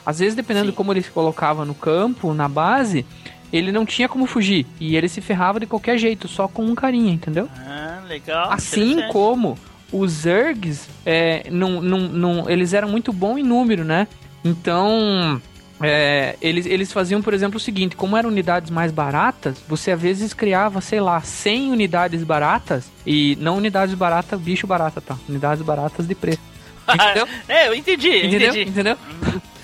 [0.06, 0.70] Às vezes, dependendo Sim.
[0.70, 3.04] de como ele se colocava no campo, na base,
[3.52, 4.66] ele não tinha como fugir.
[4.80, 7.48] E ele se ferrava de qualquer jeito, só com um carinha, entendeu?
[7.56, 8.50] Ah, legal.
[8.50, 9.58] Assim como
[9.92, 14.08] os Zergs, é, não, não, não, eles eram muito bons em número, né?
[14.44, 15.40] Então,
[15.82, 20.00] é, eles, eles faziam, por exemplo, o seguinte: como eram unidades mais baratas, você às
[20.00, 25.16] vezes criava, sei lá, 100 unidades baratas, e não unidades baratas, bicho barata, tá?
[25.28, 26.40] Unidades baratas de preço.
[26.92, 27.28] Entendeu?
[27.48, 28.48] é, eu entendi, eu Entendeu?
[28.50, 28.70] entendi.
[28.70, 28.96] Entendeu?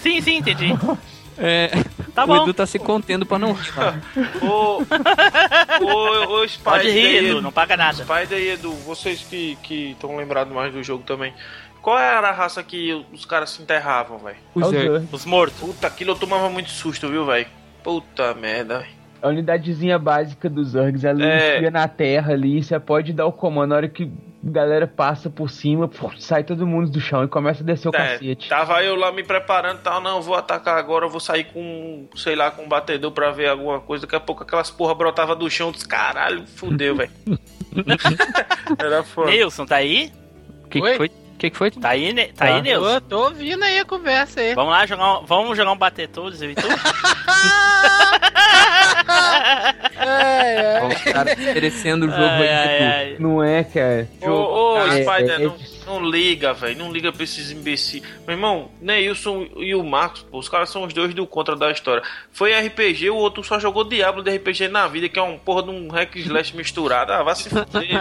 [0.03, 0.66] Sim, sim, entendi.
[1.40, 1.70] É,
[2.19, 2.43] Tá o bom.
[2.43, 3.70] Edu tá se contendo pra não rir.
[3.73, 4.03] cara.
[4.43, 4.82] Ô,
[5.85, 8.03] ô, ô Spider Pode rir, e Edu, não paga nada.
[8.03, 9.57] Spider e Edu, vocês que
[9.93, 11.32] estão lembrados mais do jogo também.
[11.89, 14.36] Qual era a raça que os caras se enterravam, velho?
[14.55, 15.12] É o Os.
[15.15, 15.59] Os mortos.
[15.59, 17.47] Puta, aquilo eu tomava muito susto, viu, velho?
[17.82, 18.85] Puta merda.
[19.23, 21.56] A unidadezinha básica dos Zergs, ela É.
[21.56, 25.31] enfia na terra ali, você pode dar o comando, na hora que a galera passa
[25.31, 28.48] por cima, sai todo mundo do chão e começa a descer o É, cacete.
[28.51, 32.06] tava eu lá me preparando e tal, não, vou atacar agora, eu vou sair com,
[32.15, 34.05] sei lá, com um batedor pra ver alguma coisa.
[34.05, 37.10] Daqui a pouco aquelas porra brotava do chão, dos caralho, fudeu, velho.
[38.78, 39.31] Era foda.
[39.31, 40.12] Nilson, tá aí?
[40.65, 41.10] O que, que foi?
[41.39, 41.70] O que, que foi?
[41.70, 42.27] Tá aí, né?
[42.36, 42.55] Tá Tá.
[42.56, 42.94] aí, Nilson?
[42.94, 44.56] Tô, tô ouvindo aí a conversa aí.
[44.56, 46.66] Vamos lá jogar um, vamos jogar um bater todos, eu e tu?
[49.09, 50.87] Ai, ai.
[50.87, 52.85] O cara oferecendo o jogo Ai, aí ai, de tu.
[52.85, 53.17] ai.
[53.19, 54.09] Não é, cara.
[54.23, 55.57] Ô, ô, É, Spider, é- não,
[55.87, 56.79] não liga, velho.
[56.79, 58.03] Não liga pra esses imbecis.
[58.27, 61.71] Meu irmão, Neilson e o Marcos, pô, os caras são os dois do contra da
[61.71, 62.03] história.
[62.33, 65.63] Foi RPG, o outro só jogou Diablo de RPG na vida, que é um porra
[65.65, 67.13] de um hack slash misturado.
[67.13, 67.89] Ah, vai se fuder.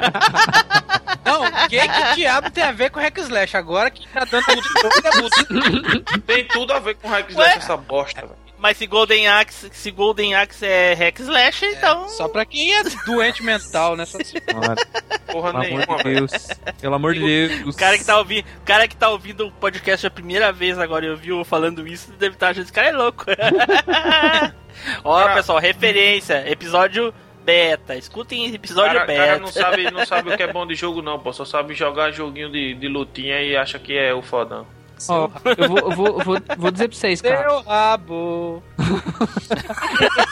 [1.26, 3.58] Não, o que que diabo tem a ver com hack slash?
[3.58, 6.20] Agora que tá dando de todo é música.
[6.26, 8.47] Tem tudo a ver com hack slash essa bosta, velho.
[8.60, 12.10] Mas se Golden Axe, se Golden Axe é hack slash, então...
[12.10, 14.04] Só pra quem é doente mental, né?
[14.06, 14.76] Se- Senhora,
[15.32, 16.16] Porra Pelo amor nenhuma, de velho.
[16.28, 16.48] Deus.
[16.82, 17.76] Pelo amor de Deus.
[17.76, 20.80] O cara que tá ouvindo, o cara que tá ouvindo o podcast a primeira vez
[20.80, 23.26] agora e ouviu falando isso, deve estar achando esse cara é louco.
[25.04, 27.14] Ó, Cara- pessoal, referência, episódio
[27.44, 27.96] beta.
[27.96, 29.26] Escutem episódio cara, beta.
[29.26, 31.32] cara não, sabe, não sabe o que é bom de jogo, não, pô.
[31.32, 34.66] Só sabe jogar joguinho de, de lutinha e acha que é o fodão.
[35.10, 37.49] Ó, eu vou, eu vou, eu vou, vou dizer pra vocês, cara.
[37.49, 38.64] Seu rabo.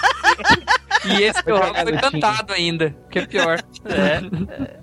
[1.06, 3.60] E esse teu rabo foi cantado ainda, que é pior.
[3.86, 4.80] É.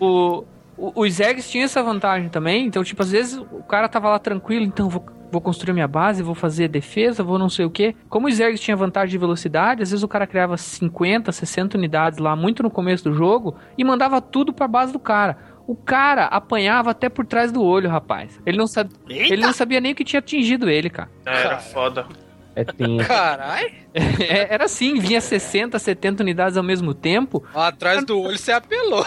[0.00, 0.44] O,
[0.76, 4.18] o- os Zergs tinham essa vantagem também, então, tipo, às vezes o cara tava lá
[4.18, 7.96] tranquilo, então vou, vou construir minha base, vou fazer defesa, vou não sei o quê.
[8.10, 12.18] Como os Zergs tinham vantagem de velocidade, às vezes o cara criava 50, 60 unidades
[12.18, 15.38] lá, muito no começo do jogo, e mandava tudo pra base do cara.
[15.72, 18.38] O cara apanhava até por trás do olho, rapaz.
[18.44, 18.66] Ele não,
[19.08, 19.32] Eita!
[19.32, 21.08] ele não sabia nem o que tinha atingido ele, cara.
[21.24, 22.06] Era foda.
[22.54, 23.08] É tenso.
[23.08, 23.72] Caralho.
[23.94, 27.42] É, Era assim, vinha 60, 70 unidades ao mesmo tempo.
[27.54, 29.02] Atrás do olho você apelou.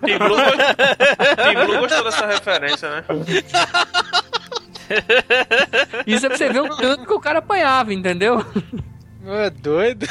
[0.00, 0.36] Blue,
[1.36, 3.04] Team Blue gostou dessa referência, né?
[6.06, 8.42] Isso é pra você ver o tanto que o cara apanhava, entendeu?
[9.26, 10.06] É doido.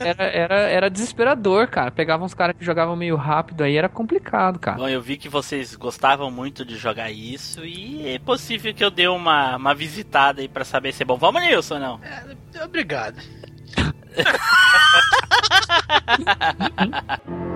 [0.00, 1.90] Era, era, era desesperador, cara.
[1.90, 4.78] Pegava uns caras que jogavam meio rápido aí, era complicado, cara.
[4.78, 8.90] Bom, eu vi que vocês gostavam muito de jogar isso e é possível que eu
[8.90, 11.16] dê uma, uma visitada aí pra saber se é bom.
[11.16, 12.00] Vamos, Nilson, ou não?
[12.64, 13.20] Obrigado.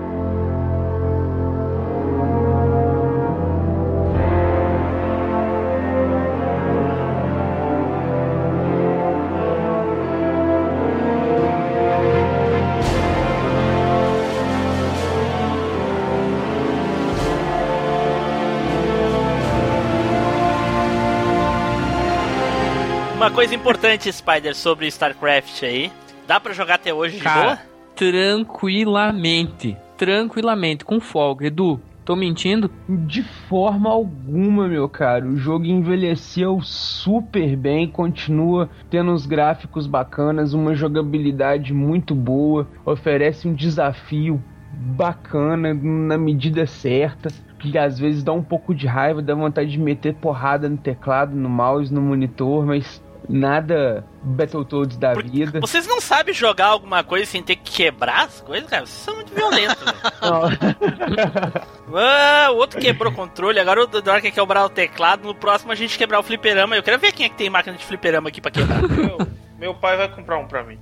[23.21, 25.91] Uma coisa importante, Spider, sobre StarCraft aí.
[26.25, 27.59] Dá pra jogar até hoje de Cara, boa?
[27.95, 29.77] tranquilamente.
[29.95, 31.45] Tranquilamente, com folga.
[31.45, 32.71] Edu, tô mentindo?
[32.89, 35.29] De forma alguma, meu caro.
[35.29, 43.47] O jogo envelheceu super bem, continua tendo uns gráficos bacanas, uma jogabilidade muito boa, oferece
[43.47, 44.43] um desafio
[44.73, 47.29] bacana na medida certa.
[47.59, 51.35] Que às vezes dá um pouco de raiva, dá vontade de meter porrada no teclado,
[51.35, 52.99] no mouse, no monitor, mas
[53.31, 55.59] nada Battletoads da Porque vida.
[55.59, 58.85] Vocês não sabem jogar alguma coisa sem ter que quebrar as coisas, cara?
[58.85, 59.83] Vocês são muito violentos.
[61.93, 65.71] Ah, o outro quebrou o controle, agora o Dork quer quebrar o teclado, no próximo
[65.71, 66.75] a gente quebrar o fliperama.
[66.75, 68.81] Eu quero ver quem é que tem máquina de fliperama aqui pra quebrar.
[68.87, 69.17] Meu,
[69.59, 70.79] meu pai vai comprar um pra mim.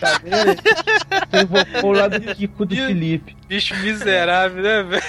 [0.00, 0.62] Tá vendo?
[1.30, 3.36] Você invocou o lado Kiko do Felipe.
[3.48, 5.02] Bicho miserável, né, velho?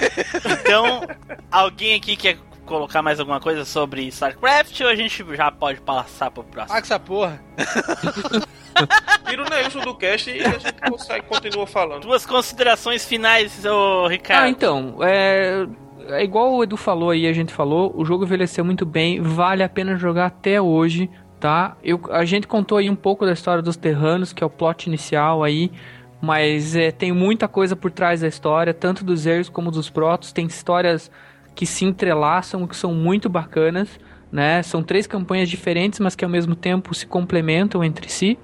[0.59, 1.07] Então,
[1.51, 6.31] alguém aqui quer colocar mais alguma coisa sobre StarCraft ou a gente já pode passar
[6.31, 6.73] pro próximo?
[6.73, 7.41] Paga essa porra.
[9.27, 12.01] Tira o Neilson do cast e a gente consegue, continua falando.
[12.01, 14.43] Duas considerações finais, ô Ricardo.
[14.43, 15.65] Ah, então, é,
[16.09, 19.63] é igual o Edu falou aí, a gente falou, o jogo envelheceu muito bem, vale
[19.63, 21.09] a pena jogar até hoje,
[21.39, 21.77] tá?
[21.83, 24.87] Eu, a gente contou aí um pouco da história dos Terranos, que é o plot
[24.87, 25.71] inicial aí,
[26.21, 30.31] mas é, tem muita coisa por trás da história, tanto dos Zergs como dos Protos,
[30.31, 31.09] tem histórias
[31.55, 33.99] que se entrelaçam, que são muito bacanas,
[34.31, 34.61] né?
[34.61, 38.37] São três campanhas diferentes, mas que ao mesmo tempo se complementam entre si.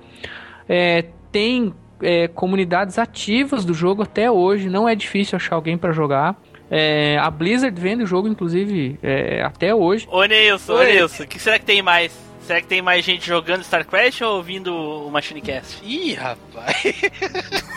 [0.68, 4.70] É, tem é, comunidades ativas do jogo até hoje.
[4.70, 6.42] Não é difícil achar alguém pra jogar.
[6.70, 10.08] É, a Blizzard vende o jogo, inclusive, é, até hoje.
[10.10, 10.84] Ô Nilson, ô.
[10.84, 12.31] Nilson, o que será que tem mais?
[12.42, 15.80] Será que tem mais gente jogando StarCraft ou ouvindo o Machinecast?
[15.84, 16.82] Ih, rapaz.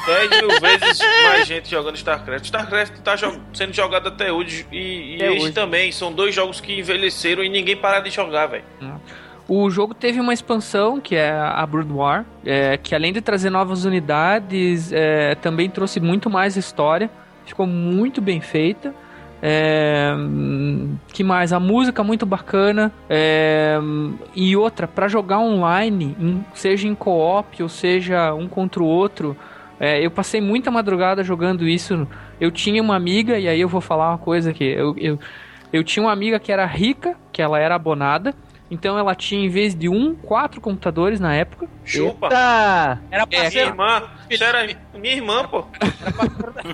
[0.06, 2.44] 10 mil vezes mais gente jogando StarCraft.
[2.46, 5.52] StarCraft tá jo- sendo jogado até hoje e, e Até esse hoje.
[5.52, 5.92] também.
[5.92, 8.64] São dois jogos que envelheceram e ninguém para de jogar, velho.
[9.46, 13.50] O jogo teve uma expansão, que é a Brood War, é, que além de trazer
[13.50, 17.10] novas unidades, é, também trouxe muito mais história.
[17.44, 18.94] Ficou muito bem feita.
[19.46, 20.10] É,
[21.12, 21.52] que mais?
[21.52, 22.90] A música muito bacana.
[23.10, 23.78] É,
[24.34, 29.36] e outra, para jogar online, em- seja em co-op ou seja um contra o outro,
[29.78, 32.08] é, eu passei muita madrugada jogando isso.
[32.40, 35.18] Eu tinha uma amiga, e aí eu vou falar uma coisa que eu, eu,
[35.70, 38.34] eu tinha uma amiga que era rica, que ela era abonada.
[38.74, 41.66] Então ela tinha, em vez de um, quatro computadores na época.
[41.84, 42.28] Chupa.
[42.28, 42.98] Tá.
[43.10, 43.66] Era pra É, Minha ser.
[43.68, 44.02] irmã.
[44.28, 45.64] Isso era minha irmã, pô.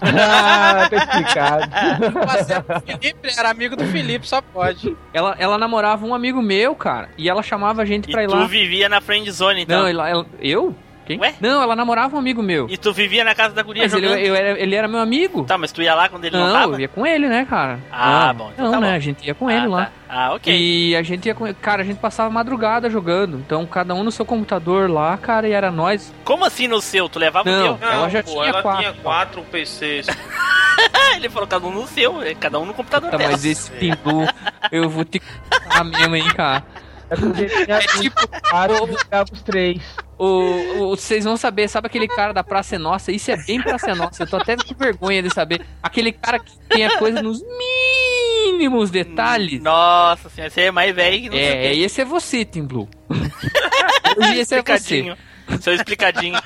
[0.03, 1.71] Ah, tá explicado.
[2.13, 4.97] pra ser o Felipe, era amigo do Felipe, só pode.
[5.13, 7.09] Ela, ela namorava um amigo meu, cara.
[7.19, 8.45] E ela chamava a gente E pra ir tu lá.
[8.47, 9.81] vivia na friend zone, então.
[9.83, 10.75] Não, ela, ela- eu?
[11.11, 11.19] Quem?
[11.21, 11.35] Ué?
[11.41, 12.69] Não, ela namorava um amigo meu.
[12.71, 14.21] E tu vivia na casa da guria Mas ele, jogando?
[14.25, 15.45] eu era, ele era meu amigo.
[15.45, 16.75] Tá, mas tu ia lá quando ele não, não, tava?
[16.75, 17.81] eu ia com ele, né, cara?
[17.91, 18.91] Ah, não, bom, então Não, tá né?
[18.91, 18.95] bom.
[18.95, 19.85] A gente ia com Ah, ele lá.
[19.87, 19.93] tá.
[20.09, 20.57] Ah, ok.
[20.57, 23.39] E a gente ia com Cara, a gente passava madrugada jogando.
[23.39, 26.13] Então, cada um no seu computador lá, cara, e era nós.
[26.25, 27.09] Como assim no seu?
[27.09, 27.75] Tu levava Não.
[27.75, 27.89] o teu?
[27.89, 28.81] Ela já pô, tinha ela quatro.
[28.81, 30.07] tinha quatro PCs.
[30.09, 33.33] Ah, ele falou cada um no seu, é, cada um no computador Tá, dela.
[33.33, 34.27] mas esse pingu,
[34.73, 35.21] eu vou te
[35.51, 36.65] contar mesmo, hein, cara.
[37.11, 39.83] É porque tinha É tipo, quatro e jogava os três.
[40.17, 43.11] o, o- vocês vão saber, sabe aquele cara da Praça é Nossa?
[43.11, 44.23] Isso é bem Praça é Nossa.
[44.23, 45.67] Eu tô até com vergonha de saber.
[45.83, 49.61] Aquele cara que tem a coisa nos mínimos detalhes.
[49.63, 51.79] Nossa senhora, você é mais velho que não sei o É, quê.
[51.81, 52.89] esse é você, Tim Blue.
[53.09, 53.19] Hoje
[54.39, 54.75] esse é você.
[54.75, 55.17] explicadinho.
[55.61, 56.39] Seu explicadinho.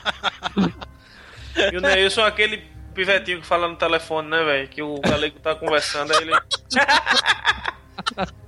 [1.73, 2.63] E o Neilson é aquele
[2.95, 4.69] pivetinho que fala no telefone, né, velho?
[4.69, 6.33] Que o galego tá conversando, aí ele.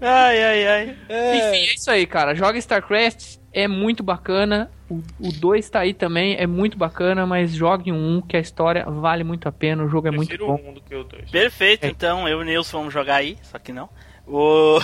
[0.00, 0.84] ai, ai, ai.
[1.08, 2.34] Enfim, é isso aí, cara.
[2.34, 4.70] Joga StarCraft, é muito bacana.
[5.20, 9.22] O 2 tá aí também, é muito bacana, mas jogue um, que a história vale
[9.22, 9.84] muito a pena.
[9.84, 10.58] O jogo é muito bom.
[10.64, 11.30] um do que o dois.
[11.30, 11.88] Perfeito, É.
[11.88, 13.88] então eu e o Nilson vamos jogar aí, só que não.
[14.30, 14.78] O...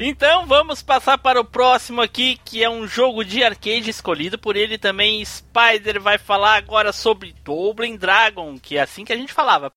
[0.00, 4.56] então vamos passar para o próximo aqui, que é um jogo de arcade escolhido por
[4.56, 5.22] ele também.
[5.22, 9.70] Spider vai falar agora sobre Double Dragon, que é assim que a gente falava.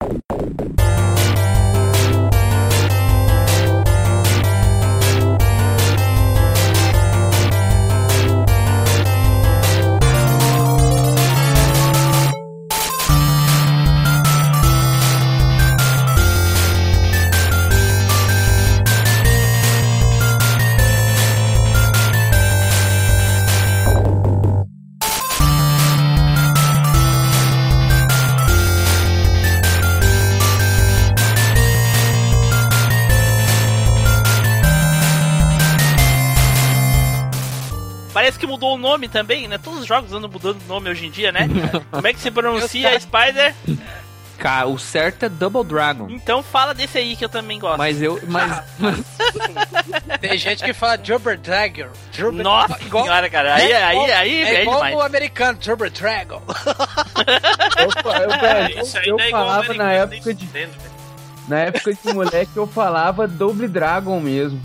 [38.97, 39.57] Nome também, né?
[39.57, 41.47] Todos os jogos andam mudando o nome hoje em dia, né?
[41.91, 43.53] Como é que se pronuncia Spider?
[44.39, 46.07] Cara, o certo é Double Dragon.
[46.09, 47.77] Então fala desse aí que eu também gosto.
[47.77, 48.19] Mas eu.
[48.27, 48.61] Mas,
[50.21, 51.87] Tem gente que fala Jubber Dragon.
[52.11, 53.55] Jubber- Nossa igual- senhora, cara.
[53.55, 54.95] Aí, é aí, aí, é igual demais.
[54.95, 56.41] o americano, Jubber Dragon.
[57.77, 60.71] Eu, eu, velho, Isso aí eu não é igual falava na nem época de, velho.
[61.47, 64.61] na época de moleque eu falava Double Dragon mesmo.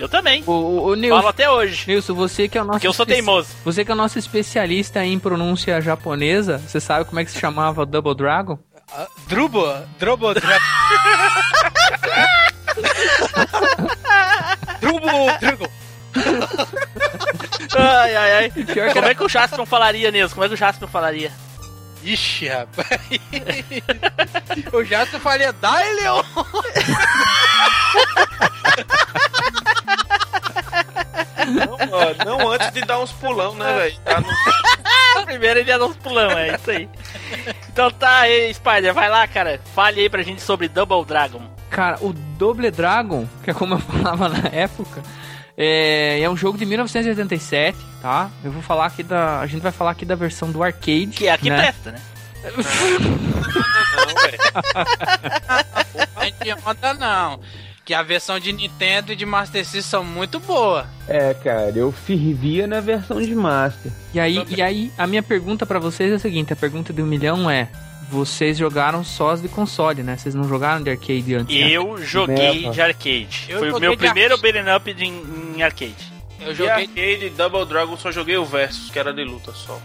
[0.00, 0.42] Eu também.
[0.46, 1.84] o, o, o Falo Nilson, até hoje.
[1.86, 2.78] Nilson, você que é o nosso.
[2.78, 3.48] Porque eu sou teimoso.
[3.62, 7.38] Você que é o nosso especialista em pronúncia japonesa, você sabe como é que se
[7.38, 8.58] chamava Double Dragon?
[8.92, 9.62] Ah, Drubo,
[9.98, 10.64] Drubo Dragon.
[14.80, 15.08] Drubo,
[15.40, 15.70] Drubo.
[17.76, 18.50] Ai, ai, ai.
[18.50, 20.34] Que Como é que o Jaspion falaria, Nilson?
[20.34, 21.30] Como é que o Jaspion falaria?
[22.02, 22.88] Ixi, rapaz.
[24.72, 26.22] o Jato faria Dailion.
[31.46, 33.96] Não, ó, não antes de dar uns pulão, né, velho?
[34.04, 36.88] Tá no- Primeiro ele ia dar uns pulão, é isso aí.
[37.72, 39.60] Então tá aí, Spider, vai lá, cara.
[39.74, 41.42] Fale aí pra gente sobre Double Dragon.
[41.70, 45.02] Cara, o Double Dragon, que é como eu falava na época,
[45.56, 48.30] é, é um jogo de 1987, tá?
[48.42, 49.40] Eu vou falar aqui da.
[49.40, 51.08] A gente vai falar aqui da versão do arcade.
[51.08, 51.56] Que é a que né?
[51.56, 52.00] presta, né?
[52.44, 54.38] Não, velho.
[56.16, 57.40] A gente onda não.
[57.84, 60.86] Que a versão de Nintendo e de Master System são muito boas.
[61.08, 63.90] É, cara, eu fervia na versão de Master.
[64.14, 67.02] E aí, e aí, a minha pergunta pra vocês é a seguinte: a pergunta de
[67.02, 67.68] um milhão é.
[68.10, 70.16] Vocês jogaram só as de console, né?
[70.16, 71.70] Vocês não jogaram de arcade antes, né?
[71.70, 72.74] Eu joguei Neva.
[72.74, 73.46] de arcade.
[73.48, 76.12] Eu Foi o joguei meu de primeiro beat'em up de, em arcade.
[76.40, 79.80] Eu joguei, arcade Double Dragon só joguei o Versus, que era de luta só.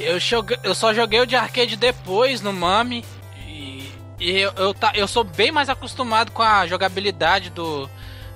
[0.00, 3.04] eu, joguei, eu só joguei o de arcade depois no Mami.
[3.46, 7.88] E, e eu, eu, tá, eu sou bem mais acostumado com a jogabilidade do,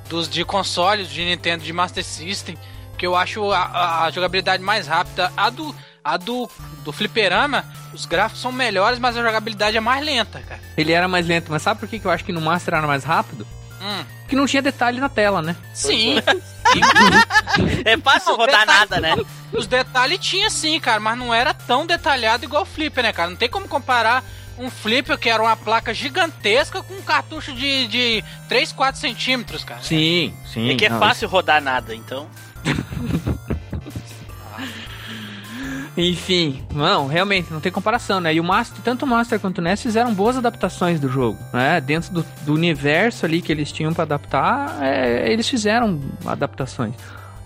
[0.09, 2.57] dos de consoles de Nintendo de Master System.
[2.97, 5.33] Que eu acho a, a jogabilidade mais rápida.
[5.37, 5.75] A do,
[6.07, 6.49] a do,
[6.85, 10.61] do Fliperama, os gráficos são melhores, mas a jogabilidade é mais lenta, cara.
[10.77, 12.87] Ele era mais lento, mas sabe por que que eu acho que no Master era
[12.87, 13.45] mais rápido?
[13.83, 14.05] Hum.
[14.29, 15.57] Que não tinha detalhe na tela, né?
[15.75, 16.17] Sim.
[17.85, 19.15] É fácil Não, rodar detalhe- nada, né?
[19.53, 23.31] Os detalhes tinha sim, cara, mas não era tão detalhado igual o Flipper, né, cara?
[23.31, 24.23] Não tem como comparar
[24.59, 29.65] um Flipper que era uma placa gigantesca com um cartucho de, de 3, 4 centímetros,
[29.65, 29.81] cara.
[29.83, 30.71] Sim, sim.
[30.71, 32.29] É que é não, fácil rodar nada, então.
[35.97, 38.35] Enfim, não, realmente, não tem comparação, né?
[38.35, 41.81] E o Master, tanto o Master quanto o NES fizeram boas adaptações do jogo, né?
[41.81, 46.95] Dentro do, do universo ali que eles tinham pra adaptar, é, eles fizeram adaptações.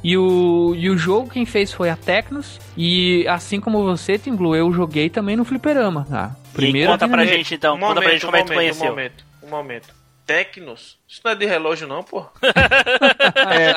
[0.03, 4.35] E o, e o jogo quem fez foi a Tecnos, e assim como você, Tim
[4.35, 6.35] Blue, eu joguei também no Fliperama, tá?
[6.59, 8.87] e conta pra gente então, conta pra gente como é que tu um conheceu.
[8.89, 10.01] momento, um momento.
[10.27, 10.97] Tecnos?
[11.09, 12.25] Isso não é de relógio não, pô.
[13.51, 13.75] É,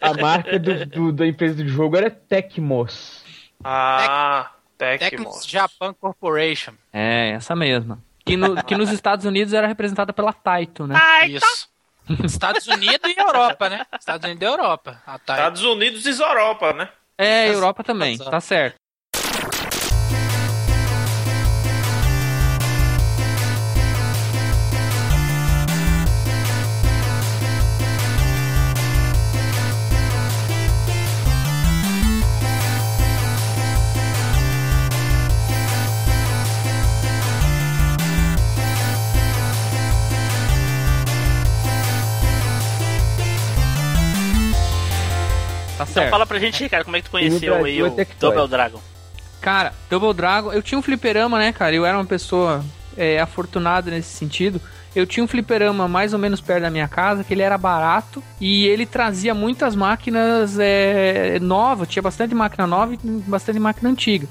[0.00, 3.22] a marca do, do- da empresa do jogo era Tecmos.
[3.64, 5.46] Ah, Tecnos Tecmos.
[5.46, 6.72] Japan Corporation.
[6.92, 7.98] É, essa mesma.
[8.24, 10.98] Que, no- que nos Estados Unidos era representada pela Taito, né?
[11.28, 11.68] Isso.
[12.24, 13.84] Estados Unidos e Europa, né?
[13.98, 15.02] Estados Unidos e Europa.
[15.06, 15.16] Ah.
[15.16, 16.88] Estados Unidos e Europa, né?
[17.18, 18.30] É, Europa também, Exato.
[18.30, 18.76] tá certo.
[45.86, 46.10] Tá Então certo.
[46.10, 48.30] fala pra gente, Ricardo, como é que tu conheceu aí é o Tectoy.
[48.34, 48.80] Double Dragon?
[49.40, 51.74] Cara, Double Dragon, eu tinha um fliperama, né, cara?
[51.74, 52.64] Eu era uma pessoa
[52.96, 54.60] é, afortunada nesse sentido.
[54.94, 58.22] Eu tinha um fliperama mais ou menos perto da minha casa, que ele era barato
[58.40, 64.26] e ele trazia muitas máquinas é, novas, tinha bastante máquina nova e bastante máquina antiga.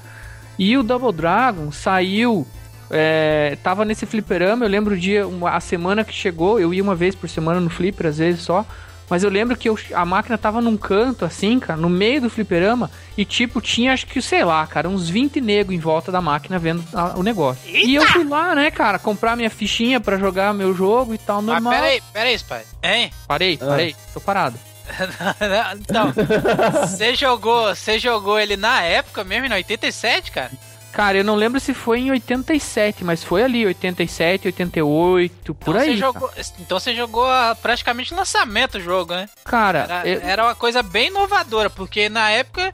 [0.58, 2.44] E o Double Dragon saiu,
[2.90, 6.82] é, tava nesse fliperama, eu lembro o dia, uma- a semana que chegou, eu ia
[6.82, 8.66] uma vez por semana no flipper, às vezes só.
[9.08, 12.30] Mas eu lembro que eu- a máquina tava num canto, assim, cara, no meio do
[12.30, 16.20] fliperama, e tipo, tinha acho que, sei lá, cara, uns 20 negros em volta da
[16.20, 17.62] máquina vendo a- o negócio.
[17.72, 21.40] E eu fui lá, né, cara, comprar minha fichinha pra jogar meu jogo e tal,
[21.40, 21.72] Mas normal.
[21.72, 22.62] peraí, peraí, pai.
[22.82, 23.10] Hein?
[23.28, 24.58] Parei, parei, tô parado.
[25.80, 26.12] então,
[26.86, 30.50] você jogou, você jogou ele na época mesmo, em 87, cara?
[30.96, 35.82] Cara, eu não lembro se foi em 87, mas foi ali, 87, 88, por então
[35.82, 35.90] aí.
[35.90, 37.26] Você jogou, então você jogou
[37.60, 39.28] praticamente lançamento o jogo, né?
[39.44, 42.72] Cara, Era, eu- era uma coisa bem inovadora, porque na época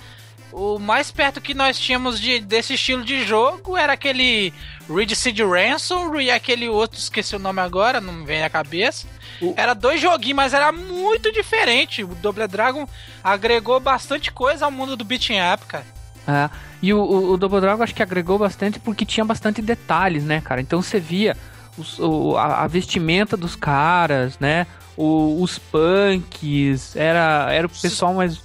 [0.53, 4.53] o mais perto que nós tínhamos de, desse estilo de jogo era aquele
[4.89, 9.07] Reed Seed Ransom e aquele outro, esqueci o nome agora, não me vem à cabeça.
[9.41, 12.05] O- Era dois joguinhos, mas era muito diferente.
[12.05, 12.87] O Double Dragon
[13.25, 15.87] agregou bastante coisa ao mundo do beat'em up, cara.
[16.27, 16.49] É,
[16.81, 20.41] e o, o, o Double Dragon acho que agregou bastante porque tinha bastante detalhes, né,
[20.41, 20.61] cara?
[20.61, 21.37] Então você via
[21.77, 24.67] os- o- a, a vestimenta dos caras, né?
[24.97, 28.41] O- os punks, era, era o pessoal mais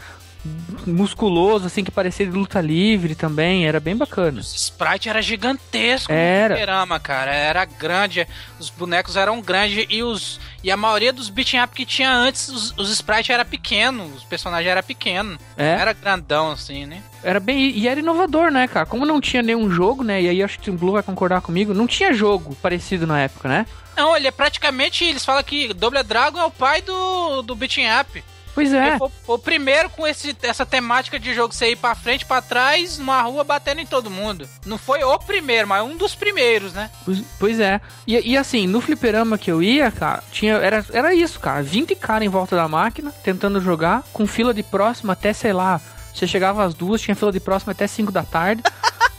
[0.86, 4.40] musculoso, assim, que parecia de luta livre também, era bem bacana.
[4.40, 6.50] O sprite era gigantesco Era.
[6.50, 7.34] no fliperama, cara.
[7.34, 8.28] Era grande,
[8.60, 12.50] os bonecos eram grandes e os e a maioria dos beat'em up que tinha antes,
[12.50, 15.38] os, os sprites era pequeno, os personagens era pequeno.
[15.56, 15.70] É.
[15.70, 17.02] Era grandão assim, né?
[17.24, 17.70] Era bem.
[17.70, 18.86] E era inovador, né, cara?
[18.86, 20.22] Como não tinha nenhum jogo, né?
[20.22, 23.48] E aí acho que o Blue vai concordar comigo, não tinha jogo parecido na época,
[23.48, 23.66] né?
[23.96, 27.88] Não, ele é praticamente, eles falam que Double Dragon é o pai do, do beat'em
[28.00, 28.24] up.
[28.58, 28.98] Pois é.
[28.98, 32.42] Foi, foi o primeiro com esse, essa temática de jogo você ir pra frente, pra
[32.42, 34.50] trás, numa rua batendo em todo mundo.
[34.66, 36.90] Não foi o primeiro, mas um dos primeiros, né?
[37.06, 37.80] Pois, pois é.
[38.08, 41.62] E, e assim, no fliperama que eu ia, cara, tinha, era, era isso, cara.
[41.62, 45.80] 20 caras em volta da máquina, tentando jogar, com fila de próxima até, sei lá.
[46.12, 48.64] Você chegava às duas, tinha fila de próxima até 5 da tarde.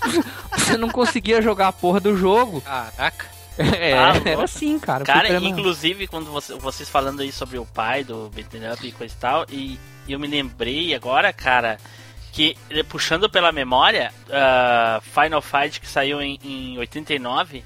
[0.51, 2.60] você não conseguia jogar a porra do jogo.
[2.62, 3.38] Caraca.
[3.59, 5.05] É, Ah, era assim, cara.
[5.05, 9.14] Cara, inclusive, quando você- vocês falando aí sobre o pai do beat'em up e coisa
[9.14, 9.78] e tal, e
[10.09, 11.78] eu me lembrei agora, cara,
[12.32, 17.64] que eh, puxando pela memória, ah, Final Fight que saiu em, em 89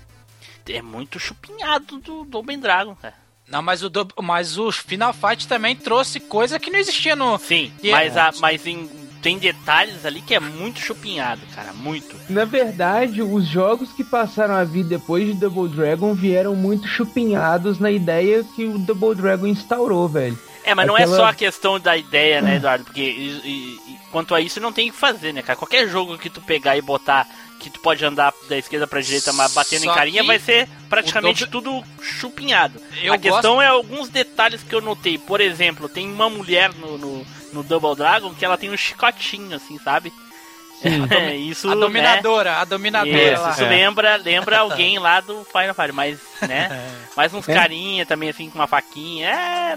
[0.68, 3.14] é muito chupinhado do Double Dragon, cara.
[3.48, 7.36] Não, mas o, do- mas o Final Fight também trouxe coisa que não existia no.
[7.38, 8.88] Sim, E- mas, a, mas em-
[9.22, 12.16] tem detalhes ali que é muito chupinhado, cara, muito.
[12.28, 17.78] Na verdade, os jogos que passaram a vir depois de Double Dragon vieram muito chupinhados
[17.78, 20.36] na ideia que o Double Dragon instaurou, velho.
[20.64, 22.84] É, mas não é Aquela- só a questão da ideia, né, Eduardo?
[22.84, 25.56] Porque e- e- quanto a isso não tem o que fazer, né, cara?
[25.58, 27.26] Qualquer jogo que tu pegar e botar
[27.58, 30.68] que tu pode andar da esquerda pra direita, mas batendo Só em carinha, vai ser
[30.88, 32.80] praticamente tudo chupinhado.
[33.02, 35.16] Eu a questão é alguns detalhes que eu notei.
[35.16, 39.54] Por exemplo, tem uma mulher no, no, no Double Dragon que ela tem um chicotinho,
[39.56, 40.12] assim, sabe?
[40.84, 41.80] É, isso, A né?
[41.80, 43.50] dominadora, a dominadora Isso, lá.
[43.52, 46.68] isso lembra, lembra alguém lá do Final Fight, mas, né?
[47.16, 47.54] Mais uns É.
[47.54, 49.28] carinha também, assim, com uma faquinha.
[49.30, 49.76] É,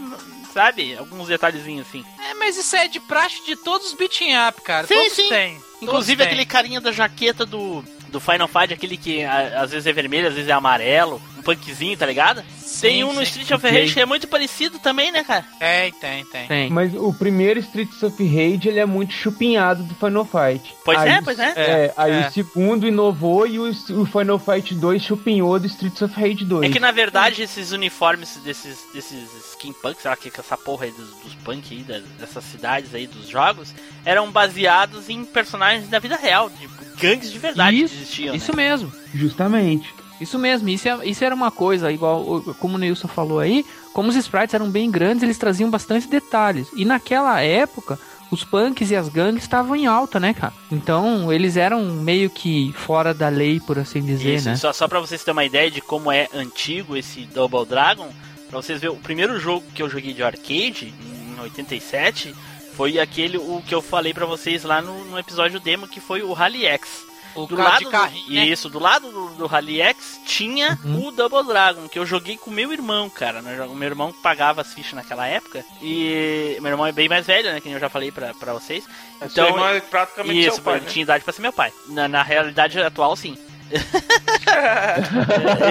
[0.51, 0.97] sabe?
[0.97, 2.03] Alguns detalhezinhos assim.
[2.27, 4.87] É, mas isso é de praxe de todos os beating up, cara.
[4.87, 5.29] Sim, todos sim.
[5.29, 5.61] têm.
[5.79, 6.47] Inclusive Todos aquele têm.
[6.47, 7.83] carinha da jaqueta do,
[8.15, 11.41] do Final Fight, aquele que a- às vezes é vermelho, às vezes é amarelo, um
[11.41, 12.41] punkzinho, tá ligado?
[12.81, 13.23] tem um no sim.
[13.23, 13.65] Street of.
[13.67, 15.45] Rage que é muito parecido também, né, cara?
[15.59, 16.47] Tem, tem, tem.
[16.47, 16.69] Tem.
[16.69, 20.75] Mas o primeiro Streets of Rage ele é muito chupinhado do Final Fight.
[20.83, 21.53] Pois Aí é, o- pois é.
[21.55, 22.27] É, aí é.
[22.27, 26.69] o segundo inovou e o, o Final Fight 2 chupinhou do Streets of Rage 2.
[26.69, 30.57] É que na verdade esses uniformes desses, desses skin punks, sei lá que que essa
[30.57, 33.73] porra aí dos, dos punk aí, dessas cidades aí dos jogos,
[34.03, 38.35] eram baseados em personagens da vida real, tipo, gangues de verdade isso, que existiam.
[38.35, 38.69] isso né?
[38.69, 38.91] mesmo.
[39.13, 39.93] Justamente.
[40.21, 43.65] Isso mesmo, isso, é- isso era uma coisa, igual o- como o Nilson falou aí,
[43.93, 46.67] como os sprites eram bem grandes, eles traziam bastante detalhes.
[46.75, 47.99] E naquela época,
[48.31, 50.53] os punks e as gangues estavam em alta, né, cara?
[50.71, 54.55] Então, eles eram meio que fora da lei, por assim dizer, Isso, né?
[54.55, 58.07] só, só pra vocês terem uma ideia de como é antigo esse Double Dragon,
[58.49, 60.93] pra vocês verem, o primeiro jogo que eu joguei de arcade,
[61.37, 62.33] em 87,
[62.75, 66.21] foi aquele o que eu falei pra vocês lá no, no episódio demo, que foi
[66.21, 67.05] o Rally X.
[67.35, 68.45] O Do lado de do- carrinho, né?
[68.45, 71.07] Isso, do lado do, do Rally X tinha Uhum.
[71.07, 73.41] o Double Dragon, que eu joguei com meu irmão, cara.
[73.41, 73.61] né?
[73.65, 75.61] O meu irmão pagava as fichas naquela época.
[75.81, 77.59] E meu irmão é bem mais velho, né?
[77.59, 78.85] Que eu já falei pra, pra vocês.
[79.29, 80.91] Seu irmão é praticamente Isso, seu pai, ele né?
[80.91, 81.73] tinha idade pra ser meu pai.
[81.89, 83.37] Na, na realidade atual, sim.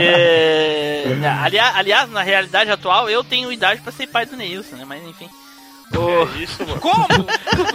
[0.00, 4.76] É, na- aliás, aliás, na realidade atual, eu tenho idade pra ser pai do Neilson,
[4.76, 4.84] né?
[4.84, 5.28] Mas enfim.
[5.92, 6.80] É isso, mano.
[6.80, 7.06] Como?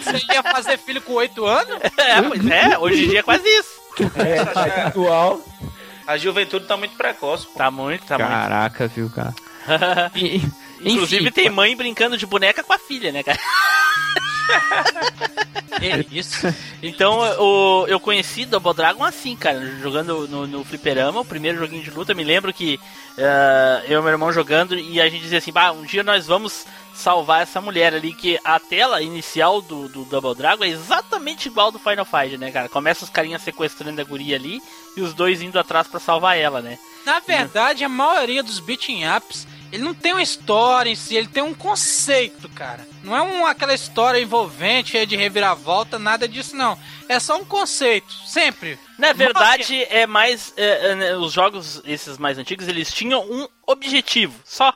[0.01, 1.79] Você ia fazer filho com 8 anos?
[1.97, 3.69] É, pois é, hoje em dia é quase isso.
[4.15, 5.41] É, tá atual.
[6.07, 7.53] A juventude tá muito precoce, pô.
[7.57, 9.33] Tá muito, tá Caraca, viu, cara?
[10.15, 10.55] E- muito.
[10.81, 13.37] Inclusive enfim, tem mãe brincando de boneca com a filha, né, cara?
[15.81, 16.53] É isso.
[16.81, 21.83] Então o, eu conheci Double Dragon assim, cara, jogando no, no fliperama, o primeiro joguinho
[21.83, 22.13] de luta.
[22.13, 22.79] Me lembro que
[23.17, 26.25] eh, eu e meu irmão jogando e a gente dizia assim: bah, um dia nós
[26.27, 26.65] vamos
[26.99, 28.13] salvar essa mulher ali.
[28.13, 32.37] Que a tela inicial do, do Double Dragon é exatamente igual ao do Final Fight,
[32.37, 32.69] né, cara?
[32.69, 34.61] Começa os carinhas sequestrando a guria ali
[34.95, 36.77] e os dois indo atrás pra salvar ela, né?
[37.05, 41.27] Na verdade, a maioria dos beating ups, ele não tem uma história em si, ele
[41.27, 42.85] tem um conceito, cara.
[43.03, 46.77] Não é um, aquela história envolvente, cheia de reviravolta, nada disso não.
[47.07, 48.77] É só um conceito, sempre.
[48.97, 50.53] Na verdade, é mais.
[50.57, 54.73] eh, eh, né, os jogos, esses mais antigos, eles tinham um objetivo só.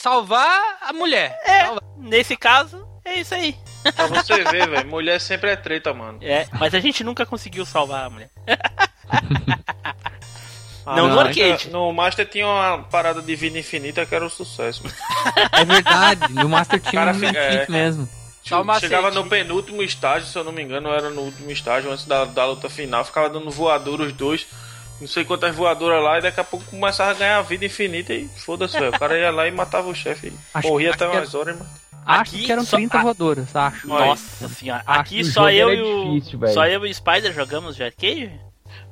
[0.00, 1.38] Salvar a mulher.
[1.44, 1.82] É, Salvar.
[1.98, 3.54] nesse caso, é isso aí.
[3.94, 4.88] Pra você ver, velho.
[4.88, 6.18] Mulher sempre é treta, mano.
[6.22, 8.30] É, mas a gente nunca conseguiu salvar a mulher.
[10.86, 11.50] Ah, Não, no no arcade.
[11.50, 14.82] Master- No Master tinha uma parada de vida infinita que era um sucesso.
[14.82, 14.94] mano.
[15.52, 17.48] É verdade, no Master tinha Cara, um fica- é.
[17.48, 18.08] infinito mesmo.
[18.42, 19.12] Chegava macetinho.
[19.12, 22.46] no penúltimo estágio, se eu não me engano, era no último estágio, antes da, da
[22.46, 24.46] luta final, ficava dando voadora os dois.
[25.00, 28.28] Não sei quantas voadoras lá, e daqui a pouco começava a ganhar vida infinita e
[28.28, 28.76] foda-se.
[28.76, 30.32] O cara ia lá e matava o chefe.
[30.62, 31.70] Morria até umas horas, mano.
[32.06, 33.02] Acho Aqui que eram só- 30 ah.
[33.02, 33.86] voadoras, acho.
[33.86, 34.82] Nossa senhora.
[34.86, 36.14] Aqui o só eu e o.
[36.14, 36.52] difícil, velho.
[36.54, 38.32] só eu e o Spider jogamos de arcade?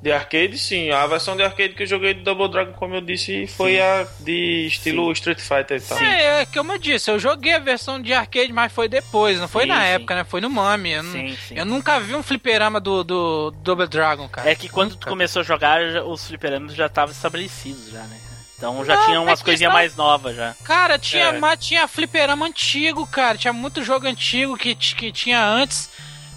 [0.01, 0.91] De arcade, sim.
[0.93, 4.07] A versão de arcade que eu joguei do Double Dragon, como eu disse, foi a
[4.21, 5.99] de estilo Street Fighter e tal.
[5.99, 9.49] É, é, como eu disse, eu joguei a versão de arcade, mas foi depois, não
[9.49, 9.87] foi Sim, na sim.
[9.89, 10.23] época, né?
[10.25, 10.93] Foi no Mami.
[10.93, 11.55] Eu, não- Sim, sim.
[11.59, 14.49] eu nunca vi um fliperama do, do Double Dragon, cara.
[14.49, 18.21] É que quando tu começou a jogar, os fliperamas já estavam estabelecidos já, né?
[18.57, 20.55] Então já Não, tinha mas umas coisinhas questão- mais novas já.
[20.65, 21.39] Cara, tinha, É.
[21.41, 23.37] mas tinha fliperama antigo, cara.
[23.37, 25.91] Tinha muito jogo antigo que, que tinha antes.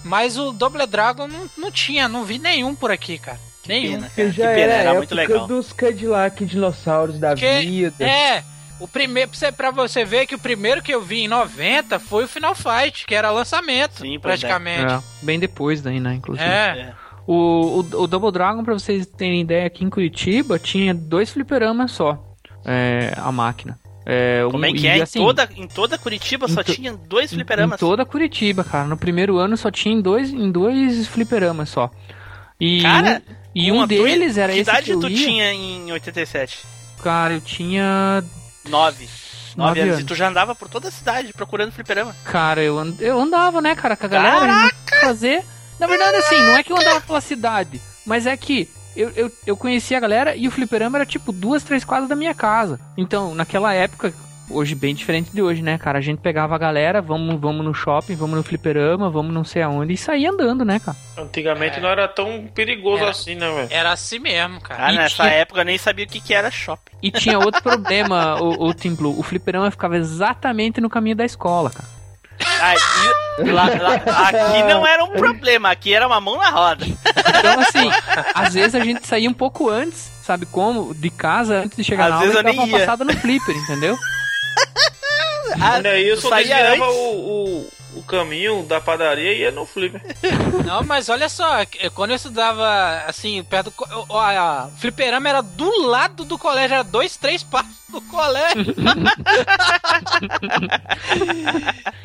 [0.03, 3.39] Mas o Double Dragon não, não tinha, não vi nenhum por aqui, cara.
[3.71, 3.91] Nenhum.
[3.93, 4.07] pena.
[4.07, 5.47] Porque já Que pena, era, era a muito legal.
[5.47, 8.03] dos Cadillac dinossauros da Que- vida.
[8.05, 8.43] É,
[8.79, 11.99] o primeiro, pra você- pra você ver que o primeiro que eu vi em 90
[11.99, 14.19] foi o Final Fight, que era lançamento, Sim, é.
[14.19, 14.93] praticamente.
[14.93, 16.47] É, bem depois daí, né, inclusive.
[16.47, 16.93] É.
[17.27, 21.91] O, o, o Double Dragon, pra vocês terem ideia, aqui em Curitiba tinha dois fliperamas
[21.91, 22.17] só.
[22.65, 23.79] É, a máquina.
[24.03, 24.97] É, Como um- é que é?
[24.97, 27.77] Em, assim, toda, em toda Curitiba só em to- tinha dois em- fliperamas.
[27.77, 28.87] Em toda Curitiba, cara.
[28.87, 31.89] No primeiro ano só tinha em dois, em dois fliperamas só.
[32.59, 35.17] E Cara, um, e um deles era que esse idade que tu ia.
[35.25, 36.59] tinha em 87?
[37.03, 38.23] Cara, eu tinha...
[38.69, 39.05] Nove.
[39.05, 39.09] Nove
[39.55, 39.93] Nove anos.
[39.95, 40.03] anos.
[40.03, 42.15] E tu já andava por toda a cidade procurando fliperama.
[42.23, 44.65] Cara, eu, and- eu andava, né, cara, com a galera.
[44.65, 45.43] indo Fazer...
[45.79, 49.31] Na verdade, assim, não é que eu andava pela cidade, mas é que eu, eu,
[49.47, 52.79] eu conhecia a galera e o fliperama era tipo duas, três quadras da minha casa.
[52.95, 54.13] Então, naquela época,
[54.53, 55.97] Hoje bem diferente de hoje, né, cara?
[55.99, 59.61] A gente pegava a galera, vamos, vamos no shopping, vamos no fliperama, vamos não sei
[59.61, 60.97] aonde e saía andando, né, cara?
[61.17, 61.81] Antigamente É.
[61.81, 63.11] não era tão perigoso Era.
[63.11, 63.67] assim, né, velho?
[63.71, 64.85] Era assim mesmo, cara.
[64.87, 66.91] Ah, E nessa tinha- época eu nem sabia o que, que era shopping.
[67.01, 69.17] E tinha outro problema, o, o Team Blue.
[69.17, 71.87] O fliperama ficava exatamente no caminho da escola, cara.
[72.59, 72.73] Ah,
[73.53, 73.95] lá- lá-
[74.29, 76.85] aqui não era um problema, aqui era uma mão na roda.
[76.85, 77.89] Então, assim,
[78.33, 80.93] às vezes a gente saía um pouco antes, sabe como?
[80.93, 82.79] De casa, antes de chegar Às na aula, vezes e eu dava nem uma ia.
[82.85, 83.95] passada no flipper, entendeu?
[85.59, 89.65] Ah, Olha aí, eu só desviava o, o, o caminho da padaria e ia no
[89.65, 90.01] flipper.
[90.65, 93.73] Não, mas olha só, eh, quando eu estudava assim, perto do.
[94.09, 98.75] O fliperama era do lado do colégio, era dois, três passos do colégio.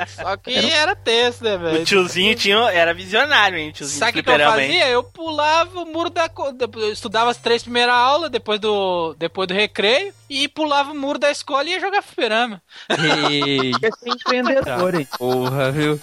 [0.09, 1.85] Só que era texto, né, O velho?
[1.85, 3.71] tiozinho tinha, era visionário, hein?
[3.71, 4.89] o Tiozinho Sabe o que, eu fazia?
[4.89, 6.31] Eu pulava o muro da.
[6.77, 11.19] Eu estudava as três primeiras aulas, depois do, depois do recreio, e pulava o muro
[11.19, 12.63] da escola e ia jogar fliperama.
[12.91, 15.09] Ei, Quer ser empreendedor, hein?
[15.19, 16.01] porra, viu?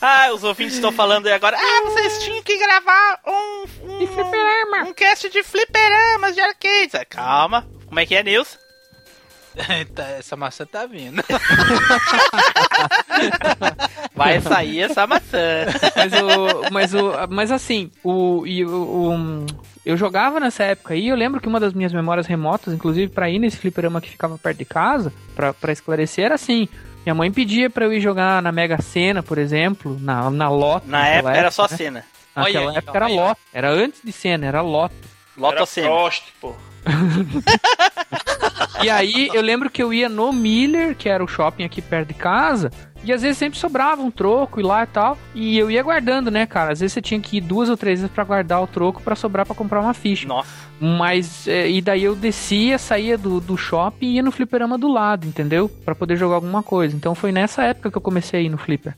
[0.00, 1.56] Ah, os ouvintes estão falando aí agora.
[1.58, 3.62] Ah, vocês tinham que gravar um.
[3.82, 6.92] Um, um cast de fliperamas de arcades.
[7.08, 7.66] Calma.
[7.86, 8.56] Como é que é, Nilson?
[10.18, 11.22] Essa maçã tá vindo.
[14.14, 15.66] Vai sair essa maçã.
[15.96, 16.70] Mas o.
[16.70, 17.12] Mas o.
[17.30, 18.46] Mas assim, o.
[18.46, 19.46] E o, o-
[19.84, 23.28] eu jogava nessa época aí, eu lembro que uma das minhas memórias remotas, inclusive pra
[23.28, 26.68] ir nesse fliperama que ficava perto de casa, pra, pra esclarecer, era assim.
[27.04, 30.86] Minha mãe pedia pra eu ir jogar na Mega Sena, por exemplo, na, na Loto.
[30.86, 31.68] Na naquela época era só né?
[31.76, 32.04] cena.
[32.36, 33.20] Naquela Olha época era olha aí.
[33.20, 33.40] Loto.
[33.52, 34.94] Era antes de Sena, era Loto.
[35.36, 35.88] Loto Era cena.
[35.88, 36.54] Prost, pô.
[38.80, 42.08] E aí eu lembro que eu ia no Miller, que era o shopping aqui perto
[42.08, 42.70] de casa,
[43.04, 45.18] e às vezes sempre sobrava um troco e lá e tal.
[45.34, 46.72] E eu ia guardando, né, cara?
[46.72, 49.16] Às vezes você tinha que ir duas ou três vezes pra guardar o troco pra
[49.16, 50.26] sobrar pra comprar uma ficha.
[50.26, 50.48] Nossa.
[50.80, 54.88] Mas, é, e daí eu descia, saía do, do shopping e ia no fliperama do
[54.88, 55.68] lado, entendeu?
[55.84, 56.96] Pra poder jogar alguma coisa.
[56.96, 58.94] Então foi nessa época que eu comecei a ir no flipper.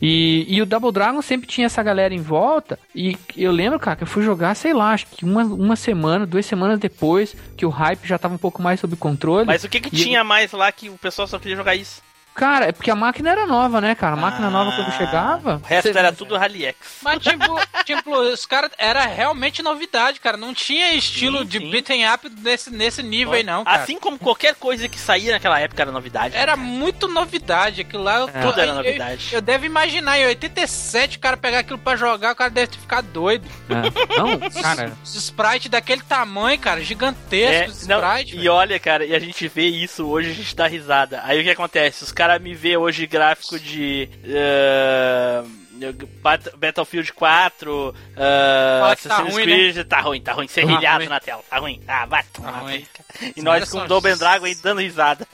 [0.00, 2.78] E, e o Double Dragon sempre tinha essa galera em volta.
[2.94, 6.26] E eu lembro, cara, que eu fui jogar, sei lá, acho que uma, uma semana,
[6.26, 9.46] duas semanas depois, que o hype já tava um pouco mais sob controle.
[9.46, 12.02] Mas o que que tinha mais lá que o pessoal só queria jogar isso?
[12.34, 14.14] Cara, é porque a máquina era nova, né, cara?
[14.14, 15.60] A máquina nova quando chegava.
[15.62, 16.76] O resto cê- era tudo Rally X.
[17.02, 18.70] Mas, tipo, tipo os caras.
[18.76, 20.36] Era realmente novidade, cara.
[20.36, 21.70] Não tinha estilo Sim, de sim.
[21.70, 23.82] beaten up nesse, nesse nível aí, não, cara.
[23.82, 26.36] Assim como qualquer coisa que saía naquela época era novidade.
[26.36, 27.82] Era muito novidade.
[27.82, 28.18] Aquilo lá.
[28.18, 29.28] eu- Tudo era eu- novidade.
[29.30, 32.68] Eu, eu devo imaginar, em 87, o cara pegar aquilo pra jogar, o cara deve
[32.72, 33.48] ter ficado doido.
[33.70, 34.18] É.
[34.18, 34.92] Não, cara.
[35.04, 38.34] Os sprites daquele tamanho, cara, É, gigantesco, os não, sprites.
[38.34, 38.52] e velho.
[38.52, 41.20] olha, cara, e a gente vê isso hoje, a gente dá risada.
[41.24, 42.02] Aí o que acontece?
[42.02, 44.08] Os caras me vê hoje gráfico de.
[44.24, 45.42] eh,
[46.22, 51.08] Bat- Battlefield 4, uh, que tá Assassin's ruim, Creed, tá ruim, tá ruim, serrilhado ruim.
[51.08, 51.82] na tela, tá ruim.
[51.86, 52.86] Ah, vai Tá ruim.
[52.94, 53.32] cara.
[53.36, 55.26] E nós com o Double Dragon aí dando risada.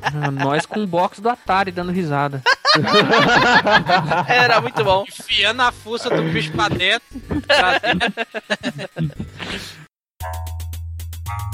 [0.00, 2.40] Ah, Nós com o box do Atari dando risada.
[4.28, 5.04] Era muito bom.
[5.08, 7.02] Enfiando a fuça do bicho pra dentro.
[7.46, 8.14] pra dentro.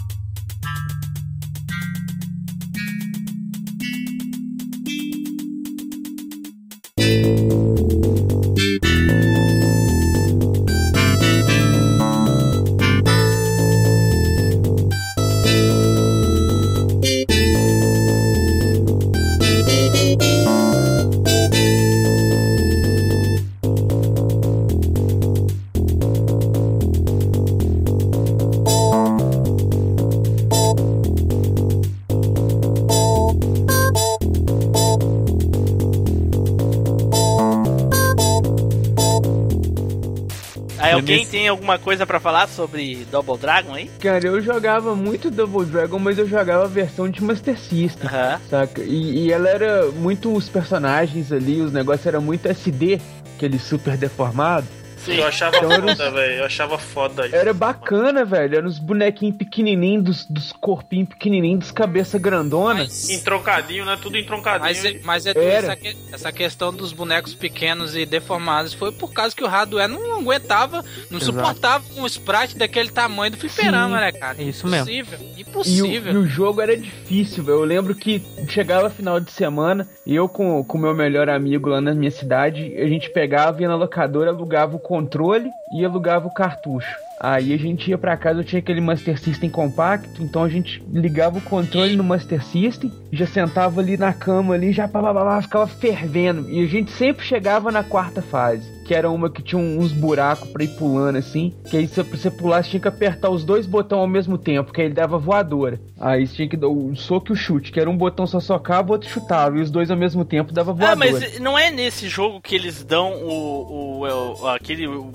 [40.96, 43.90] alguém nesse- tem alguma coisa pra falar sobre Double Dragon aí?
[44.00, 48.08] Cara, eu jogava muito Double Dragon, mas eu jogava a versão de Master System.
[48.08, 48.40] Aham.
[48.50, 48.82] Saca?
[48.84, 53.00] E, e ela era muito os personagens ali, os negócios era muito SD,
[53.36, 54.66] aquele super deformado.
[55.06, 55.16] Sim.
[55.18, 56.34] Eu achava Então foda, velho.
[56.40, 57.36] Eu achava foda isso.
[57.36, 58.58] Era bacana, velho.
[58.58, 62.76] Era uns bonequinhos pequenininhos, dos, dos corpinhos pequenininhos, dos cabeça grandona.
[62.82, 63.98] Mas, Entroncadinho, né?
[64.02, 64.62] Tudo entroncadinho.
[64.64, 65.44] mas, é- mas é Era.
[65.68, 69.88] essa, que- essa questão dos bonecos pequenos e deformados foi por causa que o hardware
[69.88, 71.26] não aguentava, não Exato.
[71.38, 74.38] suportava um sprite daquele tamanho do fliperama, Sim, né, cara?
[74.42, 74.90] é isso mesmo.
[74.90, 75.20] Impossível.
[75.22, 76.14] E o, Impossível.
[76.14, 77.58] e o jogo era difícil, velho.
[77.60, 81.94] Eu lembro que chegava final de semana, eu com o meu melhor amigo lá na
[81.94, 87.05] minha cidade, a gente pegava, ia na locadora, alugava o controle e alugava o cartucho.
[87.26, 90.84] Aí a gente ia pra casa, eu tinha aquele Master System compacto, então a gente
[90.92, 95.14] ligava o controle no Master System, já sentava ali na cama ali, já pá, pá,
[95.14, 96.48] pá, ficava fervendo.
[96.50, 98.76] E a gente sempre chegava na quarta fase.
[98.86, 101.52] que era uma que tinha uns buracos pra ir pulando assim.
[101.72, 104.72] Que aí pra você pular, você tinha que apertar os dois botões ao mesmo tempo,
[104.72, 105.80] que aí ele dava voadora.
[106.00, 108.40] Aí você tinha que dar o soco e o chute, que era um botão só
[108.40, 109.58] socava, o outro chutava.
[109.58, 110.92] E os dois ao mesmo tempo dava voadora.
[110.94, 114.02] Ah, mas não é nesse jogo que eles dão o.
[114.04, 114.86] o, o- aquele.
[114.88, 115.12] O,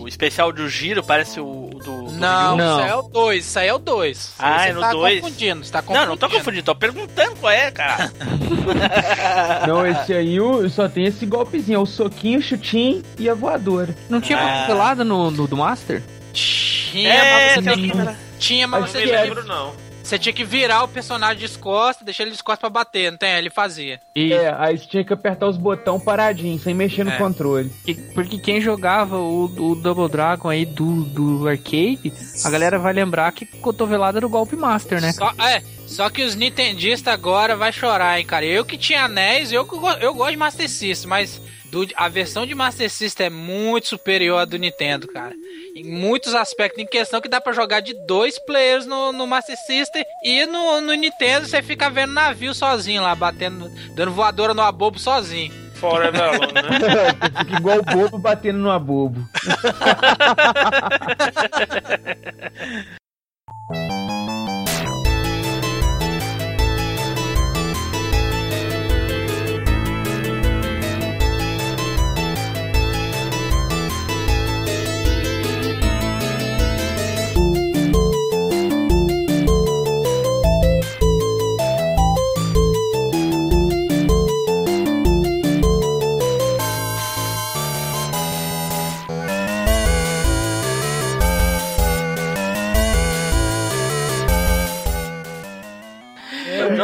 [0.00, 2.02] o especial do giro, parece o, o do.
[2.04, 2.56] do Não?
[2.56, 2.72] Não.
[2.80, 4.32] isso aí é o 2, isso aí é o 2.
[4.38, 5.20] Ah, você é no tá dois.
[5.20, 6.10] confundindo, você tá Não, confundindo.
[6.10, 8.12] não tô confundindo, tô perguntando qual é, cara.
[9.66, 13.34] Não, esse aí o- só tem esse golpezinho, é o soquinho, o chutinho e a
[13.34, 13.94] voadora.
[14.08, 14.60] Não tinha Ah.
[14.62, 16.02] cotovelada no, no do Master?
[16.32, 19.02] Tinha, É, mas você tinha, aquela- tinha, mas você é.
[19.02, 19.72] que, lembro não.
[20.04, 23.18] Você tinha que virar o personagem de costas, deixar ele de costas pra bater, não
[23.18, 23.30] tem?
[23.36, 24.00] Ele fazia.
[24.14, 24.34] Isso.
[24.34, 27.16] É, aí você tinha que apertar os botões paradinho, sem mexer no É.
[27.16, 27.70] controle.
[27.84, 32.12] Que- Porque quem jogava o, o Double Dragon aí do, do arcade,
[32.44, 35.12] a galera vai lembrar que cotovelada era o golpe Master, né?
[35.12, 38.44] Só, é, só que os nintendistas agora vai chorar, hein, cara.
[38.44, 39.66] Eu que tinha anéis, eu,
[40.00, 41.40] eu gosto de Master System, mas
[41.74, 45.34] do- a versão de Master System é muito superior à do Nintendo, cara.
[45.74, 49.56] Em muitos aspectos, em questão que dá pra jogar de dois players no, no Master
[49.66, 54.62] System e no, no Nintendo você fica vendo navio sozinho lá, batendo, dando voadora no
[54.62, 55.52] abobo sozinho.
[55.74, 56.62] Forever Alone, né?
[57.44, 59.26] Fica igual o bobo batendo no abobo.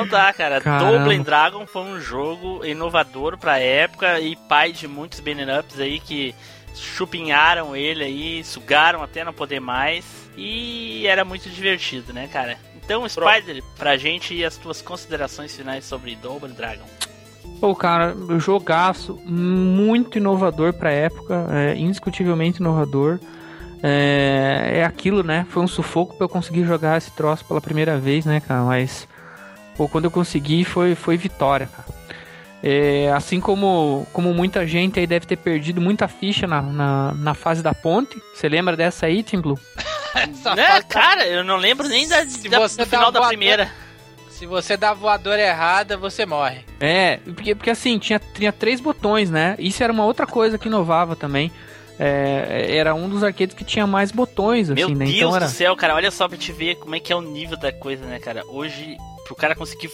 [0.04, 0.60] Então tá, cara.
[0.60, 0.98] Caramba.
[0.98, 6.00] Double Dragon foi um jogo inovador pra época e pai de muitos beat'em ups aí
[6.00, 6.34] que
[6.74, 10.04] chupinharam ele aí, sugaram até não poder mais
[10.36, 12.56] e era muito divertido, né, cara?
[12.76, 16.86] Então, Spider, pra gente e as tuas considerações finais sobre Double Dragon.
[17.60, 23.20] Pô, cara, jogaço muito inovador pra época, é, indiscutivelmente inovador.
[23.82, 25.46] É, é aquilo, né?
[25.50, 28.62] Foi um sufoco pra eu conseguir jogar esse troço pela primeira vez, né, cara?
[28.62, 29.06] Mas,
[29.80, 31.88] pô, quando eu consegui foi, foi vitória, cara.
[32.62, 37.32] É, assim como, como muita gente aí deve ter perdido muita ficha na, na, na
[37.32, 38.20] fase da ponte.
[38.34, 39.58] Você lembra dessa aí, Tim Blue?
[40.56, 43.70] Né, cara, eu não lembro nem da, Se da- você do dá final da primeira.
[44.28, 46.58] Se você dá voadora errada, você morre.
[46.80, 49.54] É, porque, porque assim, tinha, tinha três botões, né?
[49.58, 51.50] Isso era uma outra coisa que inovava também.
[51.98, 55.04] É, era um dos arcades que tinha mais botões, assim, Meu né?
[55.04, 55.46] Deus Então era.
[55.46, 57.70] do céu, cara, olha só pra te ver como é que é o nível da
[57.72, 58.42] coisa, né, cara?
[58.48, 58.96] Hoje,
[59.30, 59.88] pro cara conseguir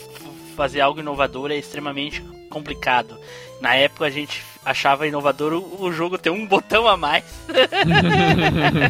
[0.57, 3.19] fazer algo inovador é extremamente complicado.
[3.61, 7.25] Na época a gente achava inovador o, o jogo ter um botão a mais.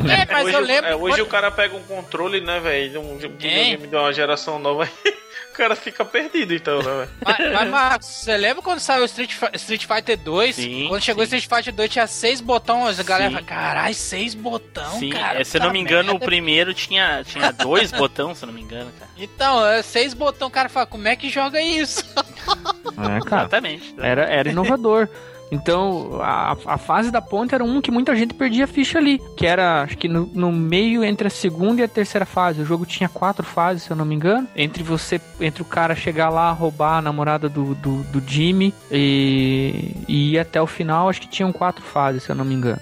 [0.08, 0.90] É, mas hoje, eu o- lembro.
[0.90, 3.00] é, hoje quando- o cara pega um controle, né, velho?
[3.00, 4.88] Um um videogame de uma geração nova
[5.56, 7.08] cara fica perdido, então, né?
[7.24, 10.54] Mas, mas, Marcos, você lembra quando saiu o Street, Street Fighter 2?
[10.56, 11.36] Sim, quando chegou o sim.
[11.36, 13.00] Street Fighter 2 tinha seis botões.
[13.00, 15.40] A galera fala, caralho, seis botão, Sim, cara.
[15.40, 18.48] é, se eu não me engano, o merda." primeiro tinha, tinha dois botões, se eu
[18.48, 19.10] não me engano, cara.
[19.16, 22.04] Então, é seis botão, o cara fala, como é que joga isso?
[22.16, 23.42] É, cara.
[23.42, 23.94] Exatamente.
[23.98, 25.08] Era, era inovador.
[25.50, 29.20] Então, a, a fase da ponte era um que muita gente perdia ficha ali.
[29.36, 32.62] Que era, acho que no, no meio entre a segunda e a terceira fase.
[32.62, 34.48] O jogo tinha quatro fases, se eu não me engano.
[34.56, 39.94] Entre você, entre o cara chegar lá, roubar a namorada do, do, do Jimmy e,
[40.08, 42.80] e ir até o final, acho que tinham quatro fases, se eu não me engano.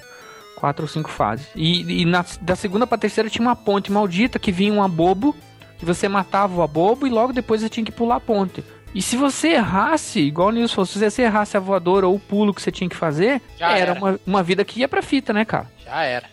[0.56, 1.46] Quatro ou cinco fases.
[1.54, 5.36] E, e na, da segunda pra terceira tinha uma ponte maldita que vinha um abobo.
[5.76, 8.64] Que você matava o abobo e logo depois você tinha que pular a ponte.
[8.94, 12.20] E se você errasse, igual o Nilson falou, se você errasse a voadora ou o
[12.20, 13.94] pulo que você tinha que fazer, Já era, era.
[13.94, 15.66] Uma, uma vida que ia pra fita, né, cara?
[15.84, 16.26] Já era.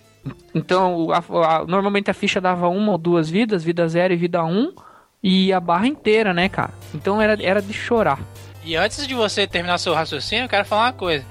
[0.53, 1.17] Então, a-
[1.61, 4.71] a- normalmente a ficha dava uma ou duas vidas, vida zero e vida um,
[5.23, 6.71] e a barra inteira, né, cara?
[6.93, 8.19] Então era, era de chorar.
[8.63, 11.25] E antes de você terminar seu raciocínio, eu quero falar uma coisa.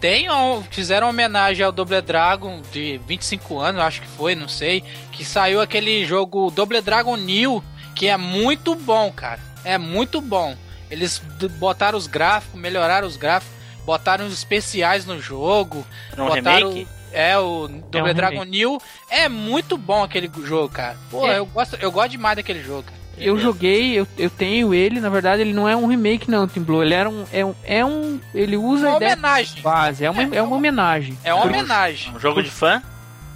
[0.00, 4.82] Tem um, fizeram homenagem ao Double Dragon de 25 anos, acho que foi, não sei,
[5.12, 7.62] que saiu aquele jogo Double Dragon New,
[7.94, 9.40] que é muito bom, cara.
[9.64, 10.56] É muito bom.
[10.90, 11.18] Eles
[11.58, 13.52] botaram os gráficos, melhoraram os gráficos,
[13.84, 16.88] botaram os especiais no jogo, Era um botaram remake?
[17.12, 18.78] É, o Double um Dragon New.
[19.10, 20.96] É muito bom aquele jogo, cara.
[21.10, 21.38] Pô, É.
[21.38, 22.98] eu, gosto, eu gosto demais daquele jogo, cara.
[23.16, 26.62] Eu joguei, eu, eu tenho ele, na verdade ele não é um remake não, Tim
[26.62, 29.62] Blue, ele era um, é um, é um ele usa Uma a ideia homenagem.
[29.62, 31.16] base, é uma, é uma homenagem.
[31.22, 32.12] É uma homenagem.
[32.12, 32.82] Um jogo de fã?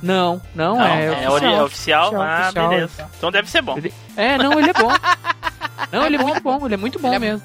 [0.03, 2.11] Não, não, Não, é, é, ori- é oficial?
[2.21, 2.69] Ah, oficial.
[2.69, 3.11] beleza.
[3.17, 3.77] Então deve ser bom.
[3.79, 4.91] Ele- É, não, ele é bom.
[5.93, 7.43] Não, ele é muito bom, ele é muito bom Ele é mesmo.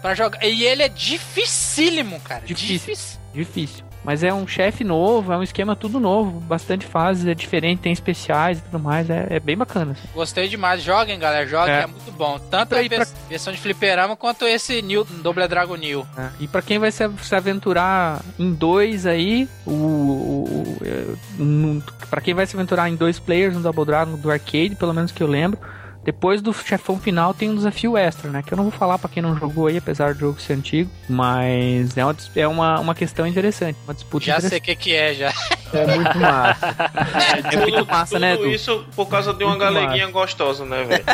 [0.00, 0.42] Pra jogar.
[0.44, 2.42] E ele é dificílimo, cara.
[2.44, 2.76] Difícil.
[2.78, 3.20] Difícil.
[3.34, 3.84] Difícil.
[4.04, 7.92] Mas é um chefe novo, é um esquema tudo novo, bastante fases, é diferente, tem
[7.92, 9.92] especiais e tudo mais, é, é bem bacana.
[9.92, 10.08] assim.
[10.12, 10.82] Gostei demais.
[10.82, 11.46] Joguem, galera.
[11.46, 11.82] Joguem, É.
[11.82, 12.36] é, muito bom.
[12.50, 16.04] Tanto a pra- vers- versão de fliperama quanto esse New, Double Dragon New.
[16.16, 16.32] né?
[16.40, 21.04] E pra quem vai se, se aventurar em dois aí, o, o, o é,
[22.10, 25.12] pra quem vai se aventurar em dois players no Double Dragon do arcade, pelo menos
[25.12, 25.60] que eu lembro,
[26.04, 28.42] depois do chefão final tem um desafio extra, né?
[28.42, 30.90] Que eu não vou falar pra quem não jogou aí, apesar do jogo ser antigo,
[31.08, 34.60] mas é uma, é uma, uma questão interessante, uma disputa Já sei interessante.
[34.60, 35.32] o que, que é, já.
[35.72, 36.76] É muito massa.
[37.52, 38.54] É muito massa, né, Tudo Edu?
[38.54, 41.04] isso por causa de uma Muito galeguinha gostosa, né, velho?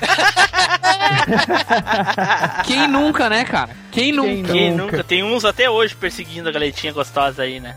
[2.65, 3.71] Quem nunca, né, cara?
[3.91, 4.29] Quem nunca?
[4.31, 4.83] Quem Quem Nunca.
[4.85, 5.05] nunca?
[5.05, 7.77] Tem uns até hoje perseguindo a galetinha gostosa aí, né?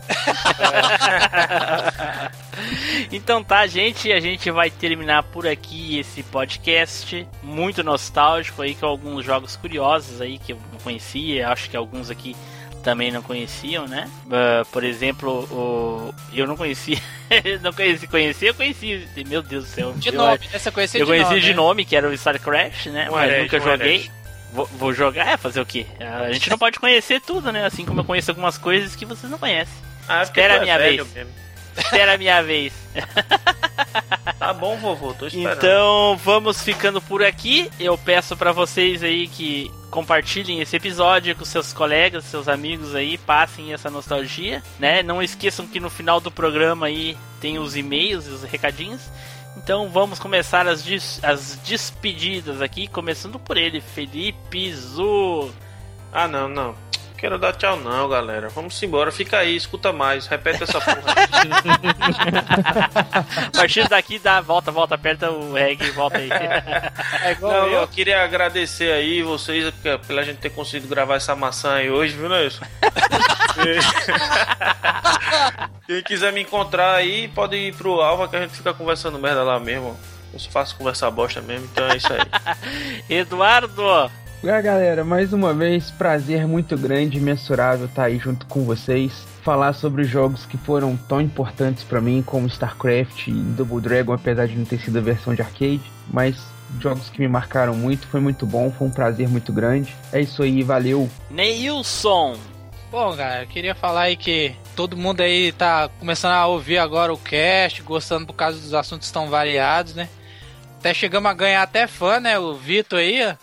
[3.10, 8.86] então tá, gente, a gente vai terminar por aqui esse podcast muito nostálgico aí com
[8.86, 12.36] alguns jogos curiosos aí que eu não conhecia, acho que alguns aqui
[12.82, 14.08] também não conheciam, né?
[14.30, 16.98] Ah, por exemplo, o eu não conhecia,
[17.62, 19.92] não conheci, conhecia, eu conheci, meu Deus do céu.
[19.92, 20.58] De eu, nome, né?
[20.58, 21.54] Você conhecia eu de conheci nome, de né?
[21.54, 23.08] nome, que era o Star Crash, né?
[23.08, 23.94] Um mas herege, nunca um joguei.
[23.94, 24.10] herege.
[24.52, 25.86] Vou, vou jogar, é fazer o quê?
[25.98, 27.64] A gente não pode conhecer tudo, né?
[27.64, 29.74] Assim como eu conheço algumas coisas que vocês não conhecem.
[30.06, 31.14] Ah, Espera a é minha velho vez.
[31.14, 31.32] mesmo.
[31.76, 32.72] Espera a minha vez.
[34.38, 35.56] Tá bom, vovô, tô esperando.
[35.56, 37.70] Então, vamos ficando por aqui.
[37.78, 43.18] Eu peço pra vocês aí que compartilhem esse episódio com seus colegas, seus amigos aí,
[43.18, 45.02] passem essa nostalgia, né?
[45.02, 49.00] Não esqueçam que no final do programa aí tem os e-mails e os recadinhos.
[49.56, 55.50] Então vamos começar as, des- as despedidas aqui, começando por ele, Felipe Zu.
[56.12, 56.74] Ah, não, não.
[57.22, 58.48] Quero dar tchau não, galera.
[58.48, 59.12] Vamos embora.
[59.12, 60.26] Fica aí, escuta mais.
[60.26, 61.00] Repete essa porra.
[63.46, 66.28] A partir daqui dá, volta, volta, aperta o reggae e volta aí.
[67.22, 67.80] É igual Não, eu.
[67.82, 72.16] eu queria agradecer aí vocês porque- pela gente ter conseguido gravar essa maçã aí hoje,
[72.16, 72.64] viu, Nelson?
[75.86, 79.44] Quem quiser me encontrar aí, pode ir pro Alva que a gente fica conversando merda
[79.44, 79.96] lá mesmo.
[80.32, 82.18] Eu só faço conversar bosta mesmo, então é isso aí.
[83.08, 84.10] Eduardo,
[84.44, 89.24] Ah, galera, mais uma vez, prazer muito grande, imensurável estar aí junto com vocês.
[89.44, 94.48] Falar sobre jogos que foram tão importantes pra mim, como StarCraft e Double Dragon, apesar
[94.48, 95.82] de não ter sido a versão de arcade.
[96.12, 96.44] Mas
[96.80, 99.94] jogos que me marcaram muito, foi muito bom, foi um prazer muito grande.
[100.12, 101.08] É isso aí, valeu!
[101.30, 102.36] Neilson.
[102.90, 107.14] Bom, cara, eu queria falar aí que todo mundo aí tá começando a ouvir agora
[107.14, 110.08] o cast, gostando por causa dos assuntos tão variados, né?
[110.82, 112.36] Até chegamos a ganhar até fã, né?
[112.40, 113.36] O Vitor aí, ó.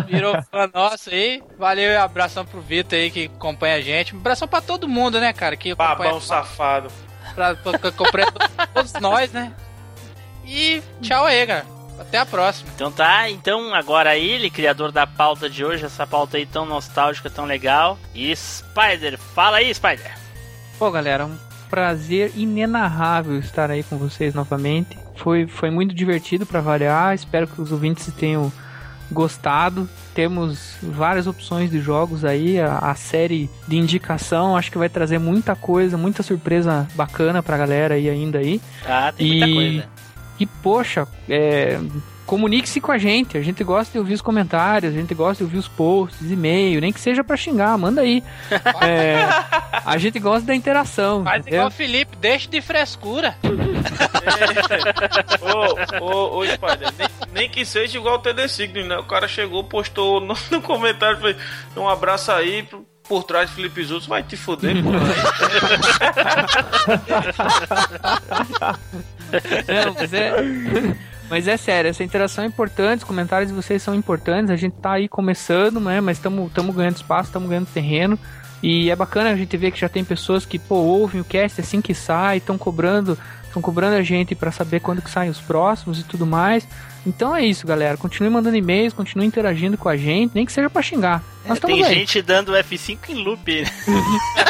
[0.08, 1.42] Virou fã nosso aí.
[1.58, 4.16] Valeu e abração pro Vitor aí que acompanha a gente.
[4.16, 5.54] Um abração pra todo mundo, né, cara?
[5.54, 6.90] Que Babão safado.
[7.34, 8.26] pra, pra, pra, acompanha
[8.72, 9.52] todos nós, né?
[10.46, 11.66] E tchau aí, cara.
[12.00, 12.70] Até a próxima.
[12.74, 17.28] Então tá, então agora ele, criador da pauta de hoje, essa pauta aí tão nostálgica,
[17.28, 17.98] tão legal.
[18.14, 20.10] E Spider, fala aí, Spider.
[20.78, 21.36] Pô, galera, um
[21.68, 25.03] prazer inenarrável estar aí com vocês novamente.
[25.16, 27.14] Foi, foi muito divertido para variar.
[27.14, 28.52] Espero que os ouvintes tenham
[29.10, 29.88] gostado.
[30.14, 32.58] Temos várias opções de jogos aí.
[32.60, 37.56] A, a série de indicação acho que vai trazer muita coisa, muita surpresa bacana pra
[37.56, 38.60] galera aí ainda aí.
[38.86, 39.88] Ah, tem muita E- coisa.
[40.40, 41.78] E poxa, é,
[42.26, 43.36] comunique-se com a gente.
[43.38, 46.80] A gente gosta de ouvir os comentários, a gente gosta de ouvir os posts, e-mail,
[46.80, 48.22] nem que seja pra xingar, manda aí.
[48.82, 49.26] É,
[49.84, 51.22] a gente gosta da interação.
[51.24, 51.58] Faz entendeu?
[51.60, 53.36] igual o Felipe, deixa de frescura.
[55.40, 58.96] Ô, ô, ô, Spider, nem, nem que seja igual o TD Signo, né?
[58.98, 61.36] O cara chegou, postou no, no comentário, falei,
[61.76, 64.90] um abraço aí pro- por trás de Felipe Zutz, vai te fuder, pô.
[69.68, 70.34] Não, mas é.
[71.34, 74.74] Mas é sério, essa interação é importante, os comentários de vocês são importantes, a gente
[74.74, 76.00] tá aí começando, né?
[76.00, 78.16] Mas estamos ganhando espaço, estamos ganhando terreno.
[78.62, 81.60] E é bacana a gente ver que já tem pessoas que, pô, ouvem o cast
[81.60, 83.18] assim que sai, estão cobrando,
[83.54, 86.66] estão cobrando a gente para saber quando que saem os próximos e tudo mais.
[87.06, 87.96] Então é isso, galera.
[87.96, 91.22] Continue mandando e-mails, continue interagindo com a gente, nem que seja para xingar.
[91.46, 91.94] Nós Tem estamos aí.
[92.00, 93.44] gente dando F5 em loop.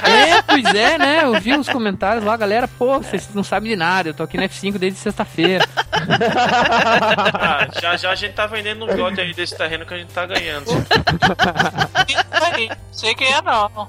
[0.04, 1.24] É, pois é, né?
[1.24, 4.36] Eu vi os comentários lá, galera, pô, vocês não sabem de nada, eu tô aqui
[4.36, 5.66] no F5 desde sexta-feira.
[6.06, 10.12] Ah, já já a gente tá vendendo um lote aí desse terreno que a gente
[10.12, 10.66] tá ganhando.
[12.92, 13.88] Sei quem é não.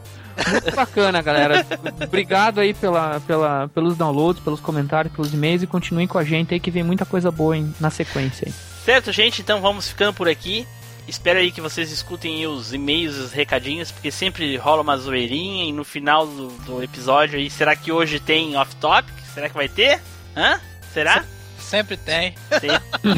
[0.52, 1.66] Muito bacana, galera.
[2.03, 6.53] Obrigado aí pela, pela, pelos downloads, pelos comentários, pelos e-mails e continuem com a gente
[6.53, 8.52] aí que vem muita coisa boa hein, na sequência.
[8.84, 9.41] Certo, gente?
[9.41, 10.68] Então vamos ficando por aqui.
[11.07, 15.72] Espero aí que vocês escutem os e-mails, os recadinhos, porque sempre rola uma zoeirinha e
[15.72, 19.14] no final do, do episódio aí, será que hoje tem off-topic?
[19.34, 20.02] Será que vai ter?
[20.36, 20.60] Hã?
[20.94, 21.24] Será?
[21.66, 22.36] Sempre tem.
[22.60, 22.70] Sim.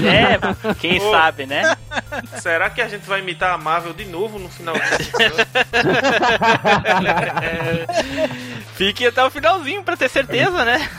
[0.08, 1.12] É, quem Ô.
[1.12, 1.76] sabe, né?
[2.40, 4.76] Será que a gente vai imitar a Marvel de novo no final?
[8.76, 10.90] Fique até o finalzinho pra ter certeza, né?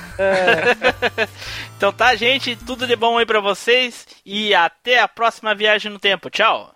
[1.76, 5.98] então tá, gente, tudo de bom aí pra vocês e até a próxima viagem no
[5.98, 6.28] tempo.
[6.28, 6.74] Tchau.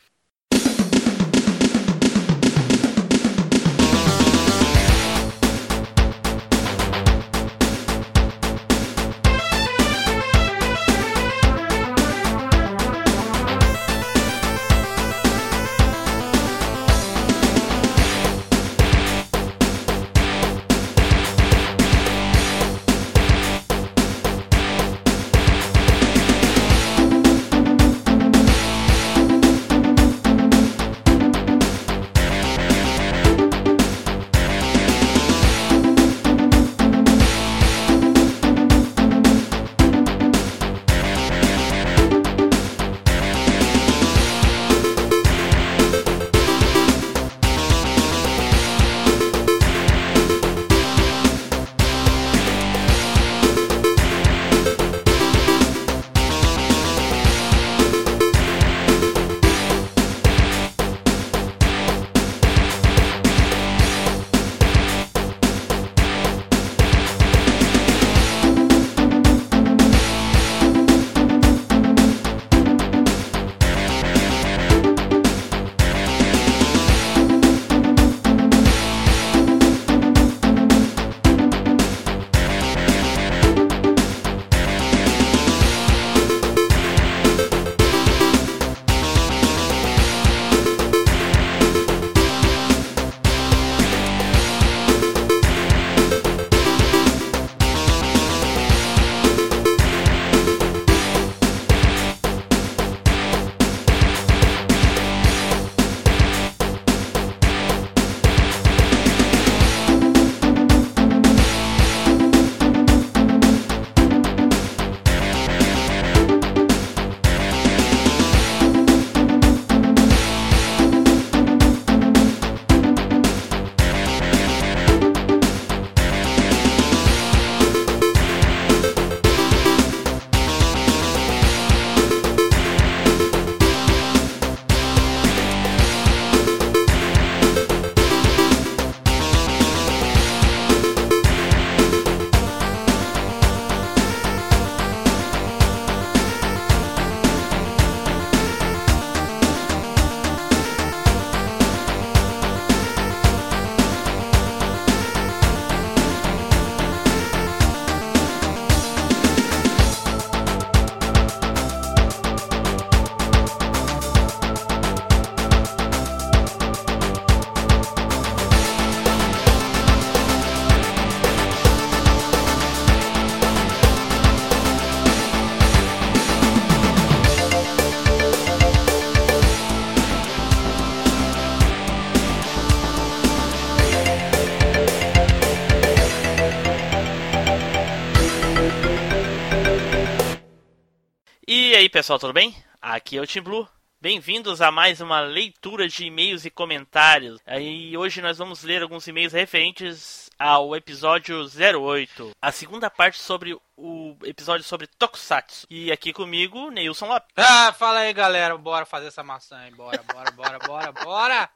[191.92, 192.56] Pessoal, tudo bem?
[192.80, 193.68] Aqui é o Tim Blue.
[194.00, 197.38] Bem-vindos a mais uma leitura de e-mails e comentários.
[197.46, 203.54] Aí hoje nós vamos ler alguns e-mails referentes ao episódio 08, a segunda parte sobre
[203.76, 205.66] o episódio sobre Tokusatsu.
[205.68, 207.28] E aqui comigo, Neilson Lopes.
[207.36, 208.56] Ah, fala aí, galera.
[208.56, 209.70] Bora fazer essa maçã aí.
[209.72, 211.50] Bora, bora, bora, bora, bora.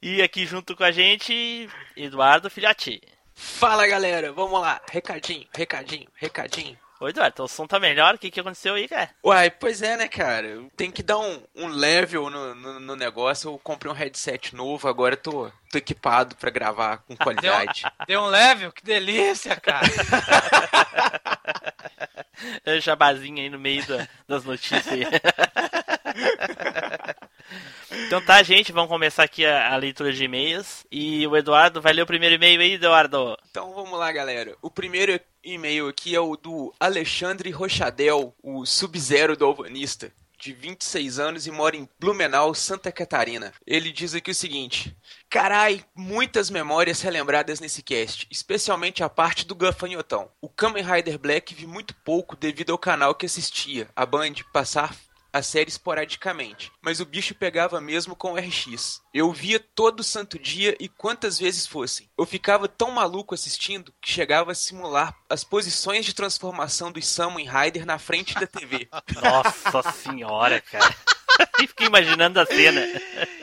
[0.00, 3.02] E aqui junto com a gente, Eduardo Filhote.
[3.34, 6.78] Fala galera, vamos lá, recadinho, recadinho, recadinho.
[6.98, 8.14] Oi, Eduardo, teu som tá melhor?
[8.14, 9.10] O que, que aconteceu aí, cara?
[9.22, 10.64] Uai, pois é, né, cara?
[10.74, 13.50] Tem que dar um, um level no, no, no negócio.
[13.50, 17.82] Eu comprei um headset novo, agora eu tô, tô equipado pra gravar com qualidade.
[18.08, 18.72] Deu um level?
[18.72, 19.86] Que delícia, cara.
[22.66, 25.04] É jabazinho aí no meio da- das notícias aí.
[28.06, 30.84] Então tá, gente, vamos começar aqui a, a leitura de e-mails.
[30.90, 33.36] E o Eduardo vai ler o primeiro e-mail aí, Eduardo.
[33.50, 34.56] Então vamos lá, galera.
[34.60, 41.18] O primeiro e-mail aqui é o do Alexandre Rochadel, o Sub-Zero do Alvanista, de 26
[41.18, 43.52] anos e mora em Blumenau, Santa Catarina.
[43.66, 44.96] Ele diz aqui o seguinte:
[45.30, 50.30] Carai, muitas memórias relembradas nesse cast, especialmente a parte do gafanhotão.
[50.40, 54.94] O Kamen Rider Black vi muito pouco devido ao canal que assistia, a Band, passar
[55.36, 59.00] a série esporadicamente, mas o bicho pegava mesmo com o RX.
[59.12, 62.08] Eu via todo santo dia e quantas vezes fossem.
[62.18, 67.44] Eu ficava tão maluco assistindo que chegava a simular as posições de transformação dos Summon
[67.48, 68.88] Rider na frente da TV.
[69.22, 70.94] Nossa senhora, cara.
[71.58, 72.80] Fiquei imaginando a cena.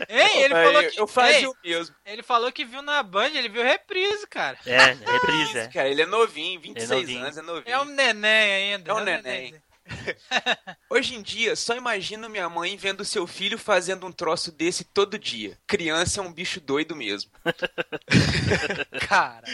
[0.10, 1.00] Hein, ele falou eu- que.
[1.02, 1.96] eu fazia Ei, o mesmo.
[2.06, 4.58] ele falou que viu na Band, ele viu reprise, cara.
[4.66, 5.68] É, reprise, é.
[5.68, 7.22] Cara, ele é novinho, 26 novinho.
[7.24, 7.64] anos, é novinho.
[7.76, 8.92] É um neném ainda.
[8.92, 9.56] É um neném.
[10.90, 15.20] Hoje em dia, só imagino minha mãe vendo seu filho fazendo um troço desse todo
[15.20, 15.58] dia.
[15.68, 17.32] Criança é um bicho doido mesmo.
[19.08, 19.46] Cara.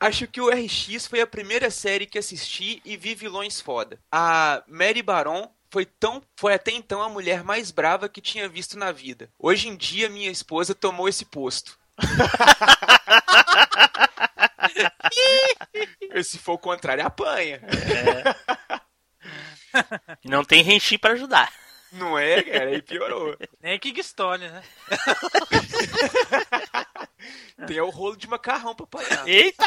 [0.00, 3.98] Acho que o RX foi a primeira série que assisti e vi vilões foda.
[4.10, 8.78] A Mary Baron foi tão foi até então a mulher mais brava que tinha visto
[8.78, 9.30] na vida.
[9.38, 11.78] Hoje em dia minha esposa tomou esse posto.
[16.22, 17.60] Se for o contrário, apanha.
[18.78, 18.83] E
[20.24, 21.52] não tem Renchi pra ajudar.
[21.92, 22.70] Não é, cara?
[22.70, 23.36] Aí piorou.
[23.62, 24.62] Nem Kickstone, né?
[27.66, 29.28] Tem o rolo de macarrão pra apanhar.
[29.28, 29.64] Eita!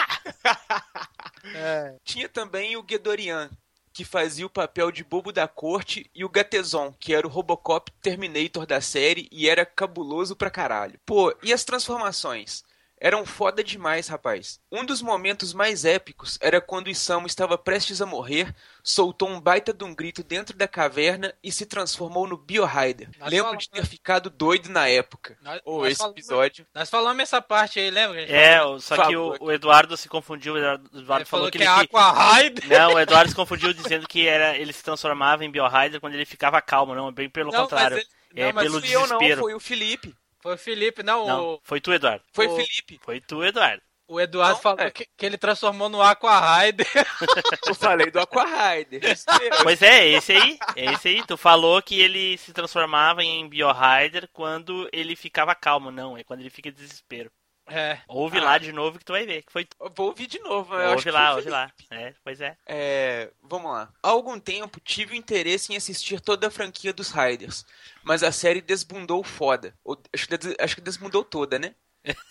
[2.04, 3.50] Tinha também o Gedorian,
[3.94, 7.92] que fazia o papel de bobo da corte, e o Gatezon, que era o Robocop
[8.02, 11.00] Terminator da série e era cabuloso pra caralho.
[11.06, 12.64] Pô, e as transformações?
[13.00, 14.60] Eram foda demais, rapaz.
[14.72, 19.72] Um dos momentos mais épicos era quando Isamu estava prestes a morrer, soltou um baita
[19.72, 23.10] de um grito dentro da caverna e se transformou no Biohider.
[23.22, 25.38] Lembro falamos- de ter ficado doido na época.
[25.44, 26.66] Nós- nós esse falamos- episódio.
[26.74, 28.20] Nós falamos essa parte aí, lembra?
[28.22, 28.80] É, falou?
[28.80, 30.56] só que o, o Eduardo se confundiu.
[30.56, 31.70] O Eduardo, Ele falou, falou que que ele.
[31.70, 32.68] é Aqua Rider.
[32.68, 36.26] Não, o Eduardo se confundiu dizendo que era, ele se transformava em Biohider quando ele
[36.26, 37.98] ficava calmo, não, bem pelo Não, contrário.
[37.98, 39.42] mas ele- é não, mas pelo Fui eu não, desespero.
[39.42, 40.16] foi o Felipe.
[40.48, 42.24] Foi o Felipe, não, Não, o, foi tu, Eduardo.
[42.34, 43.00] Foi O- Felipe.
[43.04, 43.82] Foi tu, Eduardo.
[44.08, 44.92] o Eduardo Não, falou é.
[44.92, 46.88] que, que ele transformou no Aqua Rider.
[47.68, 49.02] Eu falei do Aqua Rider.
[49.64, 50.58] Pois é, esse aí.
[50.76, 51.26] É esse aí.
[51.28, 55.92] Tu falou que ele se transformava em Biohider quando ele ficava calmo.
[55.92, 57.30] Não, é quando ele fica em desespero.
[57.70, 58.00] É.
[58.08, 58.44] Ouve Ah.
[58.44, 59.42] lá de novo que tu vai ver.
[59.44, 60.74] Que foi Vou ouvir de novo.
[60.74, 61.72] Ouve lá, ouve lá.
[61.92, 62.56] É, pois é.
[62.66, 63.90] É, vamos lá.
[64.02, 67.66] Há algum tempo tive o interesse em assistir toda a franquia dos Riders,
[68.04, 69.74] mas a série desbundou foda.
[69.84, 71.76] Ou- acho, que des- acho que desbundou toda, né?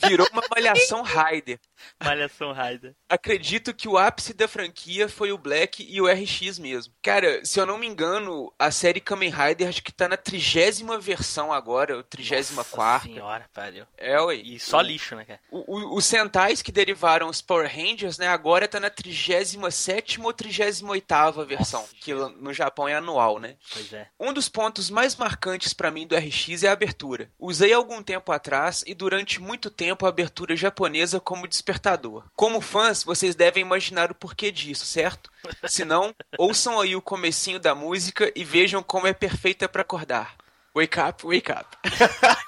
[0.07, 1.59] Virou uma malhação Rider.
[2.03, 2.94] Malhação Rider.
[3.09, 6.93] Acredito que o ápice da franquia foi o Black e o RX mesmo.
[7.03, 10.98] Cara, se eu não me engano, a série Kamen Rider acho que tá na trigésima
[10.98, 13.07] versão agora, ou trigésima quarta.
[13.07, 13.86] senhora, pariu.
[13.97, 14.35] É, ué.
[14.36, 15.40] E só lixo, né, cara?
[15.51, 20.32] O- o- os Sentais que derivaram os Power Rangers, né, agora tá na 37 ou
[20.32, 21.94] 38 versão, Nossa.
[22.01, 23.57] que no Japão é anual, né?
[23.73, 24.09] Pois é.
[24.19, 27.31] Um dos pontos mais marcantes pra mim do RX é a abertura.
[27.39, 32.25] Usei algum tempo atrás e durante muito tempo a abertura japonesa como despertador.
[32.35, 35.31] Como fãs, vocês devem imaginar o porquê disso, certo?
[35.69, 40.37] Se não, ouçam aí o comecinho da música e vejam como é perfeita pra acordar.
[40.75, 41.65] Wake up, wake up.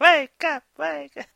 [0.00, 1.28] Wake up, wake up.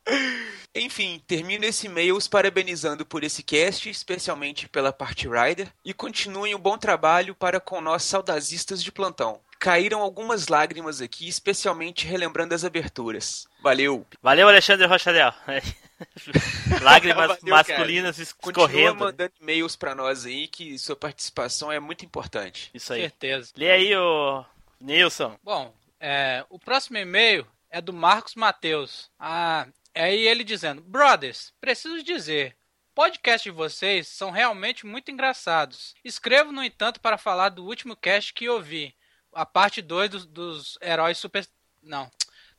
[0.75, 6.53] Enfim, termino esse e-mail os parabenizando por esse cast, especialmente pela parte Rider, e continuem
[6.53, 9.39] o bom trabalho para com nós saudazistas de plantão.
[9.59, 13.47] Caíram algumas lágrimas aqui, especialmente relembrando as aberturas.
[13.61, 14.05] Valeu!
[14.21, 15.33] Valeu, Alexandre Rochadel.
[16.81, 18.99] Lágrimas Valeu, masculinas Continua escorrendo.
[18.99, 22.69] mandando e-mails pra nós aí, que sua participação é muito importante.
[22.73, 23.01] Isso aí.
[23.01, 23.51] Certeza.
[23.55, 24.45] Lê aí, o
[24.79, 25.37] Nilson.
[25.43, 29.09] Bom, é, o próximo e-mail é do Marcos Mateus.
[29.19, 32.55] Ah, é aí ele dizendo: Brothers, preciso dizer.
[32.93, 35.93] Podcasts de vocês são realmente muito engraçados.
[36.03, 38.95] Escrevo, no entanto, para falar do último cast que ouvi,
[39.41, 41.45] a parte 2 dos, dos heróis super.
[41.83, 42.09] Não.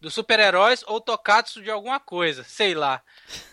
[0.01, 3.03] Dos super-heróis ou tokatsu de alguma coisa, sei lá.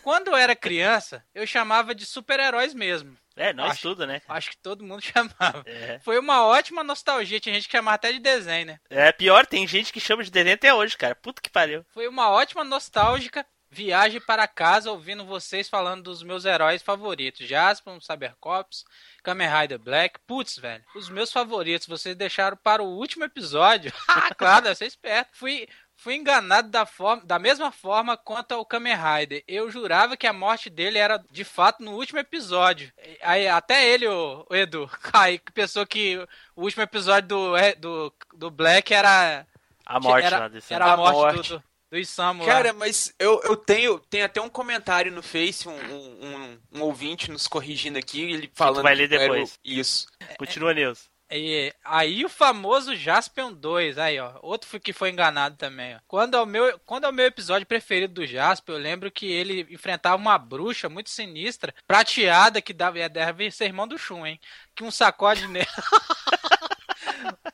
[0.04, 3.18] Quando eu era criança, eu chamava de super-heróis mesmo.
[3.36, 4.22] É, nós Acho- tudo, né?
[4.30, 5.64] Acho que todo mundo chamava.
[5.66, 6.00] É.
[6.00, 8.80] Foi uma ótima nostalgia, tinha gente que chamava até de desenho, né?
[8.90, 11.16] é pior, tem gente que chama de desenho até hoje, cara.
[11.16, 11.84] Puta que pariu.
[11.90, 17.48] Foi uma ótima nostálgica viagem para casa ouvindo vocês falando dos meus heróis favoritos.
[17.48, 18.86] Jaspion, Cybercops,
[19.24, 20.20] Kamen Rider Black.
[20.26, 23.92] Putz, velho, os meus favoritos vocês deixaram para o último episódio.
[24.08, 25.32] Ah, claro, deve ser esperto.
[25.34, 29.44] Fui, fui enganado da, forma, da mesma forma quanto ao Kamen Rider.
[29.46, 32.94] Eu jurava que a morte dele era de fato no último episódio.
[33.22, 36.18] Aí, até ele, o, o Edu, Kaique, pensou que
[36.56, 39.46] o último episódio do, é, do, do Black era...
[39.86, 41.50] A morte era, desse Era a A morte, morte.
[41.50, 41.64] do, do,
[41.96, 42.52] do Isamu lá.
[42.52, 46.82] Cara, mas eu, eu tenho tem até um comentário no Face, um, um, um- um
[46.82, 48.84] ouvinte nos corrigindo aqui, ele falando.
[48.84, 49.58] vai ler depois.
[49.64, 50.08] Isso.
[50.38, 51.08] Continua, Nilson.
[51.32, 56.00] E aí o famoso Jaspion 2, aí ó, outro que foi enganado também, ó.
[56.08, 59.26] Quando é o meu, quando é o meu episódio preferido do Jaspion, eu lembro que
[59.26, 64.40] ele enfrentava uma bruxa muito sinistra, prateada que dava, deve ser irmão do Shun, hein,
[64.76, 65.66] que um sacode nele.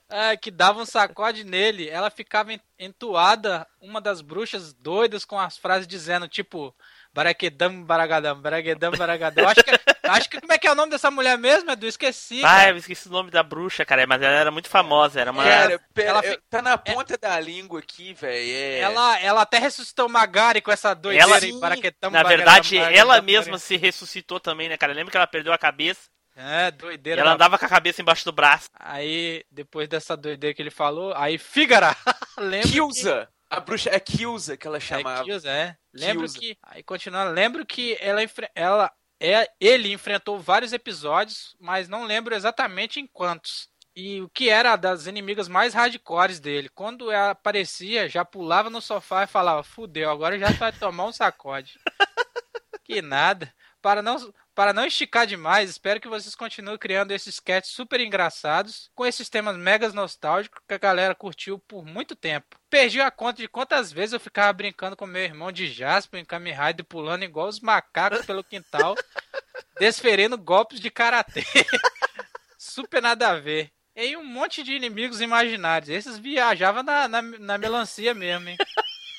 [0.10, 5.40] é, que dava um sacode nele, ela ficava en- entoada, uma das bruxas doidas, com
[5.40, 6.76] as frases dizendo, tipo,
[7.14, 9.48] baraquedam, baragadam, baraquedam, baragadam.
[9.48, 9.72] Acho que,
[10.04, 11.86] acho que, como é que é o nome dessa mulher mesmo, Edu?
[11.88, 12.42] Esqueci.
[12.44, 15.44] Ah, eu esqueci o nome da bruxa, cara, mas ela era muito famosa, era uma...
[15.44, 18.52] Cara, pera, ela eu- tá na ponta da língua aqui, velho.
[18.52, 18.80] É...
[18.80, 23.00] Ela, ela até ressuscitou Magari com essa doideira Ela- aí, baraquedam, Na baragadam, verdade, baragadam,
[23.00, 23.26] ela baragadam.
[23.34, 24.94] mesma se ressuscitou também, né, cara?
[24.94, 27.22] Lembra que ela perdeu a cabeça É, e doideira.
[27.22, 28.70] ela da andava com a cabeça embaixo do braço.
[28.74, 31.96] Aí, depois dessa doideira que ele falou, aí Fígara,
[32.40, 33.30] lembra Kilza!
[33.50, 34.86] A bruxa é Kilza que ela que...
[34.86, 35.22] chamava.
[35.22, 35.76] É, Kilza, é.
[35.94, 36.40] Lembro Kilza.
[36.40, 38.22] que, aí continuando, lembro que ela,
[38.56, 43.70] ela é, ele enfrentou vários episódios, mas não lembro exatamente em quantos.
[43.96, 46.70] E o que era das inimigas mais hardcores dele.
[46.70, 51.12] Quando ela aparecia, já pulava no sofá e falava, fudeu, agora já vai tomar um
[51.12, 51.78] sacode.
[52.86, 53.54] que nada.
[53.82, 54.18] Para não,
[54.62, 59.28] para não esticar demais, espero que vocês continuem criando esses sketches super engraçados, com esses
[59.28, 62.60] temas megas nostálgicos que a galera curtiu por muito tempo.
[62.70, 66.24] Perdi a conta de quantas vezes eu ficava brincando com meu irmão de Jasper em
[66.26, 68.94] Kamen Rider, pulando igual os macacos pelo quintal,
[69.80, 71.44] desferindo golpes de karatê.
[72.56, 73.72] super nada a ver.
[73.96, 75.90] E um monte de inimigos imaginários.
[75.90, 78.58] Esses viajavam na, na, na melancia mesmo, hein?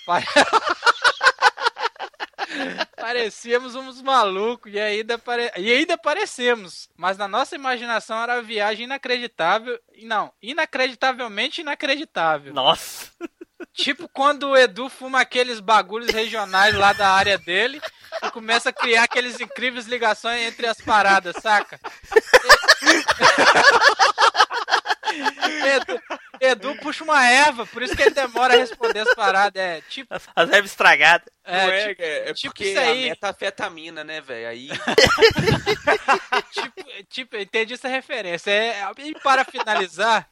[2.56, 5.50] Pare- Parecíamos uns malucos e ainda, pare...
[5.56, 6.88] e ainda parecemos.
[6.96, 9.78] Mas na nossa imaginação era uma viagem inacreditável.
[9.94, 12.52] e Não, inacreditavelmente inacreditável.
[12.54, 13.10] Nossa!
[13.72, 17.80] Tipo quando o Edu fuma aqueles bagulhos regionais lá da área dele
[18.22, 21.80] e começa a criar aqueles incríveis ligações entre as paradas, saca?
[25.76, 26.00] Edu,
[26.44, 29.62] Edu puxa uma erva, por isso que ele demora a responder as paradas.
[29.62, 30.12] É tipo.
[30.12, 31.28] As, as ervas estragadas.
[31.44, 33.08] É, é, tipo, é, é tipo porque isso a aí.
[33.08, 34.48] metafetamina, né, velho?
[34.48, 34.68] Aí.
[36.52, 38.50] tipo, tipo, entendi essa referência.
[38.50, 40.28] É, e para finalizar,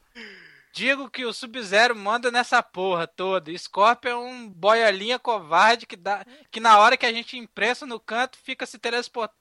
[0.73, 3.57] digo que o Sub-Zero manda nessa porra toda.
[3.57, 7.99] Scorpion é um boiolinha covarde que, dá, que na hora que a gente imprensa no
[8.01, 8.79] canto fica se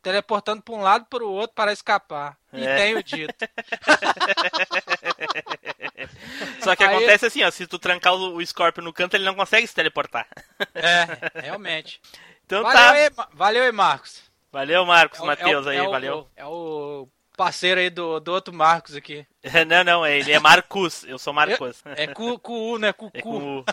[0.01, 2.38] teleportando para um lado para o outro para escapar.
[2.51, 2.76] E É.
[2.77, 3.34] tenho dito.
[6.61, 9.26] Só que Aí- acontece assim, ó, se tu trancar o, o Scorpion no canto, ele
[9.26, 10.27] não consegue se teleportar.
[10.73, 12.01] É, realmente.
[12.45, 12.91] Então Valeu, tá.
[12.91, 14.23] aí, valeu aí, Marcos.
[14.51, 16.27] Valeu, Marcos, É o- Matheus é o- aí, é o- valeu.
[16.35, 17.07] É o
[17.39, 19.25] parceiro aí do, do outro Marcos aqui.
[19.65, 21.81] Não, não, é- ele é Marcos, eu sou Marcos.
[21.95, 22.91] É com, com U, né?
[22.91, 23.63] Com É cu.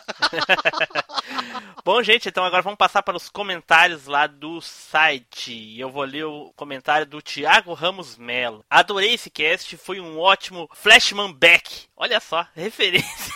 [1.84, 5.76] Bom, gente, então agora vamos passar para os comentários lá do site.
[5.76, 8.64] Eu vou ler o comentário do Thiago Ramos Melo.
[8.70, 11.86] Adorei esse cast, foi um ótimo Flashman Back.
[11.96, 13.34] Olha só, referência.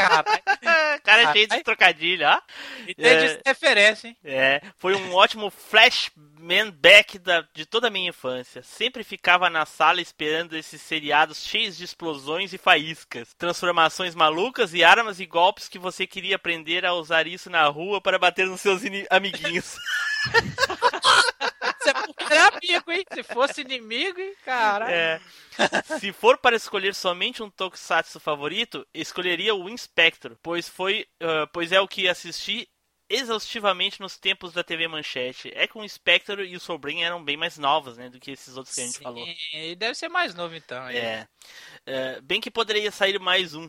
[1.04, 2.40] Cara é cheio de trocadilho, ó.
[2.86, 3.40] Entendi É.
[3.46, 4.16] referência, hein?
[4.24, 8.62] É, foi um ótimo flashman back da, de toda a minha infância.
[8.62, 14.84] Sempre ficava na sala esperando esses seriados cheios de explosões e faíscas, transformações malucas e
[14.84, 18.60] armas e golpes que você queria aprender a usar isso na rua para bater nos
[18.60, 19.76] seus amiguinhos.
[21.80, 23.04] Isso é porque era amigo, hein?
[23.12, 24.34] Se fosse inimigo, hein?
[24.44, 24.92] Caralho.
[24.92, 25.20] É.
[25.98, 31.72] Se for para escolher somente um tokusatsu favorito, escolheria o Inspector, pois foi, ah, pois
[31.72, 32.68] é o que assisti
[33.10, 35.52] exaustivamente nos tempos da TV Manchete.
[35.54, 38.56] É que o Inspector e o Sobrinho eram bem mais novos, né, do que esses
[38.56, 39.26] outros que a gente Sim, falou.
[39.52, 40.84] E deve ser mais novo, então.
[40.84, 40.96] aí.
[40.96, 41.28] É.
[41.84, 43.66] É, bem que poderia sair mais um.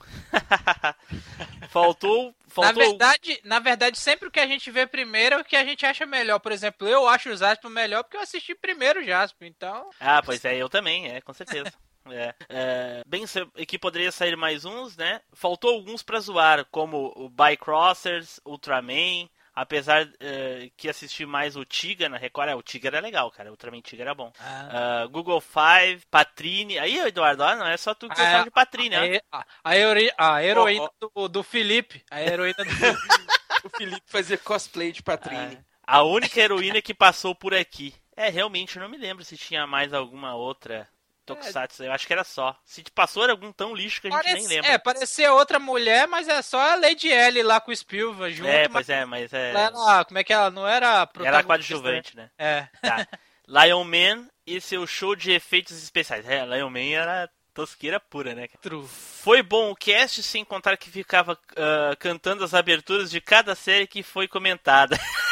[1.69, 2.83] faltou, Na faltou.
[2.83, 5.85] verdade, na verdade, sempre o que a gente vê primeiro é o que a gente
[5.85, 6.37] acha melhor.
[6.39, 9.89] Por exemplo, eu acho o Jasper melhor porque eu assisti primeiro o Jasper, então...
[9.99, 11.73] Ah, pois é, eu também, é, com certeza.
[12.09, 13.23] É, é, bem
[13.67, 15.21] que poderia sair mais uns, né?
[15.33, 19.29] Faltou alguns pra zoar, como o Bycrossers, Ultraman.
[19.53, 23.49] Apesar é, que assisti mais o Tiga na Record, é, o Tiga era legal, cara.
[23.49, 24.31] O Ultraman Tiga era bom.
[24.39, 26.79] Ah, Google Five, Patrine.
[26.79, 29.19] Aí, Eduardo, ah, não é só tu que Ah, gostava de Patrine, A, né?
[29.29, 32.01] a, a heroí- a heroína Ó, Do, do Felipe.
[32.09, 33.01] A heroína do Felipe.
[33.63, 35.55] O Felipe fazia cosplay de Patrine.
[35.55, 35.63] É.
[35.85, 37.93] A única heroína que passou por aqui.
[38.15, 40.87] É, realmente, eu não me lembro se tinha mais alguma outra
[41.25, 41.83] Tokusatsu.
[41.83, 42.55] Eu acho que era só.
[42.65, 44.71] Se passou, era algum tão lixo que a gente nem Parece, lembra.
[44.71, 48.49] é, parecia outra mulher, mas é só a Lady L lá com o Spielberg junto.
[48.49, 49.53] É, mas pois é, mas é.
[49.53, 52.29] ela como é que ela não era Era coadjuvante, né?
[52.37, 52.67] né?
[52.83, 52.87] É.
[52.87, 53.07] Tá.
[53.47, 56.27] Lion Man e seu show de efeitos especiais.
[56.27, 58.47] É, Lion Man era tosqueira pura, né?
[58.61, 58.87] True.
[58.87, 63.87] Foi bom o cast, sem contar que ficava ah, cantando as aberturas de cada série
[63.87, 64.97] que foi comentada.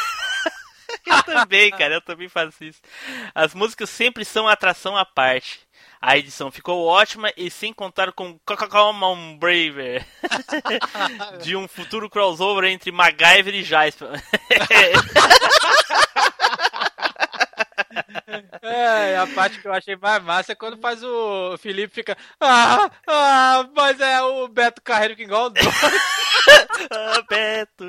[1.10, 2.80] eu também, cara, eu também faço isso.
[3.34, 5.60] As músicas sempre são atração à parte.
[6.02, 10.06] A edição ficou ótima e sem contar com Common Braver
[11.42, 14.08] de um futuro crossover entre MacGyver e Jasper.
[18.62, 22.16] É, a parte que eu achei mais massa é quando faz o Felipe fica.
[22.40, 25.52] Ah, ah, mas é o Beto Carreiro que igual o.
[26.90, 27.84] Ah, Beto.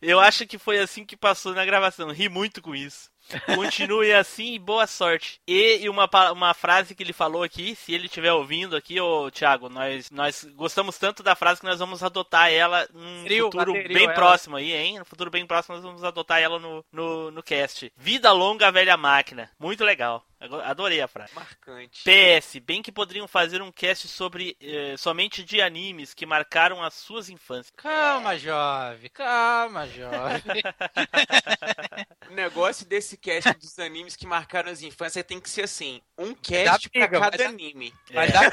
[0.00, 2.10] Eu acho que foi assim que passou na gravação.
[2.12, 3.10] Ri muito com isso.
[3.54, 5.40] Continue assim e boa sorte.
[5.46, 9.68] E, uma, uma frase que ele falou aqui, se ele estiver ouvindo aqui, ô Thiago,
[9.68, 14.14] nós, nós gostamos tanto da frase que nós vamos adotar ela num futuro bem ela.
[14.14, 14.98] próximo aí, hein?
[14.98, 17.92] No futuro bem próximo nós vamos adotar ela no, no, no cast.
[17.96, 19.50] Vida longa, velha máquina.
[19.58, 20.24] Muito legal.
[20.40, 21.34] Adorei a frase.
[21.34, 22.02] Marcante.
[22.04, 26.94] PS, bem que poderiam fazer um cast sobre eh, somente de animes que marcaram as
[26.94, 27.72] suas infâncias.
[27.76, 30.62] Calma, jovem, calma, jovem.
[32.30, 36.34] O negócio desse cast dos animes que marcaram as infâncias tem que ser assim: um
[36.34, 37.94] cast pra briga, vai cada dar- anime.
[38.12, 38.30] Vai É.
[38.30, 38.52] dar.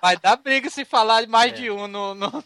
[0.00, 1.56] Vai dar briga se falar mais É.
[1.56, 2.14] de um no.
[2.14, 2.44] no...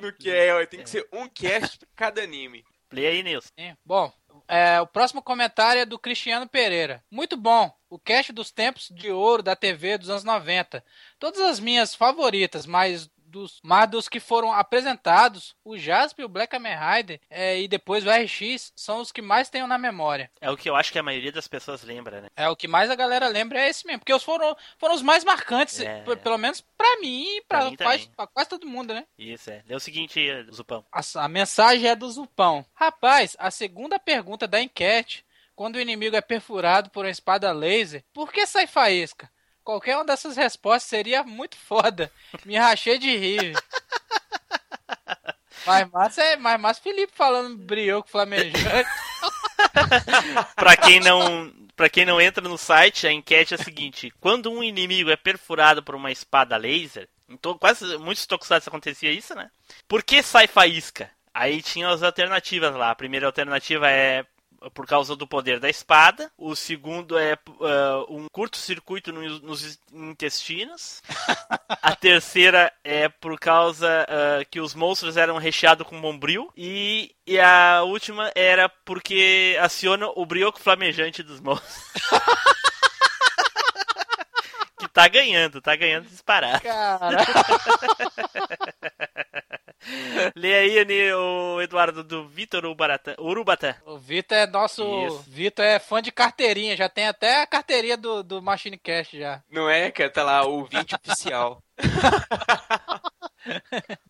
[0.00, 2.64] No que é, ó, tem que ser um cast pra cada anime.
[2.88, 3.48] Play aí, Nilson.
[3.58, 3.74] Sim.
[3.84, 4.12] Bom,
[4.50, 7.04] é, o próximo comentário é do Cristiano Pereira.
[7.08, 7.72] Muito bom.
[7.88, 10.84] O cast dos tempos de ouro da TV dos anos 90.
[11.20, 16.50] Todas as minhas favoritas, mas dos, mas dos que foram apresentados, o Jasper, o Black
[16.50, 20.30] Kamen Rider é, e depois o RX são os que mais tenho na memória.
[20.40, 22.28] É o que eu acho que a maioria das pessoas lembra, né?
[22.36, 25.02] É o que mais a galera lembra é esse mesmo, porque os foram, foram os
[25.02, 26.02] mais marcantes, É.
[26.22, 29.06] pelo menos pra mim e pra, Pra quase, pra quase todo mundo, né?
[29.18, 29.62] Isso é.
[29.68, 30.20] É o seguinte,
[30.52, 30.84] Zupão.
[30.92, 32.64] A, a mensagem é do Zupão.
[32.74, 35.24] Rapaz, a segunda pergunta da enquete,
[35.54, 39.30] quando o inimigo é perfurado por uma espada laser, por que sai faísca?
[39.70, 42.10] Qualquer uma dessas respostas seria muito foda.
[42.44, 43.56] Me rachei de rir.
[45.64, 48.58] Mas massa é mais massa Felipe falando brioco flamejante.
[50.56, 54.50] Pra quem não, para quem não entra no site, a enquete é a seguinte: quando
[54.50, 59.34] um inimigo é perfurado por uma espada laser, em to- quase muitos tokusatsu acontecia isso,
[59.36, 59.50] né?
[59.86, 61.10] Por que sai faísca?
[61.32, 62.90] Aí tinha as alternativas lá.
[62.90, 64.24] A primeira alternativa é
[64.74, 66.30] por causa do poder da espada.
[66.36, 71.02] O segundo é ah, um curto-circuito no- nos intestinos.
[71.82, 76.50] A terceira é por causa ah, que os monstros eram recheados com bombril.
[76.56, 81.84] E, e a última era porque aciona o brioco flamejante dos monstros.
[84.78, 86.60] que tá ganhando, tá ganhando disparado.
[86.62, 87.18] Cara,
[90.36, 93.74] Lê aí, Ani, o Eduardo, do Vitor Urubatã.
[93.86, 94.82] O Vitor é nosso.
[95.06, 95.24] Isso.
[95.26, 99.42] Vitor é fã de carteirinha, já tem até a carteirinha do, do Machine Cast já.
[99.50, 100.10] Não é, cara?
[100.10, 101.62] Tá lá, o ouvinte oficial.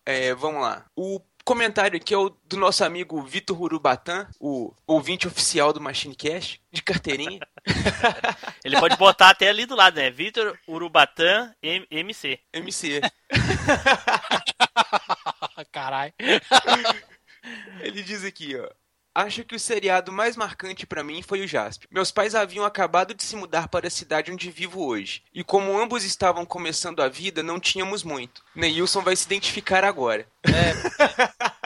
[0.05, 0.85] É, vamos lá.
[0.95, 6.13] O comentário aqui é o do nosso amigo Vitor Urubatã, o ouvinte oficial do Machine
[6.15, 7.39] Cash, de carteirinha.
[8.63, 10.11] Ele pode botar até ali do lado, né?
[10.11, 12.39] Vitor Urubatã M- MC.
[12.53, 13.01] MC.
[15.65, 16.13] Caralho.
[17.81, 18.69] Ele diz aqui, ó.
[19.13, 21.87] Acho que o seriado mais marcante pra mim foi o Jasper.
[21.91, 25.21] Meus pais haviam acabado de se mudar para a cidade onde vivo hoje.
[25.33, 28.41] E como ambos estavam começando a vida, não tínhamos muito.
[28.55, 30.25] Neilson vai se identificar agora.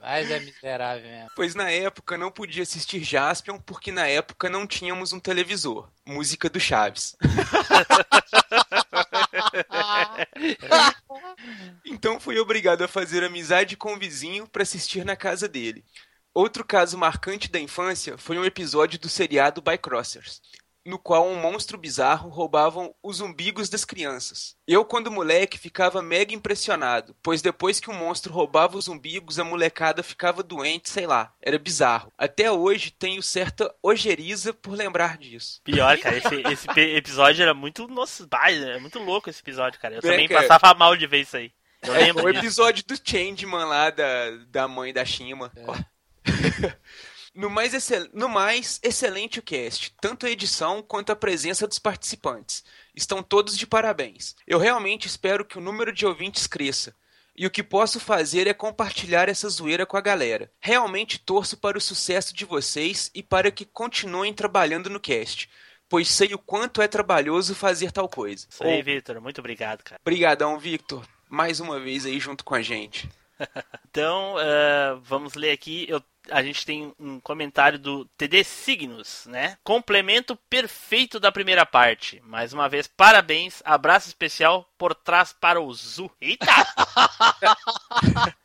[0.00, 1.28] Mas é miserável mesmo.
[1.36, 5.90] Pois na época não podia assistir Jaspion porque na época não tínhamos um televisor.
[6.06, 7.14] Música do Chaves.
[11.84, 15.84] então fui obrigado a fazer amizade com o vizinho para assistir na casa dele.
[16.32, 20.40] Outro caso marcante da infância foi um episódio do seriado Bycrossers,
[20.84, 24.56] no qual um monstro bizarro roubava os umbigos das crianças.
[24.66, 29.44] Eu, quando moleque, ficava mega impressionado, pois depois que o monstro roubava os umbigos, a
[29.44, 32.12] molecada ficava doente, sei lá, era bizarro.
[32.16, 35.60] Até hoje tenho certa ojeriza por lembrar disso.
[35.64, 36.66] Pior, cara, esse, esse
[36.96, 37.86] episódio era muito.
[37.88, 39.94] Nossa, bah, é muito louco esse episódio, cara.
[39.94, 40.46] Eu É, também cara.
[40.46, 41.52] passava mal de ver isso aí.
[41.82, 42.44] Eu É, lembro o disso.
[42.44, 45.50] episódio do Changeman lá da, da mãe da Shima.
[47.34, 51.78] No mais, excel- no mais, excelente o cast, tanto a edição quanto a presença dos
[51.78, 52.64] participantes.
[52.94, 54.34] Estão todos de parabéns.
[54.46, 56.94] Eu realmente espero que o número de ouvintes cresça.
[57.36, 60.50] E o que posso fazer é compartilhar essa zoeira com a galera.
[60.60, 65.48] Realmente torço para o sucesso de vocês e para que continuem trabalhando no cast,
[65.88, 68.46] pois sei o quanto é trabalhoso fazer tal coisa.
[68.50, 69.20] Isso aí, Vitor.
[69.20, 70.00] Muito obrigado, cara.
[70.04, 71.06] Obrigadão, Victor.
[71.28, 73.08] Mais uma vez aí junto com a gente.
[73.88, 75.86] Então, eh, vamos ler aqui.
[75.88, 79.56] Eu- a gente tem um comentário do TD Signos, né?
[79.62, 82.20] Complemento perfeito da primeira parte.
[82.24, 83.62] Mais uma vez, parabéns.
[83.64, 86.10] Abraço especial por trás para o Zu.
[86.20, 86.46] Eita!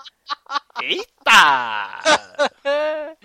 [0.82, 2.00] Eita!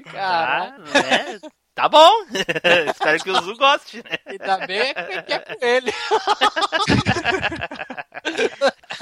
[0.05, 0.85] Caralho.
[0.85, 1.41] Tá, né?
[1.75, 2.13] Tá bom.
[2.91, 4.19] Espero que o Zu goste, né?
[4.27, 5.93] Ainda bem que que é com ele.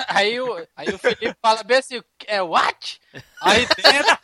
[0.08, 3.00] aí, o, aí o Felipe fala bem assim, é what?
[3.42, 4.18] Aí dentro.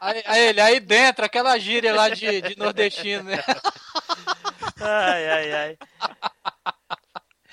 [0.00, 3.38] Aí, aí ele, aí dentro, aquela gíria lá de, de nordestino, né?
[4.80, 5.78] Ai, ai, ai.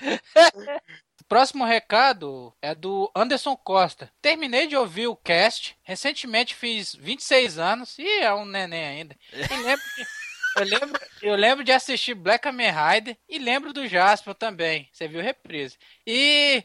[1.28, 4.10] Próximo recado é do Anderson Costa.
[4.20, 5.78] Terminei de ouvir o cast.
[5.84, 7.96] Recentemente fiz 26 anos.
[8.00, 9.16] e é um neném ainda.
[9.32, 9.84] E lembro
[10.56, 14.88] eu, lembro, eu lembro de assistir Black Kamen Rider e lembro do Jasper também.
[14.92, 15.78] Você viu reprise.
[16.06, 16.64] E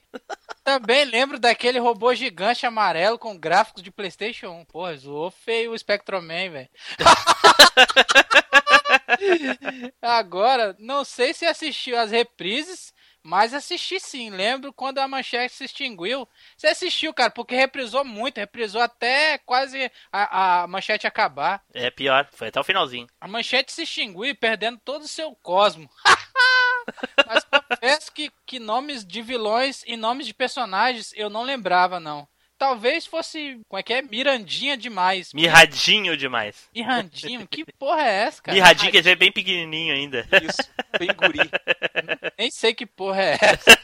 [0.64, 4.66] também lembro daquele robô gigante amarelo com gráficos de PlayStation 1.
[4.66, 6.70] Porra, zoou feio o Spectroman, velho.
[10.02, 12.94] Agora, não sei se assistiu as reprises,
[13.26, 14.30] mas assisti sim.
[14.30, 16.30] Lembro quando a manchete se extinguiu.
[16.56, 21.64] Você assistiu, cara, porque reprisou muito, reprisou até quase a, a manchete acabar.
[21.74, 23.08] É pior, foi até o finalzinho.
[23.20, 25.90] A manchete se extinguiu, perdendo todo o seu cosmo.
[27.26, 32.28] mas confesso que, que nomes de vilões e nomes de personagens eu não lembrava, não.
[32.66, 34.02] Talvez fosse, como é que é?
[34.02, 35.32] Mirandinha demais.
[35.34, 36.68] Mirradinho demais.
[36.74, 37.48] Mirandinho?
[37.48, 38.56] Que porra é essa, cara?
[38.56, 40.28] Mirradinho quer dizer bem pequenininho ainda.
[40.44, 40.68] Isso,
[40.98, 41.48] bem guri.
[42.40, 43.80] Nem sei que porra é essa.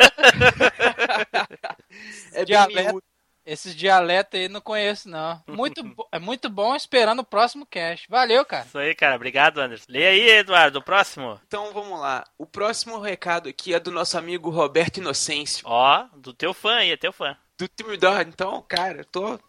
[2.34, 2.90] É bem Dialeto.
[2.90, 3.04] miúdo.
[3.44, 5.42] Esses dialetos aí não conheço, não.
[5.48, 8.08] Muito, bo- é muito bom esperando o próximo cast.
[8.08, 8.66] Valeu, cara.
[8.66, 9.16] Isso aí, cara.
[9.16, 9.86] Obrigado, Anderson.
[9.90, 11.40] Leia aí, Eduardo, o próximo.
[11.48, 12.24] Então vamos lá.
[12.38, 15.64] O próximo recado aqui é do nosso amigo Roberto Inocêncio.
[15.68, 17.36] Ó, do teu fã aí, é teu fã.
[17.62, 18.22] Do Timidor.
[18.22, 19.40] Então, cara, eu tô,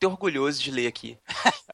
[0.00, 1.16] tô orgulhoso de ler aqui.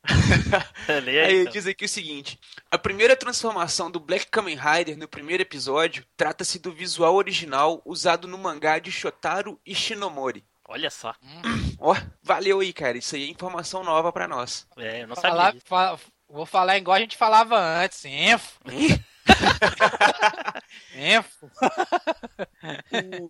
[1.03, 1.53] Leia Aí então.
[1.53, 2.39] diz aqui o seguinte:
[2.71, 8.29] a primeira transformação do Black Kamen Rider no primeiro episódio trata-se do visual original usado
[8.29, 10.45] no mangá de Shotaro Ishinomori.
[10.69, 11.15] Olha só.
[11.81, 12.99] Ó, valeu aí, cara.
[12.99, 14.67] Isso aí é informação nova pra nós.
[14.77, 15.63] É, eu não Falar, sabia.
[15.65, 15.99] fa-
[16.29, 18.05] vou falar igual a gente falava antes.
[18.05, 18.61] Info.
[20.95, 21.51] Info.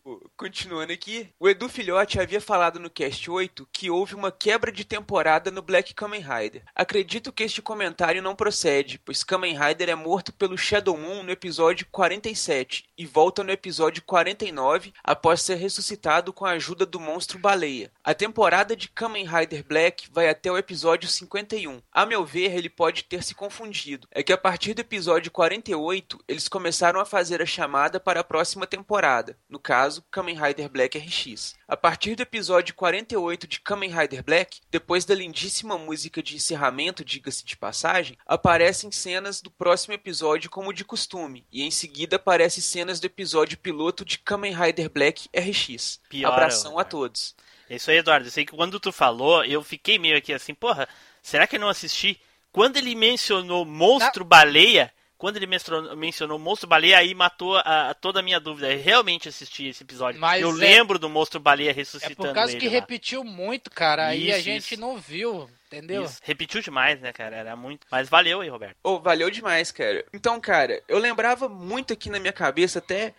[0.04, 4.72] O- Continuando aqui, o Edu Filhote havia falado no Cast 8 que houve uma quebra
[4.72, 6.62] de temporada no Black Kamen Rider.
[6.74, 11.30] Acredito que este comentário não procede, pois Kamen Rider é morto pelo Shadow Moon no
[11.30, 17.38] episódio 47 e volta no episódio 49 após ser ressuscitado com a ajuda do monstro
[17.38, 17.90] baleia.
[18.02, 21.80] A temporada de Kamen Rider Black vai até o episódio 51.
[21.92, 24.08] A meu ver, ele pode ter se confundido.
[24.10, 28.24] É que a partir do episódio 48, eles começaram a fazer a chamada para a
[28.24, 31.56] próxima temporada, no caso, Kamen Rider Black RX.
[31.66, 37.04] A partir do episódio 48 de Kamen Rider Black, depois da lindíssima música de encerramento,
[37.04, 42.62] diga-se de passagem, aparecem cenas do próximo episódio como de costume, e em seguida aparecem
[42.62, 46.00] cenas do episódio piloto de Kamen Rider Black RX.
[46.08, 47.34] Pior, Abração a todos.
[47.68, 48.26] É isso aí, Eduardo.
[48.26, 50.88] Eu sei que quando tu falou, eu fiquei meio aqui assim, porra,
[51.22, 52.20] será que eu não assisti?
[52.50, 57.94] Quando ele mencionou Monstro Baleia, quando ele mencionou, mencionou Monstro Baleia, aí matou a, a
[57.94, 58.72] toda a minha dúvida.
[58.72, 60.20] Eu realmente assisti esse episódio.
[60.20, 62.72] Mas eu é- lembro do Monstro Baleia É ressuscitando por causa ele que lá.
[62.72, 64.06] repetiu muito, cara.
[64.06, 64.80] Aí a gente isso.
[64.80, 66.04] não viu, entendeu?
[66.04, 66.20] Isso.
[66.22, 67.34] Repetiu demais, né, cara?
[67.36, 67.86] Era muito.
[67.90, 68.76] Mas valeu aí, Roberto.
[68.82, 70.04] Oh, valeu demais, cara.
[70.14, 73.12] Então, cara, eu lembrava muito aqui na minha cabeça, até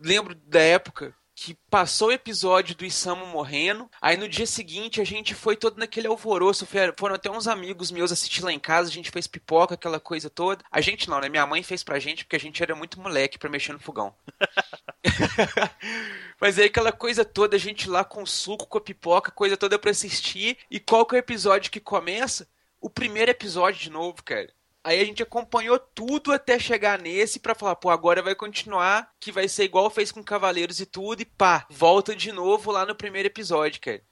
[0.00, 5.04] lembro da época que passou o episódio do Isamu morrendo, aí no dia seguinte a
[5.04, 6.66] gente foi todo naquele alvoroço,
[6.96, 10.30] foram até uns amigos meus assistir lá em casa, a gente fez pipoca, aquela coisa
[10.30, 10.64] toda.
[10.70, 11.28] A gente não, né?
[11.28, 14.14] Minha mãe fez pra gente porque a gente era muito moleque pra mexer no fogão.
[16.40, 19.78] Mas aí aquela coisa toda, a gente lá com suco, com a pipoca, coisa toda
[19.78, 20.58] pra assistir.
[20.70, 22.48] E qual que é o episódio que começa?
[22.80, 24.52] O primeiro episódio de novo, cara.
[24.84, 29.32] Aí a gente acompanhou tudo até chegar nesse pra falar, pô, agora vai continuar, que
[29.32, 32.94] vai ser igual fez com Cavaleiros e tudo, e pá, volta de novo lá no
[32.94, 34.02] primeiro episódio, cara.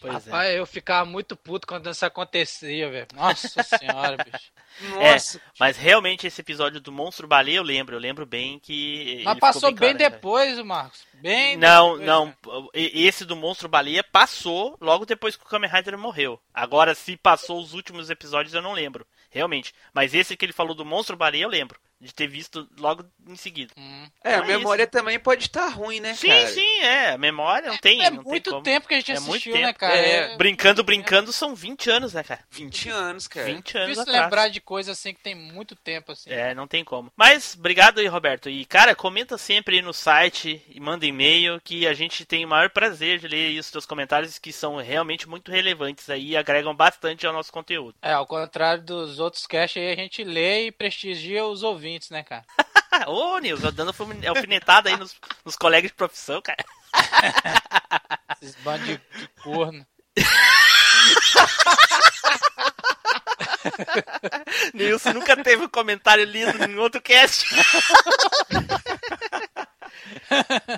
[0.00, 0.30] Pois é.
[0.30, 3.08] Rapaz, eu ficava muito puto quando isso acontecia, velho.
[3.14, 4.50] Nossa senhora, bicho.
[4.94, 9.22] Nossa, Mas realmente esse episódio do Monstro Baleia eu lembro, eu lembro bem que.
[9.24, 10.10] Mas passou bem claro, né?
[10.10, 11.00] depois, Marcos.
[11.14, 12.26] Bem Não, depois, não.
[12.26, 12.34] né?
[12.74, 16.40] E- Esse do Monstro Baleia passou logo depois que o Kamen Rider morreu.
[16.54, 19.06] Agora, se passou os últimos episódios, eu não lembro.
[19.30, 19.74] Realmente.
[19.92, 21.80] Mas esse que ele falou do Monstro Baleia, eu lembro.
[22.00, 23.72] De ter visto logo em seguida.
[23.76, 24.06] Hum.
[24.22, 24.92] é, a Então é memória isso.
[24.92, 26.46] também pode estar ruim, né, Sim, cara?
[26.48, 27.10] sim, é.
[27.12, 28.00] A memória não tem.
[28.04, 28.62] É não tem muito como.
[28.62, 29.78] tempo que a gente É muito assistiu, né, tempo.
[29.80, 29.96] cara?
[29.96, 32.40] É, Brincando, brincando, são 20 anos, né, cara?
[32.50, 33.46] 20 anos, cara.
[33.46, 34.22] 20 É anos difícil atrás.
[34.24, 36.30] lembrar de coisa assim que tem muito tempo, assim.
[36.30, 37.12] É, não tem como.
[37.16, 38.48] Mas, obrigado aí, Roberto.
[38.48, 42.48] E, cara, comenta sempre aí no site e manda e-mail que a gente tem o
[42.48, 46.36] maior prazer de ler aí os teus comentários que são realmente muito relevantes aí e
[46.36, 47.96] agregam bastante ao nosso conteúdo.
[48.00, 52.22] É, ao contrário dos outros casts aí, a gente lê e prestigia os ouvintes, né,
[52.22, 52.44] cara?
[53.06, 56.64] Ô, Nilson, dando alfine- alfinetada aí nos, nos colegas de profissão, cara.
[58.40, 59.86] Esses bandos de, de corno.
[64.74, 67.46] Nilson nunca teve um comentário lido em outro cast.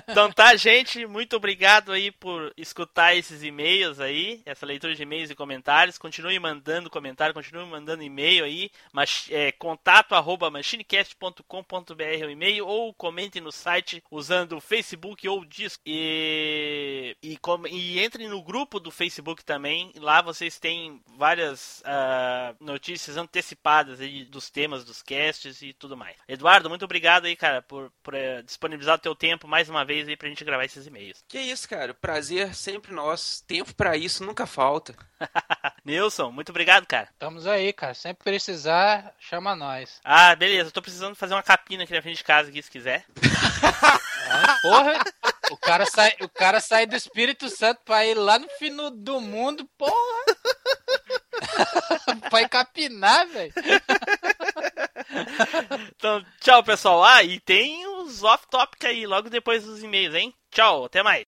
[0.07, 5.29] Então tá, gente, muito obrigado aí por escutar esses e-mails aí, essa leitura de e-mails
[5.29, 5.97] e comentários.
[5.97, 12.67] Continue mandando comentário, continue mandando e-mail aí, mas é, contato arroba machinecast.com.br é o e-mail
[12.67, 15.81] ou comente no site usando o Facebook ou o Disco.
[15.85, 17.37] E, e,
[17.69, 24.25] e entre no grupo do Facebook também, lá vocês têm várias ah, notícias antecipadas aí
[24.25, 26.15] dos temas dos casts e tudo mais.
[26.27, 30.15] Eduardo, muito obrigado aí, cara, por, por eh, disponibilizar teu tempo mais uma vez aí
[30.15, 31.23] pra gente gravar esses e-mails.
[31.27, 31.93] Que isso, cara.
[31.93, 33.43] Prazer sempre nosso.
[33.45, 34.95] Tempo pra isso nunca falta.
[35.83, 37.09] Nilson, muito obrigado, cara.
[37.11, 37.93] Estamos aí, cara.
[37.93, 39.99] Sempre precisar, chama nós.
[40.03, 42.71] Ah, beleza, eu tô precisando fazer uma capina aqui na frente de casa aqui, se
[42.71, 43.05] quiser.
[44.33, 45.03] Ah, porra,
[45.51, 49.19] o cara, sai, o cara sai do Espírito Santo pra ir lá no fim do
[49.19, 50.23] mundo, porra.
[52.29, 53.53] pra ir capinar, velho.
[55.95, 57.03] Então, tchau, pessoal.
[57.03, 60.33] Ah, e tem os off-topic aí, logo depois dos e-mails, hein?
[60.49, 61.25] Tchau, até mais.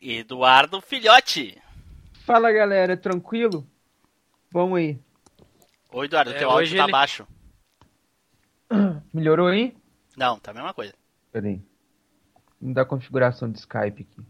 [0.00, 1.60] Eduardo Filhote.
[2.24, 3.66] Fala galera, tranquilo?
[4.50, 4.98] Vamos aí.
[5.92, 7.26] Oi, Eduardo, É, teu áudio tá ele- baixo.
[9.12, 9.76] Melhorou aí?
[10.16, 10.94] Não, tá a mesma coisa.
[11.30, 11.60] Pera aí.
[12.60, 14.22] Vamos dar configuração de Skype aqui.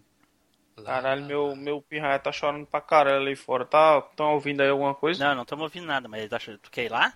[0.84, 3.64] Caralho, meu, meu pirraia tá chorando pra caralho ali fora.
[3.64, 5.24] Tá, tão ouvindo aí alguma coisa?
[5.26, 7.12] Não, não estamos ouvindo nada, mas ele acha- tu quer ir lá?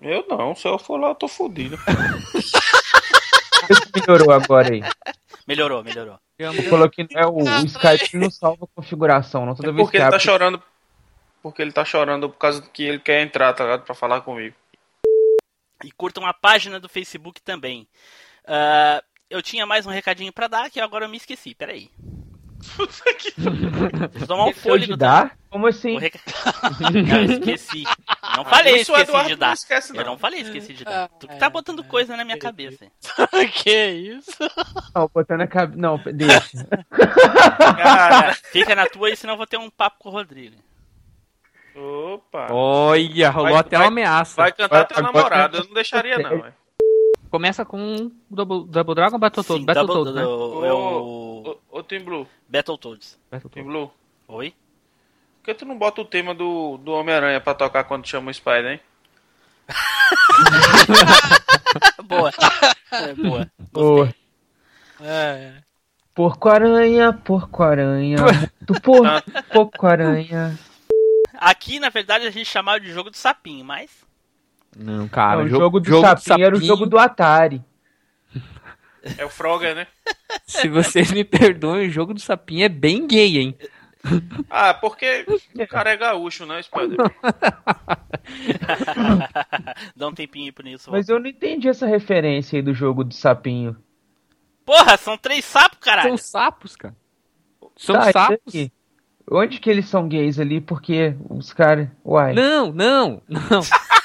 [0.00, 1.76] Eu não, se eu for lá eu tô fudido.
[1.76, 1.84] Se
[3.94, 4.82] melhorou agora aí.
[5.46, 6.18] Melhorou, melhorou.
[6.38, 9.98] Eu coloquei, é, o, o Skype não salva a configuração, não toda É vez porque
[9.98, 10.24] que ele tá abre.
[10.24, 10.62] chorando.
[11.42, 13.82] Porque ele tá chorando por causa que ele quer entrar, tá ligado?
[13.84, 14.56] Pra falar comigo.
[15.84, 17.86] E curtam a página do Facebook também.
[18.46, 21.54] Ah, eu tinha mais um recadinho pra dar que agora eu me esqueci.
[21.54, 21.90] Peraí.
[22.64, 24.92] Preciso tomar um fôlego.
[24.94, 25.22] de tá?
[25.24, 25.36] dar?
[25.50, 25.96] Como assim?
[25.96, 26.18] O reca-
[26.80, 27.84] Não, esqueci.
[28.36, 29.52] Não falei, Isso esqueci Eduardo de não dar.
[29.54, 30.00] esquece, não.
[30.00, 31.08] Eu não falei, esqueci de dar.
[31.08, 32.86] Tu que tá botando coisa na minha cabeça.
[33.62, 34.32] que isso?
[34.94, 35.78] Não, botando a cabeça.
[35.80, 36.66] Não, deixa.
[37.76, 40.56] Cara, Fica na tua aí, senão eu vou ter um papo com o Rodrigo.
[41.76, 42.48] opa.
[42.50, 44.34] Olha, rolou Vai- até vai- uma ameaça.
[44.36, 46.44] Vai cantar teu Agora- namorado, eu não deixaria não.
[47.34, 49.60] Começa com Double, Double Dragon ou Battletoads?
[49.60, 50.22] Sim, Battletoads, double- né?
[50.22, 53.14] do- é o Ô, ô Tim Blue, Battletoads.
[53.14, 53.66] Tim Battletoads.
[53.66, 53.90] Blue.
[54.28, 54.54] Oi?
[55.40, 58.34] Por que tu não bota o tema do, do Homem-Aranha pra tocar quando chama o
[58.34, 58.80] Spider, hein?
[62.04, 62.30] Boa.
[62.92, 63.50] É, boa.
[63.74, 64.06] Ô,
[65.02, 65.54] É.
[66.14, 68.18] Porco-aranha, porco-aranha,
[68.68, 69.02] muito por,
[69.52, 70.56] porco-aranha.
[71.34, 74.03] Aqui, na verdade, a gente chamava de jogo do sapinho, mas.
[74.76, 75.38] Não, cara.
[75.38, 77.62] Não, o jogo, do sapinho era o jogo do Atari.
[79.18, 79.86] É o Frogger, né?
[80.46, 83.56] Se vocês me perdoem, o jogo do sapinho é bem gay, hein?
[84.50, 85.24] Ah, porque
[85.54, 86.98] o cara é gaúcho, né, Spider?
[89.96, 90.90] Dá um tempinho aí pro Nilson.
[90.90, 93.76] Mas eu não entendi essa referência aí do jogo do sapinho.
[94.64, 96.08] Porra, são três sapos, caralho.
[96.08, 96.96] São sapos, cara.
[97.76, 98.38] São Tá, sapos.
[98.46, 98.72] isso aqui.
[99.30, 100.60] Onde que eles são gays ali?
[100.60, 101.88] Porque os caras.
[102.04, 102.34] Uai.
[102.34, 103.60] Não, não, não.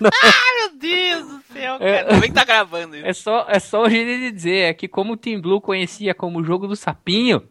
[0.00, 1.90] Meu Deus do céu, cara.
[1.90, 2.04] É.
[2.04, 3.06] Como é que tá gravando isso?
[3.06, 4.70] É só, é só o jeito de dizer.
[4.70, 7.42] É que como o Team Blue conhecia como o jogo do sapinho.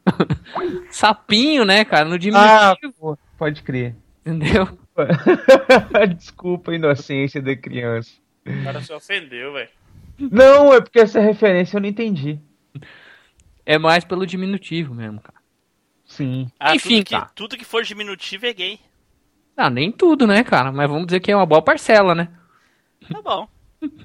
[0.91, 2.05] sapinho, né, cara?
[2.05, 3.95] No Ah, diminutivo, pô, pode crer.
[4.25, 4.77] entendeu?
[6.17, 8.11] Desculpa a inocência da criança.
[8.45, 9.69] O cara se ofendeu, velho.
[10.19, 12.39] Não, é porque essa referência eu não entendi.
[13.65, 15.37] É mais pelo diminutivo mesmo, cara.
[16.05, 16.51] Sim.
[16.59, 17.31] Ah, Enfim, tudo que, tá.
[17.35, 18.79] tudo que for diminutivo é gay.
[19.59, 20.71] Ah, nem tudo, né, cara?
[20.71, 22.29] Mas vamos dizer que é uma boa parcela, né?
[23.11, 23.45] Tá bom.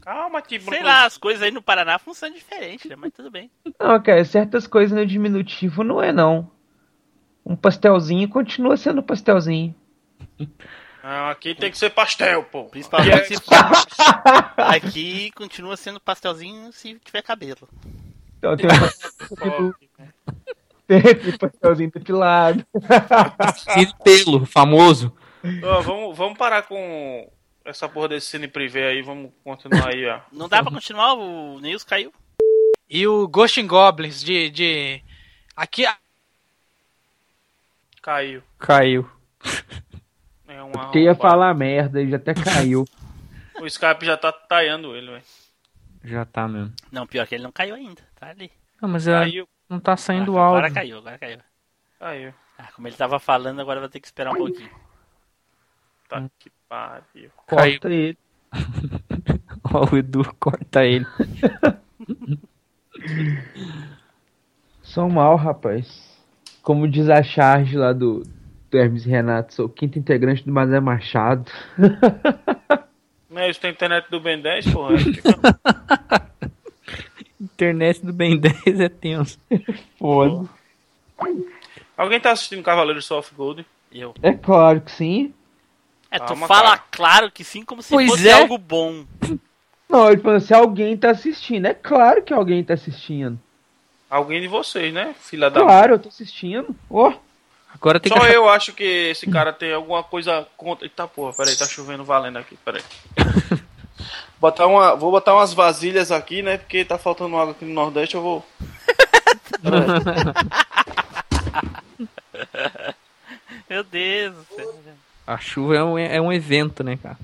[0.02, 0.60] Calma, Blue.
[0.68, 2.96] Sei lá, as coisas aí no Paraná funcionam diferente, né?
[2.96, 3.48] Mas tudo bem.
[3.78, 6.50] Não, cara, certas coisas no diminutivo não é não.
[7.46, 9.72] Um pastelzinho continua sendo pastelzinho.
[11.04, 12.64] Não, aqui tem que ser pastel, pô.
[12.64, 13.54] Principalmente se for.
[14.56, 17.68] Aqui continua sendo pastelzinho se tiver cabelo.
[18.38, 18.80] Então tem um
[19.28, 19.74] pastelzinho,
[20.88, 22.66] tem, pastelzinho depilado.
[23.56, 25.14] Cine pelo, famoso.
[25.62, 27.30] Ó, vamos, vamos parar com
[27.64, 30.20] essa porra desse cine privê aí, vamos continuar aí, ó.
[30.32, 32.12] Não dá pra continuar, o Neils caiu.
[32.88, 34.50] E o Ghost in Goblins de.
[34.50, 35.02] de...
[35.56, 35.84] Aqui.
[38.02, 38.42] Caiu.
[38.58, 39.10] Caiu.
[40.46, 42.84] É uma Porque ia falar merda e já até caiu.
[43.60, 45.22] O Skype já tá taiando ele, velho.
[46.02, 46.72] Já tá mesmo.
[46.90, 48.02] Não, pior que ele não caiu ainda.
[48.16, 48.50] Tá ali.
[48.82, 49.48] Não, mas é, Caiu.
[49.70, 50.58] não tá saindo Ah, áudio.
[50.58, 51.38] Agora caiu, agora caiu.
[52.00, 52.34] Caiu.
[52.58, 54.70] Ah, como ele tava falando, agora vai ter que esperar um pouquinho.
[56.14, 57.30] Tá que pariu.
[57.48, 57.72] Caiu.
[57.72, 58.18] Corta ele.
[59.74, 61.06] Ó, o Edu corta ele.
[64.80, 66.14] Sou mal, rapaz.
[66.62, 68.22] Como diz a charge lá do,
[68.70, 71.50] do Hermes e Renato, sou o quinto integrante do Mazé Machado.
[73.28, 74.94] Não é isso, tem internet do Ben 10, porra.
[77.40, 79.38] Internet do Ben 10 é tenso.
[79.98, 80.48] Foda.
[81.96, 83.66] Alguém tá assistindo Cavaleiros Soft Gold?
[83.92, 84.14] Eu.
[84.22, 85.34] É claro que sim.
[86.14, 86.82] É, tu Calma, fala cara.
[86.92, 88.34] claro que sim, como se Pois fosse é.
[88.34, 89.04] algo bom.
[89.88, 91.66] Não, ele falando se alguém tá assistindo.
[91.66, 93.36] É claro que alguém tá assistindo.
[94.08, 95.12] Alguém de vocês, né?
[95.18, 95.60] Filha da.
[95.60, 96.68] Claro, eu tô assistindo.
[96.88, 97.12] Ó,
[97.74, 98.32] Agora tem Só achar...
[98.32, 100.86] eu acho que esse cara tem alguma coisa contra.
[100.86, 102.84] Eita porra, peraí, tá chovendo valendo aqui, peraí.
[104.38, 106.58] botar uma, vou botar umas vasilhas aqui, né?
[106.58, 108.46] Porque tá faltando água aqui no Nordeste, eu vou.
[113.68, 114.74] Meu Deus do céu.
[115.26, 117.18] A chuva é um, é um evento, né, cara?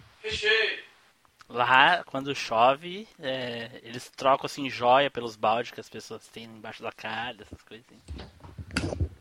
[1.48, 6.82] Lá, quando chove, é, eles trocam assim joia pelos baldes que as pessoas têm embaixo
[6.82, 7.98] da cara, essas coisas assim.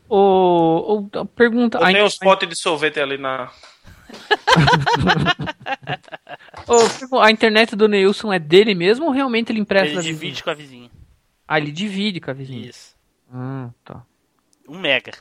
[0.08, 1.80] Ô, ô, pergunta...
[1.80, 3.52] Eu a, tenho uns potes de sorvete ali na.
[7.12, 10.44] ô, a internet do Neilson é dele mesmo ou realmente ele empresta Ele divide vizinha?
[10.44, 10.92] com a vizinha.
[11.48, 12.70] Ah, ele divide com a vizinha.
[12.70, 12.96] Isso.
[13.34, 14.04] Ah, tá.
[14.68, 15.12] Um mega.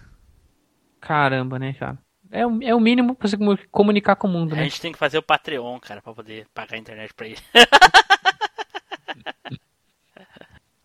[1.01, 1.99] Caramba, né, cara?
[2.31, 4.65] É o, é o mínimo pra você comu- comunicar com o mundo, A né?
[4.65, 7.39] gente tem que fazer o Patreon, cara, pra poder pagar a internet pra ele.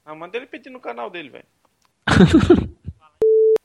[0.06, 1.46] Ah, manda ele pedir no canal dele, velho.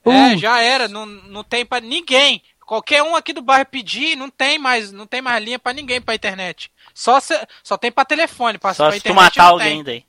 [0.05, 2.42] É, já era, não, não tem pra ninguém.
[2.64, 6.00] Qualquer um aqui do bairro pedir, não tem mais, não tem mais linha pra ninguém
[6.00, 6.72] pra internet.
[6.94, 9.74] Só se, só tem pra telefone, pra, Só pra se tu internet matar não alguém
[9.76, 9.84] tem.
[9.84, 10.05] daí.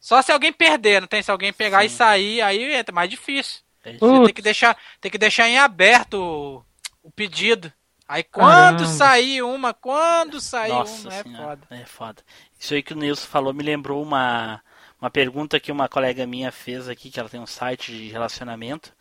[0.00, 3.60] Só se alguém perder, não tem se alguém pegar e sair, aí é mais difícil.
[3.84, 6.64] É tem que deixar, tem que deixar em aberto
[7.08, 7.72] o, pedido.
[8.08, 8.86] Aí quando Caramba.
[8.86, 11.68] sair uma, quando sair Nossa uma, é senhora, foda.
[11.70, 12.22] é foda.
[12.58, 14.62] Isso aí que o Nilson falou me lembrou uma,
[15.00, 18.92] uma pergunta que uma colega minha fez aqui, que ela tem um site de relacionamento.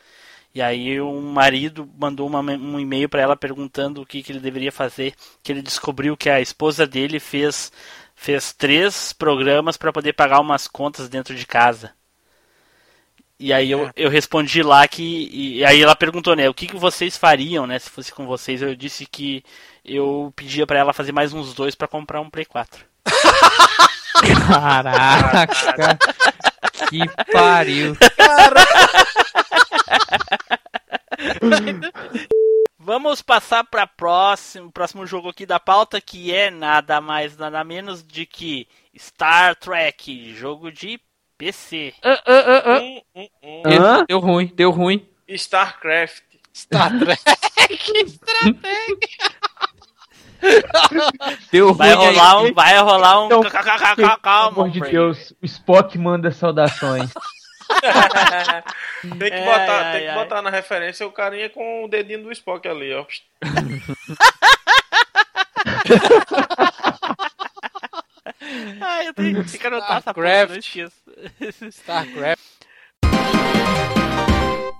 [0.53, 4.39] E aí um marido mandou uma- um e-mail pra ela perguntando o que, que ele
[4.41, 7.71] deveria fazer, que ele descobriu que a esposa dele fez
[8.15, 11.94] fez três programas pra poder pagar umas contas dentro de casa.
[13.37, 15.29] E aí eu, eu respondi lá que.
[15.31, 18.61] E aí ela perguntou, né, o que, que vocês fariam, né, se fosse com vocês?
[18.61, 19.43] Eu disse que
[19.83, 22.85] eu pedia pra ela fazer mais uns dois pra comprar um Play 4.
[24.47, 25.97] Caraca!
[26.89, 26.99] que
[27.31, 27.97] pariu!
[32.79, 38.03] Vamos passar para próximo, próximo jogo aqui da pauta, que é nada mais, nada menos
[38.03, 38.67] de que
[38.97, 40.99] Star Trek, jogo de
[41.37, 41.93] PC.
[42.03, 42.79] Ah, ah, ah, ah.
[42.79, 44.05] Hum, hum, hum.
[44.07, 45.07] Deu ruim, deu ruim.
[45.27, 46.23] StarCraft.
[46.53, 47.21] Star Trek.
[51.51, 51.77] Deu ruim.
[51.77, 51.95] Vai aí.
[51.95, 53.25] rolar um, vai rolar um.
[53.25, 54.79] Então, calma, Pelo calma, amor de.
[54.79, 57.11] Deus, o Spock manda saudações.
[59.19, 60.15] Tem que, Ai, botar, ai, tem que ai.
[60.15, 63.05] botar na referência o carinha com o dedinho do Spock ali, ó.
[68.81, 70.55] ah, eu tenho, tenho que anotar essa porra, não.
[71.71, 72.41] StarCraft.